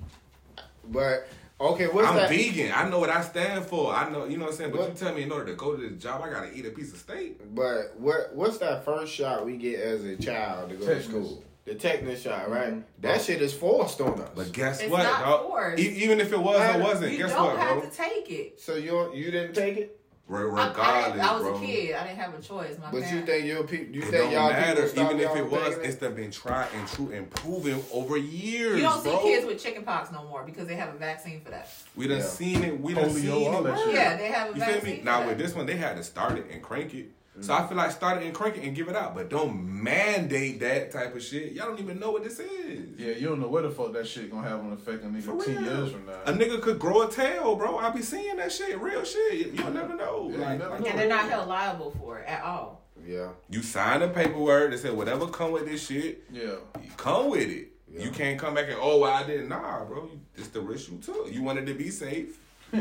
[0.85, 1.27] But
[1.61, 2.29] okay, what's I'm that?
[2.29, 2.71] vegan.
[2.73, 3.93] I know what I stand for.
[3.93, 4.71] I know, you know what I'm saying.
[4.71, 4.89] But What?
[4.89, 6.91] you tell me in order to go to this job, I gotta eat a piece
[6.93, 7.39] of steak.
[7.55, 11.05] But what what's that first shot we get as a child to go Tetanus.
[11.05, 11.43] to school?
[11.65, 12.73] The tetanus shot, right?
[12.73, 12.83] Mhm.
[12.99, 14.29] That shit is forced on us.
[14.35, 15.47] But guess It's what, not dog?
[15.47, 15.79] forced.
[15.81, 17.89] E- even if it was I- or wasn't, You guess don't what, have bro?
[17.89, 18.59] to take it.
[18.59, 19.97] so you you didn't take it,
[20.27, 21.55] Re- I, I, Regardless, didn't- I was bro.
[21.55, 21.95] a kid.
[21.95, 22.77] I didn't have a choice.
[22.79, 23.93] My but you think your people?
[23.93, 24.87] You It think don't y'all matter.
[24.87, 28.15] people Even if it was, taking it's done been tried and true and proven over
[28.15, 31.51] years, You don't see kids with chickenpox no more because they have a vaccine for
[31.51, 31.69] that.
[31.97, 32.23] we done Yeah.
[32.23, 32.79] seen it.
[32.79, 33.71] We done Polio, seen all it.
[33.71, 33.93] that shit.
[33.95, 34.81] Yeah, they have a You vaccine.
[34.81, 34.99] feel me?
[34.99, 35.27] for Now that.
[35.27, 37.07] with this one, they had to start it and crank it.
[37.41, 37.59] So Mm.
[37.63, 40.59] I feel like start it and crank it and give it out, but don't mandate
[40.59, 41.53] that type of shit.
[41.53, 42.89] Y'all don't even know what this is.
[42.97, 45.23] Yeah, you don't know what the fuck that shit gonna have on effect on nigga
[45.23, 45.77] For ten real.
[45.77, 46.13] years from now.
[46.25, 47.77] A nigga could grow a tail, bro.
[47.79, 49.51] I be seeing that shit, real shit.
[49.53, 50.29] You'll never know.
[50.31, 50.85] Yeah, Like, never know.
[50.85, 52.81] and they're not held liable for it at all.
[53.05, 56.51] Yeah, You sign the paperwork that said whatever come with this shit, yeah.
[56.97, 57.69] come with it.
[57.91, 58.03] Yeah.
[58.05, 59.49] You can't come back and oh well I didn't.
[59.49, 61.31] Nah, bro, it's the risk you took.
[61.33, 62.37] You wanted to be safe.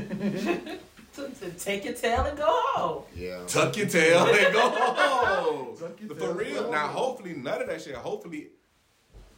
[1.14, 3.02] To, to take your tail and go home.
[3.14, 3.42] Yeah.
[3.46, 5.76] Tuck your tail and go home.
[5.76, 6.70] Tuck your For tail and real.
[6.70, 7.94] Now, hopefully, none of that shit.
[7.94, 8.48] Hopefully,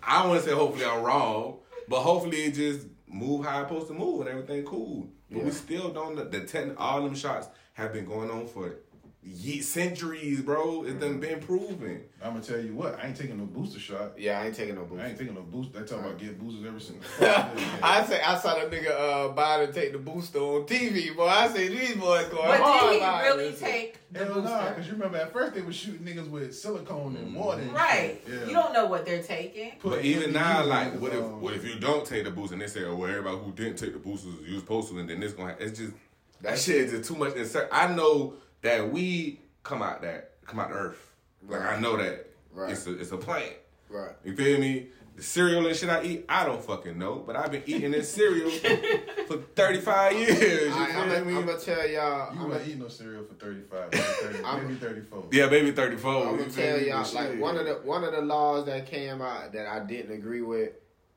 [0.03, 3.69] I don't want to say hopefully I'm wrong, but hopefully it just move how it's
[3.69, 5.09] supposed to move and everything cool.
[5.31, 6.31] But we still don't.
[6.31, 8.77] The ten, all them shots have been going on for
[9.25, 10.85] ye- centuries, bro.
[10.85, 11.21] It's done mm-hmm.
[11.21, 12.05] been proven.
[12.23, 14.19] I'm gonna tell you what, I ain't taking no booster shot.
[14.19, 15.05] Yeah, I ain't taking no booster.
[15.05, 15.81] I ain't taking no booster.
[15.81, 17.05] They talk about get boosters every single.
[17.83, 21.27] I say I saw that nigga uh Biden take the booster on TV, boy.
[21.27, 22.81] I say these boys going But hard.
[22.83, 24.69] did he behind really this take the Hell nah, booster?
[24.71, 27.39] because you remember at first they were shooting niggas with silicone and mm-hmm.
[27.39, 27.63] water.
[27.63, 28.23] and Right.
[28.27, 28.35] shit.
[28.41, 28.47] Yeah.
[28.47, 29.73] You don't know what they're taking.
[29.81, 32.55] Put But even now, like, what if um, what if you don't take the booster
[32.55, 35.09] and they say, oh, well, everybody who didn't take the boosters, you supposed to, and
[35.09, 35.67] then this gonna happen.
[35.67, 35.93] It's just
[36.43, 37.35] that shit is just too much.
[37.35, 37.69] Insert.
[37.73, 38.35] I know
[38.65, 41.13] that we come out that come out the earth.
[41.49, 42.71] Like I know that Right.
[42.73, 43.53] it's a it's a plant.
[43.89, 44.13] Right.
[44.25, 44.89] You feel me?
[45.17, 48.13] The cereal and shit I eat, I don't fucking know, but I've been eating this
[48.13, 48.51] cereal
[49.29, 50.31] for 35 years.
[50.41, 51.35] You I, feel I'm me?
[51.35, 51.89] gonna tell y'all.
[51.89, 55.25] You I'm wasn't gonna eating no cereal for 35, maybe, 30, I'm- maybe 34.
[55.31, 56.27] yeah, maybe 34.
[56.27, 59.23] I'm gonna tell y'all But like one of the one of the laws that came
[59.23, 60.71] out that I didn't agree with,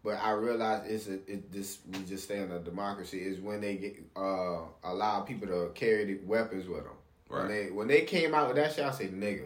[0.04, 3.62] but I realized it's a it this we just stay in a democracy is when
[3.62, 6.94] they get uh allow people to carry the weapons with them.
[7.30, 9.44] When they when they came out with that shit, I said, nigga,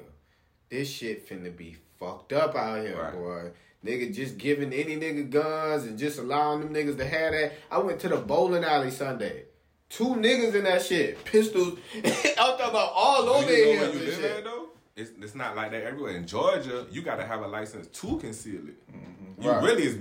[0.70, 3.14] this shit finna be fucked up out here, Right.
[3.14, 3.52] boy.
[3.86, 7.54] Nigga just giving any nigga guns and just allowing them niggas to have that.
[7.72, 9.46] I went to the bowling alley Sunday.
[9.90, 11.80] Two niggas in that shit, pistols.
[11.96, 12.04] I'm
[12.36, 13.80] talking about all Do over you know here.
[13.82, 14.32] where you and live shit.
[14.38, 14.68] at though?
[14.96, 16.16] It's, it's not like that everywhere.
[16.16, 18.92] In Georgia, you gotta have a license to conceal it.
[18.92, 19.42] Mm-hmm.
[19.42, 19.64] You Right.
[19.64, 19.98] really is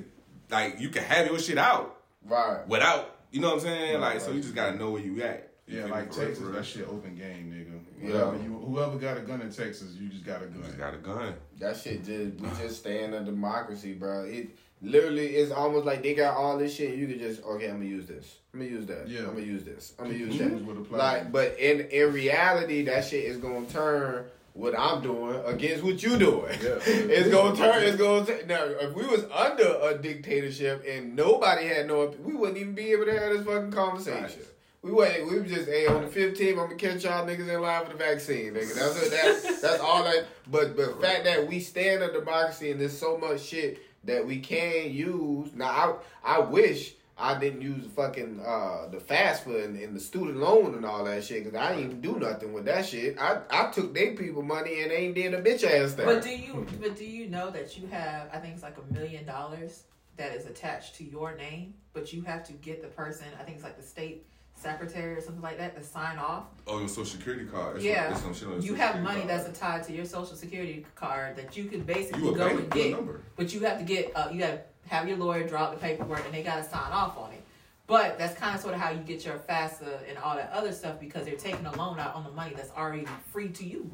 [0.50, 1.96] like you can have your shit out
[2.26, 2.66] Right.
[2.68, 3.16] without.
[3.32, 3.94] You know what I'm saying?
[3.94, 5.52] Right, like so, you just gotta know where you at.
[5.66, 6.12] You Yeah, like me?
[6.14, 7.69] For real, Texas, that shit open game, nigga.
[8.02, 8.10] Yeah.
[8.10, 10.92] Whoever, you, whoever got a gun in Texas, you just got a You just gun.
[10.92, 11.34] got a gun.
[11.58, 14.24] That shit just we just stay in a democracy, bro.
[14.24, 14.50] It
[14.82, 16.96] literally is almost like they got all this shit.
[16.96, 18.36] You could just okay, I'm gonna use this.
[18.54, 19.08] I'm gonna use that.
[19.08, 19.20] Yeah.
[19.20, 19.94] I'm gonna use this.
[19.98, 20.52] I'm gonna use that.
[20.64, 20.98] with a plan.
[20.98, 24.24] Like, but in in reality, that shit is gonna turn
[24.54, 26.58] what I'm doing against what you doing.
[26.62, 26.78] Yeah.
[26.86, 27.82] it's gonna turn.
[27.82, 28.46] It's gonna turn.
[28.48, 32.92] Now, if we was under a dictatorship and nobody had no, we wouldn't even be
[32.92, 34.22] able to have this fucking conversation.
[34.22, 34.46] Right.
[34.82, 35.26] We wait.
[35.28, 36.50] We was just hey on the 15th.
[36.50, 38.74] I'm gonna catch y'all niggas in line for the vaccine, nigga.
[38.74, 39.58] That's what that.
[39.62, 40.26] that's all that.
[40.50, 44.26] But but the fact that we stand a democracy and there's so much shit that
[44.26, 45.52] we can use.
[45.54, 50.00] Now I I wish I didn't use fucking uh the fast food and, and the
[50.00, 53.20] student loan and all that shit because I didn't even do nothing with that shit.
[53.20, 56.06] I I took they people money and they ain't did a bitch ass thing.
[56.06, 58.94] But do you but do you know that you have I think it's like a
[58.94, 59.82] million dollars
[60.16, 63.56] that is attached to your name, but you have to get the person, I think
[63.56, 64.26] it's like the state
[64.60, 66.44] secretary or something like that to sign off.
[66.66, 67.76] Oh, your social security card.
[67.76, 68.02] That's Yeah.
[68.04, 69.30] What, that's some shit on your You have money card.
[69.30, 72.70] that's tied to your social security card that you can basically You go bank, and
[72.72, 73.36] get.
[73.36, 76.24] But you have to get uh, you to have your lawyer draw up the paperwork
[76.24, 77.42] and they got to sign off on it.
[77.86, 80.70] But that's kind of sort of how you get your FAFSA and all that other
[80.72, 83.90] stuff because they're taking a loan out on the money that's already free to you.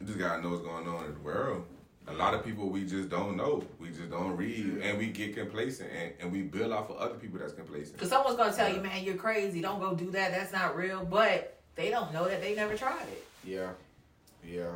[0.00, 1.64] You just gotta know what's going on in the world.
[2.08, 3.62] A lot of people we just don't know.
[3.78, 7.14] We just don't read, and we get complacent, and, and we build off of other
[7.14, 7.94] people that's complacent.
[7.94, 9.60] Because someone's going to tell you, man, you're crazy.
[9.60, 10.32] Don't go do that.
[10.32, 11.04] That's not real.
[11.04, 13.26] But they don't know that they never tried it.
[13.44, 13.70] Yeah,
[14.44, 14.70] yeah.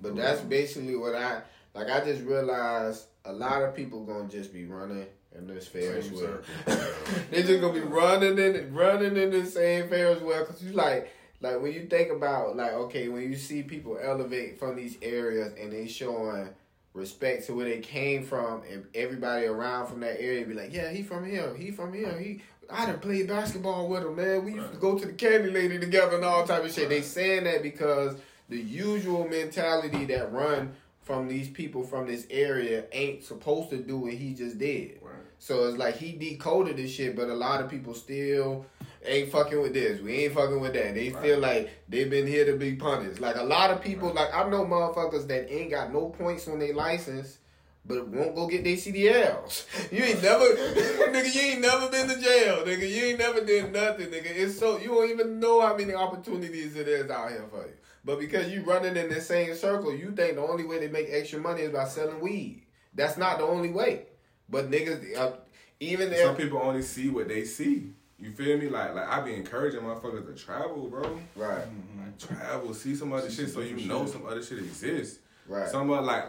[0.00, 1.42] But that's basically what I
[1.74, 1.88] like.
[1.88, 5.06] I just realized a lot of people gonna just be running
[5.36, 6.38] in this Ferris Same wheel.
[6.66, 6.94] circle.
[7.30, 11.12] They just gonna be running in running in the same Ferris wheel because you like
[11.40, 15.52] like when you think about like okay when you see people elevate from these areas
[15.60, 16.48] and they showing
[16.94, 20.90] respect to where they came from and everybody around from that area be like yeah
[20.90, 21.54] he from here.
[21.54, 22.18] He from here.
[22.18, 24.44] He I done played basketball with him man.
[24.44, 26.88] We used to go to the candy lady together and all type of shit.
[26.88, 28.16] They saying that because
[28.48, 33.96] the usual mentality that run from these people from this area ain't supposed to do
[33.96, 34.98] what he just did.
[35.00, 35.14] Right.
[35.38, 38.66] so it's like he decoded this shit, but a lot of people still
[39.04, 40.00] ain't fucking with this.
[40.00, 40.94] We ain't fucking with that.
[40.94, 43.20] They feel like they've been here to be punished.
[43.20, 46.58] Like a lot of people, like I know motherfuckers that ain't got no points on
[46.58, 47.38] their license,
[47.84, 49.64] but won't go get their CDLs.
[49.92, 51.34] You ain't never, nigga.
[51.34, 52.88] You ain't never been to jail, nigga.
[52.88, 54.26] You ain't never did nothing, nigga.
[54.26, 57.72] It's so you don't even know how many opportunities it is out here for you.
[58.04, 61.08] But because you running in the same circle, you think the only way to make
[61.10, 62.62] extra money is by selling weed.
[62.94, 64.06] That's not the only way.
[64.48, 65.32] But niggas, uh,
[65.80, 67.92] even Some if people only see what they see.
[68.18, 68.68] You feel me?
[68.68, 71.02] Like, like I be encouraging motherfuckers to travel, bro.
[71.36, 72.00] right, mm-hmm.
[72.04, 75.20] Like, travel, see some other shit, so you know some other shit exists.
[75.46, 76.24] right, Some other like,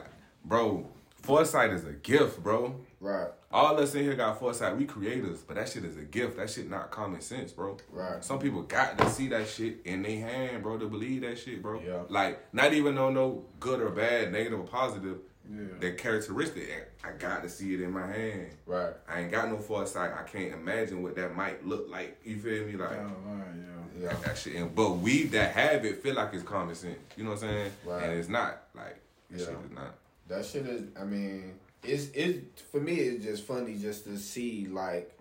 [0.45, 0.87] bro,
[1.21, 2.75] foresight is a gift, bro.
[2.99, 4.77] right, All us in here got foresight.
[4.77, 6.37] We creators, but that shit is a gift.
[6.37, 7.77] That shit not common sense, bro.
[7.91, 8.23] right.
[8.23, 11.61] Some people got to see that shit in their hand, bro, to believe that shit,
[11.63, 11.81] bro.
[11.83, 12.03] Yeah.
[12.07, 15.17] Like, not even on no good or bad, negative or positive.
[15.51, 15.65] Yeah.
[15.79, 16.91] that characteristic.
[17.03, 18.49] I got to see it in my hand.
[18.65, 18.93] Right.
[19.07, 20.11] I ain't got no foresight.
[20.17, 22.19] I can't imagine what that might look like.
[22.23, 22.73] You feel me?
[22.73, 24.03] Like Down the yeah.
[24.03, 24.09] Yeah.
[24.13, 24.55] that, that shit.
[24.55, 26.99] And, but we that have it feel like it's common sense.
[27.17, 27.71] You know what I'm saying?
[27.85, 28.03] Right.
[28.03, 28.63] And it's not.
[28.75, 28.99] Like
[29.31, 29.45] that Yeah.
[29.45, 29.95] shit is not.
[30.27, 30.83] That shit is.
[30.99, 31.53] I mean,
[31.83, 32.93] it's it's for me.
[32.95, 35.17] It's just funny just to see like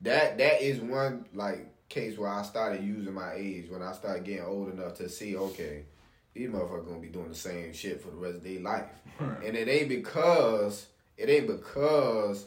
[0.00, 0.38] that.
[0.38, 4.44] That is one like case where I started using my age when I started getting
[4.44, 5.36] old enough to see.
[5.36, 5.82] Okay,
[6.34, 8.84] these motherfuckers gonna be doing the same shit for the rest of their life,
[9.44, 10.86] and it ain't because
[11.16, 12.46] it ain't because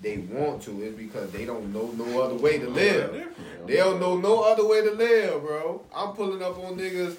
[0.00, 0.82] they want to.
[0.82, 3.12] It's because they don't know no other way to live.
[3.66, 5.82] They don't know no other way to live, bro.
[5.94, 7.16] I'm pulling up on niggas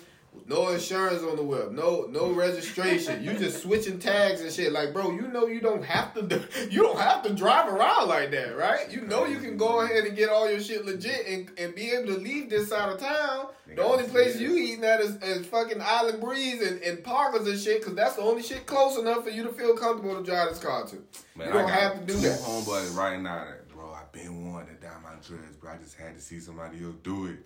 [0.48, 3.24] no insurance on the web, no no registration.
[3.24, 4.72] you just switching tags and shit.
[4.72, 8.07] Like, bro, you know you don't have to do, you don't have to drive around
[8.07, 8.91] like that, right?
[8.91, 11.91] You know you can go ahead and get all your shit legit and, and be
[11.91, 13.48] able to leave this side of town.
[13.68, 17.60] The only place you eating at is, is fucking Island Breeze and, and Parkers and
[17.60, 20.49] shit, cause that's the only shit close enough for you to feel comfortable to drive
[20.49, 20.98] this car to.
[21.36, 22.40] Man, you don't have to do that.
[22.40, 25.72] homeboys right now that, bro, I've been wanting to dye my dreads, bro.
[25.72, 27.40] I just had to see somebody else do it.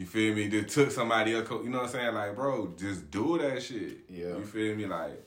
[0.00, 0.48] You feel me?
[0.48, 2.14] Just took somebody else, you know what I'm saying?
[2.14, 3.98] Like, bro, just do that shit.
[4.08, 4.28] Yeah.
[4.28, 4.86] You feel me?
[4.86, 5.22] Like,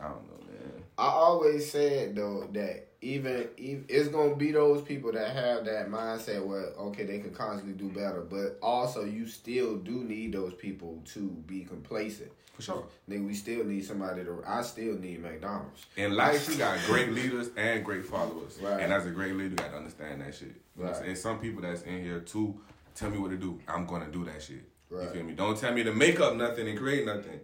[0.00, 0.82] I don't know, man.
[0.98, 5.88] I always said though that even, even it's gonna be those people that have that
[5.88, 10.54] mindset where okay they can constantly do better, but also you still do need those
[10.54, 12.32] people to be complacent.
[12.54, 12.84] For sure.
[13.08, 14.42] Nigga, we still need somebody to.
[14.44, 15.86] I still need McDonald's.
[15.96, 18.58] In life, you got great leaders and great followers.
[18.60, 18.80] Right.
[18.80, 20.48] And as a great leader, you got to understand that shit.
[20.76, 21.08] You know what I'm Right.
[21.10, 22.60] And some people that's in here too
[22.94, 23.60] tell me what to do.
[23.68, 24.64] I'm going to do that shit.
[24.90, 25.04] Right.
[25.04, 25.32] You feel me?
[25.34, 27.40] Don't tell me to make up nothing and create nothing.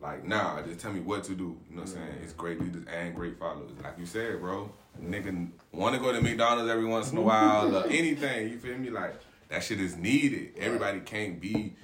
[0.00, 1.56] Like, nah, just tell me what to do.
[1.70, 2.18] You know what I'm saying?
[2.22, 3.70] It's great leaders and great followers.
[3.82, 4.70] Like you said, bro,
[5.00, 8.50] nigga want to go to McDonald's every once in a while or anything.
[8.50, 8.90] You feel me?
[8.90, 9.14] Like,
[9.48, 10.54] that shit is needed.
[10.58, 11.74] Everybody can't be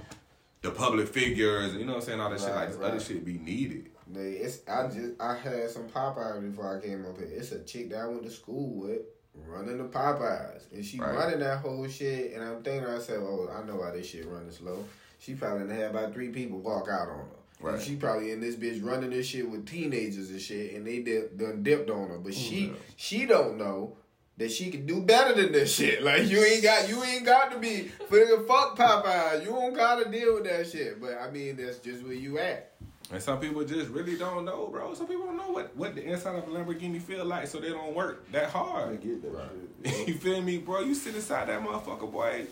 [0.62, 2.20] the public figures, you know what I'm saying?
[2.20, 2.90] All that shit like this right.
[2.90, 3.90] other shit be needed.
[4.14, 7.28] It's I just I had some Popeyes before I came up here.
[7.30, 9.02] It's a chick that I went to school with
[9.46, 11.14] running the Popeyes, and she Right.
[11.14, 12.32] running that whole shit.
[12.34, 14.84] And I'm thinking to myself, oh, I know why this shit running slow.
[15.20, 17.70] She probably had about three people walk out on her.
[17.74, 21.00] And she probably in this bitch running this shit with teenagers and shit, and they
[21.00, 22.18] did, done dipped on her.
[22.18, 22.76] But she knows?
[22.96, 23.96] she don't know
[24.36, 26.02] that she can do better than this shit.
[26.08, 29.40] Like you ain't got you ain't got to be fucking fuck Popeyes.
[29.44, 31.00] You don't gotta deal with that shit.
[31.00, 32.74] But I mean, that's just where you at.
[33.10, 34.92] And some people just really don't know, bro.
[34.92, 37.70] Some people don't know what, what the inside of a Lamborghini feel like, so they
[37.70, 39.00] don't work that I hard.
[39.00, 39.48] get that
[39.92, 40.08] shit.
[40.08, 40.80] you feel me, bro?
[40.80, 42.44] You sit inside that motherfucker, boy.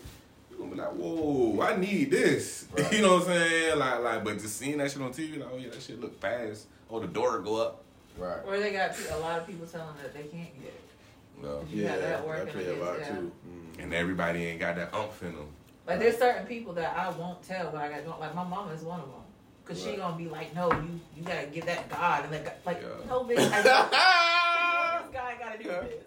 [0.49, 2.65] You gonna be like, whoa, I need this.
[2.75, 2.91] Right.
[2.91, 3.77] you know what I'm saying?
[3.77, 6.19] Like, like, but just seeing that shit on TV, like, oh yeah, that shit look
[6.19, 6.65] fast.
[6.89, 7.83] Oh, the door go up.
[8.17, 8.39] Right.
[8.47, 10.81] Or they got a lot of people telling that they can't get it.
[11.43, 11.63] No.
[11.69, 13.07] You Yeah, got that I working play a lot that.
[13.09, 13.31] too.
[13.47, 13.83] Mm.
[13.83, 15.47] And everybody ain't got that umph in them.
[15.85, 18.81] Like there's certain people that I won't tell, but I got like my mama is
[18.81, 19.21] one of them.
[19.67, 22.53] Cause she gonna be like, no, you you gotta give that God and that God,
[22.65, 23.07] like Yeah.
[23.09, 23.37] no bitch.
[23.51, 26.03] I, what this guy gotta do this?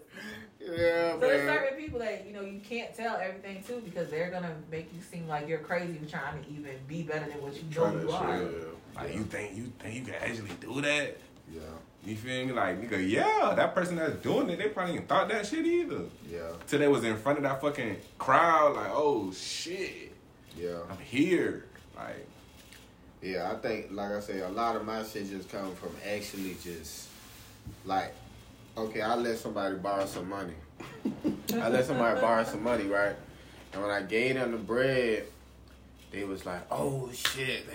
[0.59, 1.57] Yeah, So there's man.
[1.57, 5.01] certain people that you know you can't tell everything to because they're gonna make you
[5.01, 8.01] seem like you're crazy for trying to even be better than what you know Try
[8.01, 8.41] you are.
[8.41, 8.47] Yeah.
[8.95, 11.17] Like, you think you think you can actually do that?
[11.53, 11.59] Yeah,
[12.05, 12.51] You feel me?
[12.53, 16.03] Like, nigga, yeah, that person that's doing it, they probably even thought that shit either.
[16.31, 20.13] yeah, Till they was in front of that fucking crowd, like, oh shit,
[20.57, 21.65] yeah, I'm here.
[21.95, 22.25] Like,
[23.21, 23.51] yeah.
[23.51, 27.07] I think, like I say, a lot of my shit just come from actually just
[27.85, 28.13] like,
[28.77, 30.53] okay, I let somebody borrow some money.
[31.53, 33.15] I let somebody borrow some money, right?
[33.73, 35.25] And when I gave them the bread,
[36.11, 37.65] they was like, "Oh shit,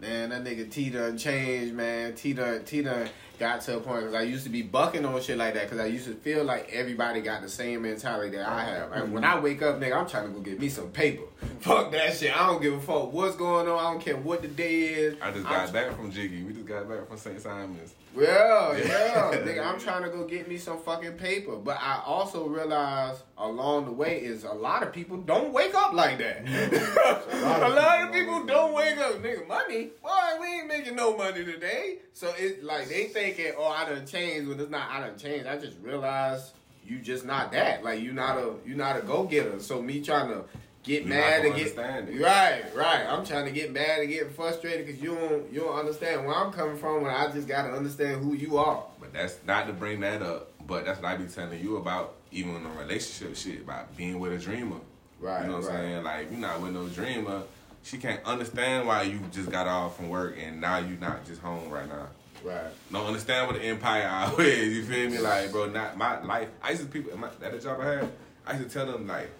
[0.00, 2.14] man, that nigga T done changed, man.
[2.14, 3.08] T done, T done
[3.40, 5.80] got to a point because I used to be bucking on shit like that because
[5.80, 8.90] I used to feel like everybody got the same mentality that I have.
[8.90, 9.24] Like when mm-hmm.
[9.24, 11.24] I wake up, nigga, I'm trying to go get me some paper.
[11.60, 12.38] Fuck that shit.
[12.38, 13.78] I don't give a fuck what's going on.
[13.78, 15.16] I don't care what the day is.
[15.20, 16.42] I just I'm got back from Jiggy.
[16.42, 17.40] We just got back from St.
[17.40, 17.94] Simon's.
[18.16, 19.64] Yeah, yeah, nigga.
[19.64, 23.92] I'm trying to go get me some fucking paper, but I also realize along the
[23.92, 26.46] way is a lot of people don't wake up like that.
[27.62, 29.46] a lot of people don't wake up, nigga.
[29.46, 30.10] Money, boy,
[30.40, 31.98] we ain't making no money today.
[32.12, 34.90] So it's like they thinking, oh, I done changed when it's not.
[34.90, 35.46] I done changed.
[35.46, 36.52] I just realized
[36.84, 37.84] you just not that.
[37.84, 39.60] Like you not a you not a go getter.
[39.60, 40.44] So me trying to
[40.82, 42.20] get You mad and get it.
[42.22, 43.06] right, right.
[43.08, 46.34] I'm trying to get mad and get frustrated because you don't you don't understand where
[46.34, 47.02] I'm coming from.
[47.02, 48.84] When I just gotta understand who you are.
[49.00, 50.50] But that's not to bring that up.
[50.66, 54.20] But that's what I be telling you about, even in a relationship shit, about being
[54.20, 54.76] with a dreamer.
[55.18, 55.74] Right, You know what right.
[55.76, 56.04] I'm saying?
[56.04, 57.42] Like, you're not with no dreamer.
[57.82, 61.40] She can't understand why you just got off from work and now you not just
[61.40, 62.06] home right now.
[62.44, 62.70] Right.
[62.92, 64.74] Don't understand what the empire hour is.
[64.76, 65.18] You feel me?
[65.18, 66.48] Like, bro, not my life.
[66.62, 68.12] I used to people my, at the job I had.
[68.46, 69.30] I used to tell them like,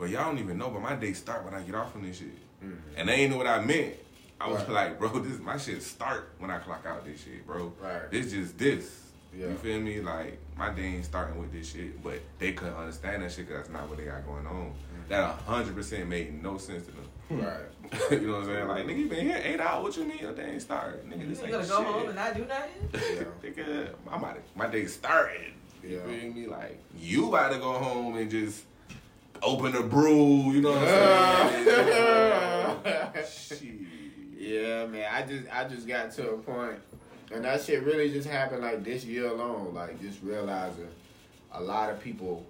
[0.00, 0.70] but y'all don't even know.
[0.70, 2.28] But my day start when I get off from this shit,
[2.64, 2.74] Mm-hmm.
[2.98, 3.94] and they ain't know what I meant.
[4.40, 4.70] I was Right.
[4.90, 7.72] like, bro, this my shit start when I clock out this shit, bro.
[7.80, 8.10] Right.
[8.10, 9.02] This just this.
[9.34, 9.46] Yeah.
[9.48, 10.00] You feel me?
[10.00, 13.62] Like my day ain't starting with this shit, but they couldn't understand that shit because
[13.62, 14.72] that's not what they got going on.
[14.72, 15.08] Mm-hmm.
[15.08, 17.04] That hundred percent made no sense to them.
[17.30, 18.10] Right.
[18.20, 18.68] you know what I'm saying?
[18.68, 19.84] Like nigga, you been here eight hours.
[19.84, 21.04] What you mean your day ain't started?
[21.08, 21.72] Nigga, this You ain't gonna shit.
[21.76, 22.88] go home and not do nothing?
[22.92, 23.50] Yeah.
[23.50, 25.52] nigga, my my, my day started.
[25.82, 26.20] You Yeah.
[26.20, 26.46] feel me?
[26.48, 28.64] Like you about to go home and just
[29.42, 30.52] open a brew.
[30.52, 33.24] You know what I'm saying?
[33.58, 33.72] shit.
[34.38, 35.06] Yeah, man.
[35.12, 36.78] I just I just got to a point,
[37.32, 39.74] and that shit really just happened like this year alone.
[39.74, 40.88] Like just realizing
[41.52, 42.46] a lot of people,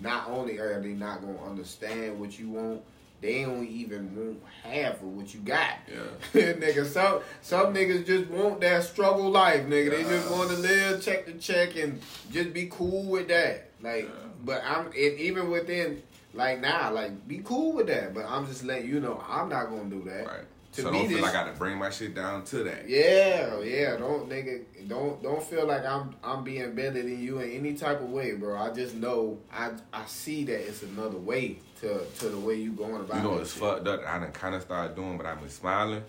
[0.00, 2.82] not only are they not gonna understand what you want,
[3.20, 5.78] they don't even want half of what you got.
[5.88, 6.02] Yeah.
[6.52, 9.90] nigga, some some niggas just want that struggle life, nigga.
[9.90, 12.00] They just want to live check to check and
[12.30, 13.70] just be cool with that.
[13.82, 14.10] Like, Yeah.
[14.44, 16.02] but I'm and even within
[16.34, 18.14] like now, like be cool with that.
[18.14, 20.26] But I'm just letting you know I'm not gonna do that.
[20.26, 20.44] Right.
[20.74, 22.88] To so me, don't feel this- like I gotta bring my shit down to that.
[22.88, 23.96] Yeah, yeah.
[23.96, 28.00] Don't nigga, don't don't feel like I'm I'm being better than you in any type
[28.00, 28.56] of way, bro.
[28.56, 32.72] I just know I I see that it's another way to to the way you
[32.72, 33.18] going about.
[33.18, 33.22] It.
[33.22, 33.60] You know it's shit.
[33.62, 34.00] fucked up.
[34.00, 36.02] that I done kind of started doing, but I've been smiling,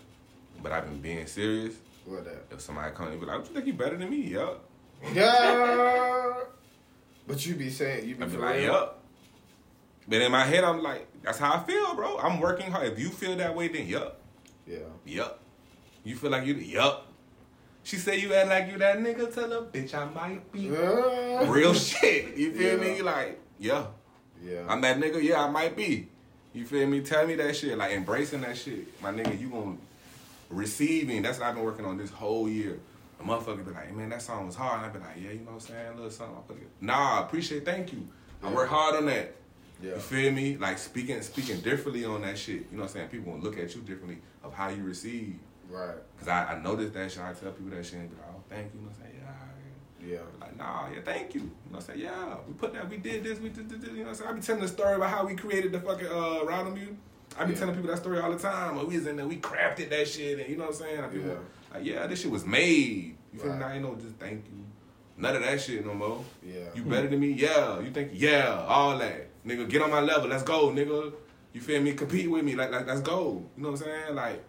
[0.62, 1.76] but I've been being serious.
[2.06, 2.46] What that?
[2.52, 4.64] If somebody come and be like, "What you think you better than me?" Yup.
[5.14, 6.34] Yeah.
[7.28, 9.03] But you be saying you be I be like, "Yup."
[10.08, 12.18] But in my head, I'm like, "That's how I feel, bro.
[12.18, 12.88] I'm working hard.
[12.92, 14.20] If you feel that way, then yup,
[14.68, 14.80] Yeah.
[15.06, 15.40] yup.
[16.04, 17.08] You feel like you, yup."
[17.84, 19.34] She say you act like you that nigga.
[19.34, 20.62] Tell her, bitch, I might be.
[20.62, 21.50] Yeah.
[21.52, 22.36] Real shit.
[22.38, 22.94] You feel Yeah.
[22.96, 23.02] me?
[23.02, 23.88] Like, yeah.
[24.42, 24.66] Yeah.
[24.70, 26.08] I'm that nigga, yeah, I might be.
[26.54, 27.02] You feel me?
[27.02, 27.78] Tell me that shit.
[27.78, 29.02] Like embracing that shit.
[29.02, 29.76] My nigga, you gonna
[30.50, 31.22] receiving.
[31.22, 32.80] That's what I've been working on this whole year.
[33.20, 34.82] A motherfucker be like, hey, man, that song was hard.
[34.82, 35.88] And I be like, yeah, you know what I'm saying?
[35.88, 36.38] A little something.
[36.38, 36.68] I put it.
[36.82, 38.08] Nah, appreciate, thank you.
[38.44, 39.34] I work hard on that.
[39.84, 39.92] Yeah.
[39.96, 40.58] You feel me?
[40.58, 42.56] Like speaking speaking differently on that shit.
[42.72, 43.10] You know what I'm saying?
[43.10, 45.38] People gonna look at you differently of how you receive.
[45.70, 45.96] Right.
[46.20, 47.22] Cause I, I noticed that shit.
[47.22, 48.80] I tell people that shit and be like, oh, thank you.
[48.80, 49.14] You know what I'm saying?
[49.20, 49.30] Yeah.
[50.06, 50.18] Yeah.
[50.42, 51.42] Like, nah, yeah, thank you.
[51.42, 52.00] You know what I'm saying?
[52.02, 54.30] Yeah, we put that, we did this, we did this, you know what I'm saying?
[54.30, 56.98] I be telling the story about how we created the fucking uh, Random You.
[57.40, 57.60] I be Yeah.
[57.60, 58.78] telling people that story all the time.
[58.78, 61.02] Or we was in there, we crafted that shit, and you know what I'm saying?
[61.02, 61.36] Like, people, Yeah.
[61.74, 63.16] like, yeah, this shit was made.
[63.34, 63.50] You feel me?
[63.52, 63.60] Right.
[63.60, 64.66] Now, you know, just thank you.
[65.18, 66.24] None of that shit no more.
[66.44, 66.62] Yeah.
[66.74, 67.32] You better than me?
[67.32, 67.80] Yeah.
[67.80, 68.12] You think?
[68.14, 68.66] Yeah.
[68.68, 69.28] All that.
[69.46, 70.30] Nigga, get on my level.
[70.30, 71.14] Let's go, nigga.
[71.54, 71.94] You feel me?
[71.94, 72.56] Compete with me.
[72.56, 73.44] Like, like let's go.
[73.56, 74.16] You know what I'm saying?
[74.16, 74.44] Like,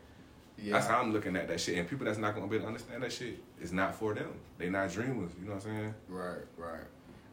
[0.59, 0.74] yeah.
[0.74, 1.78] that's how I'm looking at that shit.
[1.78, 4.32] And people that's not gonna be able to understand that shit, it's not for them.
[4.59, 5.32] They not dreamers.
[5.41, 5.95] You know what I'm saying?
[6.09, 6.85] Right, right.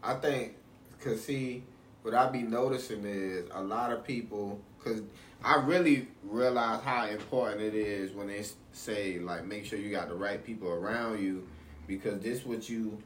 [0.03, 0.55] I think,
[0.99, 1.63] cause see,
[2.01, 5.01] what I be noticing is a lot of people, cause
[5.43, 8.43] I really realize how important it is when they
[8.73, 11.47] say like make sure you got the right people around you,
[11.87, 12.97] because this what you,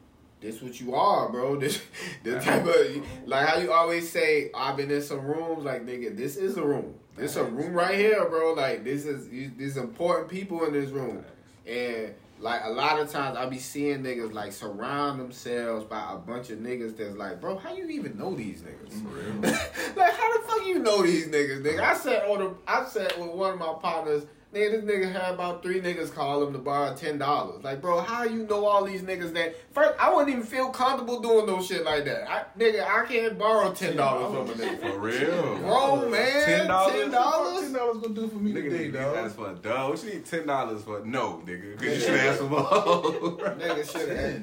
[0.45, 1.55] this what you are, bro.
[1.59, 1.81] This
[2.23, 6.15] the type of like how you always say I've been in some rooms like nigga,
[6.15, 6.93] this is a room.
[7.15, 8.53] This a room right here, bro.
[8.53, 9.27] Like this is
[9.57, 11.23] there's important people in this room.
[11.65, 16.17] And like a lot of times I be seeing niggas like surround themselves by a
[16.17, 19.01] bunch of niggas that's like, bro, how you even know these niggas?
[19.95, 21.79] Like how the fuck you know these niggas, nigga?
[21.79, 24.25] I sat on the I sat with one of my partners.
[24.55, 27.61] Nigga, this nigga had about three niggas call him to borrow ten dollars.
[27.61, 31.19] Like, bro, how you know all these niggas that first I wouldn't even feel comfortable
[31.19, 32.29] doing no shit like that.
[32.31, 34.79] I nigga, I can't borrow ten dollars from a nigga.
[34.93, 35.57] For real.
[35.59, 36.93] Bro, man, Ten dollars.
[36.93, 37.61] ten dollars.
[37.63, 39.17] Ten dollars gonna do for me Nigga, today, dog.
[39.17, 39.89] ask for dog.
[39.89, 41.03] What you need ten dollars for?
[41.05, 41.77] No, nigga.
[41.77, 42.61] Cause you should ask for more.
[42.61, 44.41] Nigga should have.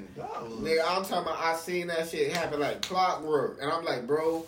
[0.60, 3.60] Nigga, I'm talking about I seen that shit happen like clockwork.
[3.62, 4.44] And I'm like, bro,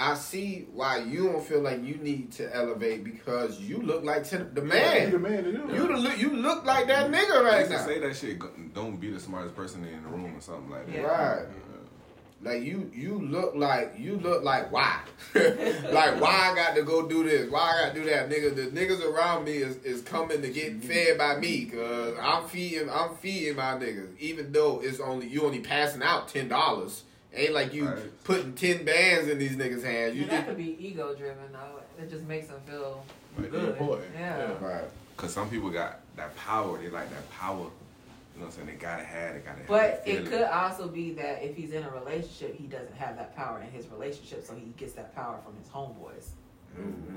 [0.00, 4.22] I see why you don't feel like you need to elevate because you look like
[4.24, 4.68] ten, the You
[5.10, 5.22] the man.
[5.22, 5.74] man to do.
[5.74, 7.84] You the look you look like that nigga I right used to now.
[7.84, 8.74] say that shit.
[8.74, 10.94] Don't be the smartest person in the room or something like that.
[10.94, 11.02] Yeah.
[11.02, 11.46] Right.
[12.40, 15.00] Like you you look like you look like why?
[15.34, 17.50] like why I got to go do this?
[17.50, 18.30] Why I got to do that?
[18.30, 22.46] Nigga, the niggas around me is, is coming to get fed by me cause I'm
[22.46, 24.16] feeding I'm feeding my niggas.
[24.20, 27.02] Even though it's only you only passing out ten dollars.
[27.34, 28.24] Ain't like you Right.
[28.24, 30.16] putting ten bands in these niggas' hands.
[30.16, 31.80] You And that could be ego driven though.
[32.02, 33.04] It just makes them feel
[33.36, 33.76] Like, good.
[33.78, 34.00] yeah, boy.
[34.14, 34.38] Yeah.
[34.38, 34.66] Yeah.
[34.66, 34.84] right.
[35.16, 36.78] Cause some people got that power.
[36.78, 37.58] They like that power.
[37.58, 38.66] You know what I'm saying?
[38.68, 39.34] They gotta have.
[39.34, 39.58] They gotta.
[39.66, 43.16] But have it could also be that if he's in a relationship, he doesn't have
[43.16, 46.28] that power in his relationship, so he gets that power from his homeboys.
[46.78, 47.16] Mm-hmm.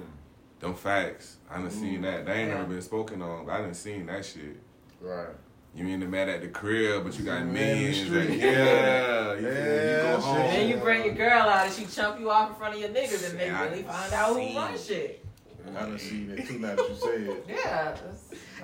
[0.59, 1.37] Them facts.
[1.49, 2.03] I done seen mm-hmm.
[2.03, 2.25] that.
[2.25, 2.55] They ain't Yeah.
[2.55, 3.45] never been spoken on.
[3.45, 4.57] But I done seen that shit.
[4.99, 5.27] Right.
[5.73, 7.97] You ain't the man at the crib, but you got Man in the millions.
[7.97, 8.27] street.
[8.27, 10.37] that- yeah, you, Yeah, you go home.
[10.41, 12.79] And then you bring your girl out and she chump you off in front of
[12.81, 14.55] your niggas and they Yeah, I really find out who seen.
[14.57, 15.25] runs shit.
[15.69, 17.45] I done seen it too now that you say it.
[17.47, 17.95] Yeah.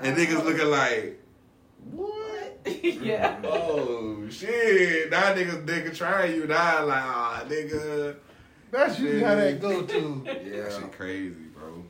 [0.01, 1.23] and niggas looking like,
[1.91, 2.59] what?
[2.83, 3.39] yeah.
[3.45, 8.15] oh shit, now niggas nigga trying you now like, ah nigga.
[8.69, 10.23] That's usually how that go to.
[10.25, 10.69] That Yeah.
[10.77, 11.85] shit crazy, bro.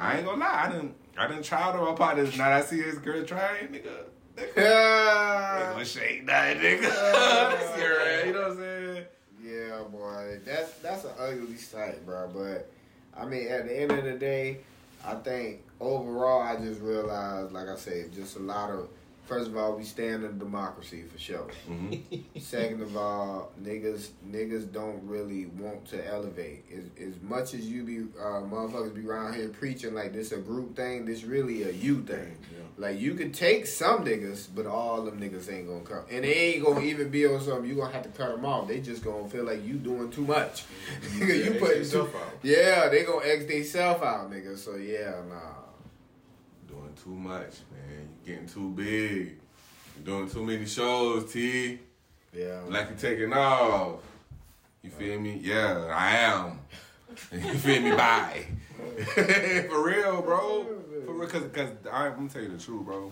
[0.00, 0.94] I ain't gonna lie, I didn't.
[1.18, 2.36] I done tried on my partners.
[2.38, 4.04] Now that I see his girl trying, nigga.
[4.36, 4.46] Nigga.
[4.46, 7.78] Ain't Yeah, gonna shake nothing, nigga.
[7.78, 9.04] Your you know what I'm saying?
[9.44, 10.40] yeah, boy.
[10.44, 12.28] That's that's an ugly sight, bro.
[12.32, 12.70] But
[13.18, 14.58] I mean, at the end of the day,
[15.04, 18.88] I think overall, I just realized, like I said, just a lot of.
[19.26, 21.48] First of all, we stand in democracy for sure.
[21.68, 22.38] Mm-hmm.
[22.40, 26.64] Second of all, niggas niggas don't really want to elevate.
[26.72, 30.38] As, as much as you be uh, motherfuckers be around here preaching like this a
[30.38, 32.36] group thing, this really a you thing.
[32.78, 36.54] Like you could take some niggas, but all them niggas ain't gonna come, and they
[36.54, 37.64] ain't gonna even be on something.
[37.64, 38.68] You gonna have to cut them off.
[38.68, 40.64] They just gonna feel like you doing too much.
[41.14, 42.34] Nigga, you putting yourself out.
[42.42, 44.58] Yeah, they gonna X they self out, nigga.
[44.58, 45.65] So yeah, nah.
[47.02, 48.08] Too much, man.
[48.24, 49.38] You getting too big.
[49.96, 51.78] You doing too many shows, T.
[52.32, 52.60] Yeah.
[52.68, 54.00] Like you're taking off.
[54.82, 55.40] You feel me?
[55.42, 56.60] Yeah, I am.
[57.32, 57.90] you feel me?
[57.90, 58.46] Bye.
[59.14, 60.66] For real, bro.
[61.04, 63.10] For real, cause, cause I'm gonna tell you the truth, bro.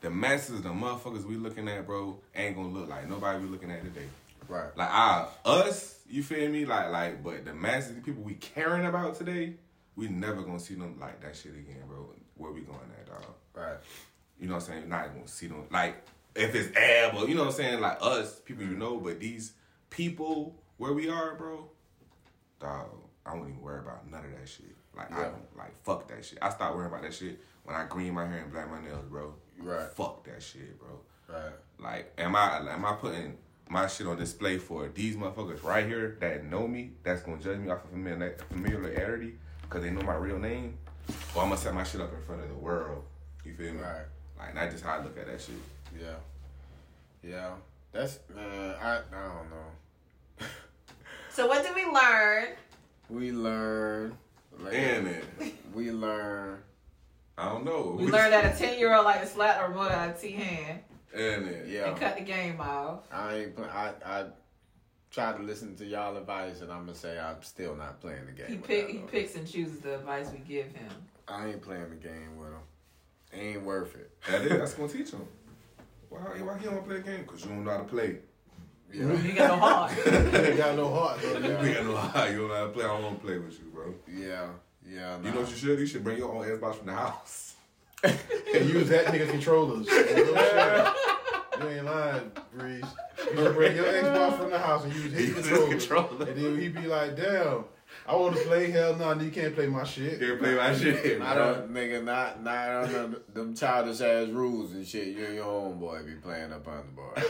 [0.00, 3.70] The masses, the motherfuckers we looking at, bro, ain't gonna look like nobody we looking
[3.70, 4.06] at today.
[4.48, 4.76] right.
[4.76, 6.64] Like ah, us, you feel me?
[6.64, 9.54] Like like, but the masses, the people we caring about today,
[9.96, 12.08] we never gonna see them like that shit again, bro.
[12.42, 13.24] Where we going at, dog?
[13.54, 13.76] Right.
[14.40, 14.80] You know what I'm saying?
[14.80, 16.04] You're not gonna see them like
[16.34, 19.20] if it's Ab or you know what I'm saying, like us, people you know, but
[19.20, 19.52] these
[19.90, 21.70] people where we are, bro,
[22.58, 22.88] dog,
[23.24, 24.74] I won't even worry about none of that shit.
[24.96, 26.38] Like I don't like fuck that shit.
[26.42, 29.04] I stopped worrying about that shit when I green my hair and black my nails,
[29.08, 29.34] bro.
[29.58, 29.88] Right.
[29.92, 31.00] Fuck that shit, bro.
[31.28, 31.52] Right.
[31.78, 33.36] Like, am I am I putting
[33.68, 37.58] my shit on display for these motherfuckers right here that know me, that's gonna judge
[37.58, 40.76] me off of familiar- familiarity because they know my real name?
[41.34, 43.04] Or I'm gonna set my shit up in front of the world.
[43.44, 43.80] You feel me?
[43.80, 44.04] Right.
[44.38, 45.54] Like, that's just how I look at that shit.
[45.98, 46.14] Yeah.
[47.22, 47.50] Yeah.
[47.92, 50.46] That's man, I I don't know.
[51.30, 52.48] So what did we learn?
[53.08, 54.14] We learn
[54.58, 55.24] like, And it,
[55.74, 56.58] we learn
[57.38, 57.96] I don't know.
[57.98, 60.32] We learned that a ten year old like to slap the remote out of T
[60.32, 60.80] hand
[61.14, 61.88] And it, yeah.
[61.88, 63.00] and cut the game off.
[63.10, 64.26] I ain't play, I I
[65.12, 68.32] tried to listen to y'all advice and I'm gonna say I'm still not playing the
[68.32, 68.46] game.
[68.48, 70.90] He pick he picks and chooses the advice we give him.
[71.28, 72.60] I ain't playing the game with him.
[73.34, 74.10] Ain't worth it.
[74.28, 75.26] That is, that's gonna teach him.
[76.08, 77.22] Why, why he don't play the game?
[77.22, 78.16] Because you don't know how to play.
[78.92, 79.12] Yeah.
[79.22, 79.92] You got no heart.
[80.06, 81.38] You ain't got no heart, though.
[81.38, 82.84] You ain't know how you don't know how to play.
[82.84, 83.94] I don't want to play with you, bro.
[84.06, 84.48] Yeah.
[84.86, 85.16] Yeah.
[85.22, 85.78] You know what you should?
[85.78, 87.54] You should bring your own Xbox from the house.
[88.54, 89.88] And use that nigga controllers.
[91.60, 92.84] you ain't lying, Breeze.
[93.36, 96.26] You bring your Xbox from the house and use his Use controller.
[96.26, 97.64] And then he be like, damn,
[98.06, 98.70] I want to play.
[98.70, 100.18] Hell no, and you can't play my shit.
[100.20, 101.20] Can't play my shit.
[101.20, 105.08] I don't, nigga, not not under them childish ass rules and shit.
[105.08, 107.22] You and your homeboy be playing up under boy.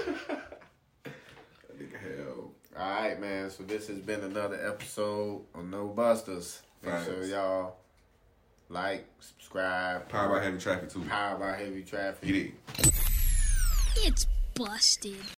[1.78, 2.52] Nigga, hell.
[2.78, 3.50] All right, man.
[3.50, 6.62] So this has been another episode of No Busters.
[6.82, 7.76] Make sure y'all
[8.68, 11.02] like, subscribe, Power by heavy traffic too.
[11.02, 12.26] Power by heavy traffic.
[12.26, 12.91] Get it.
[13.96, 15.22] It's busted.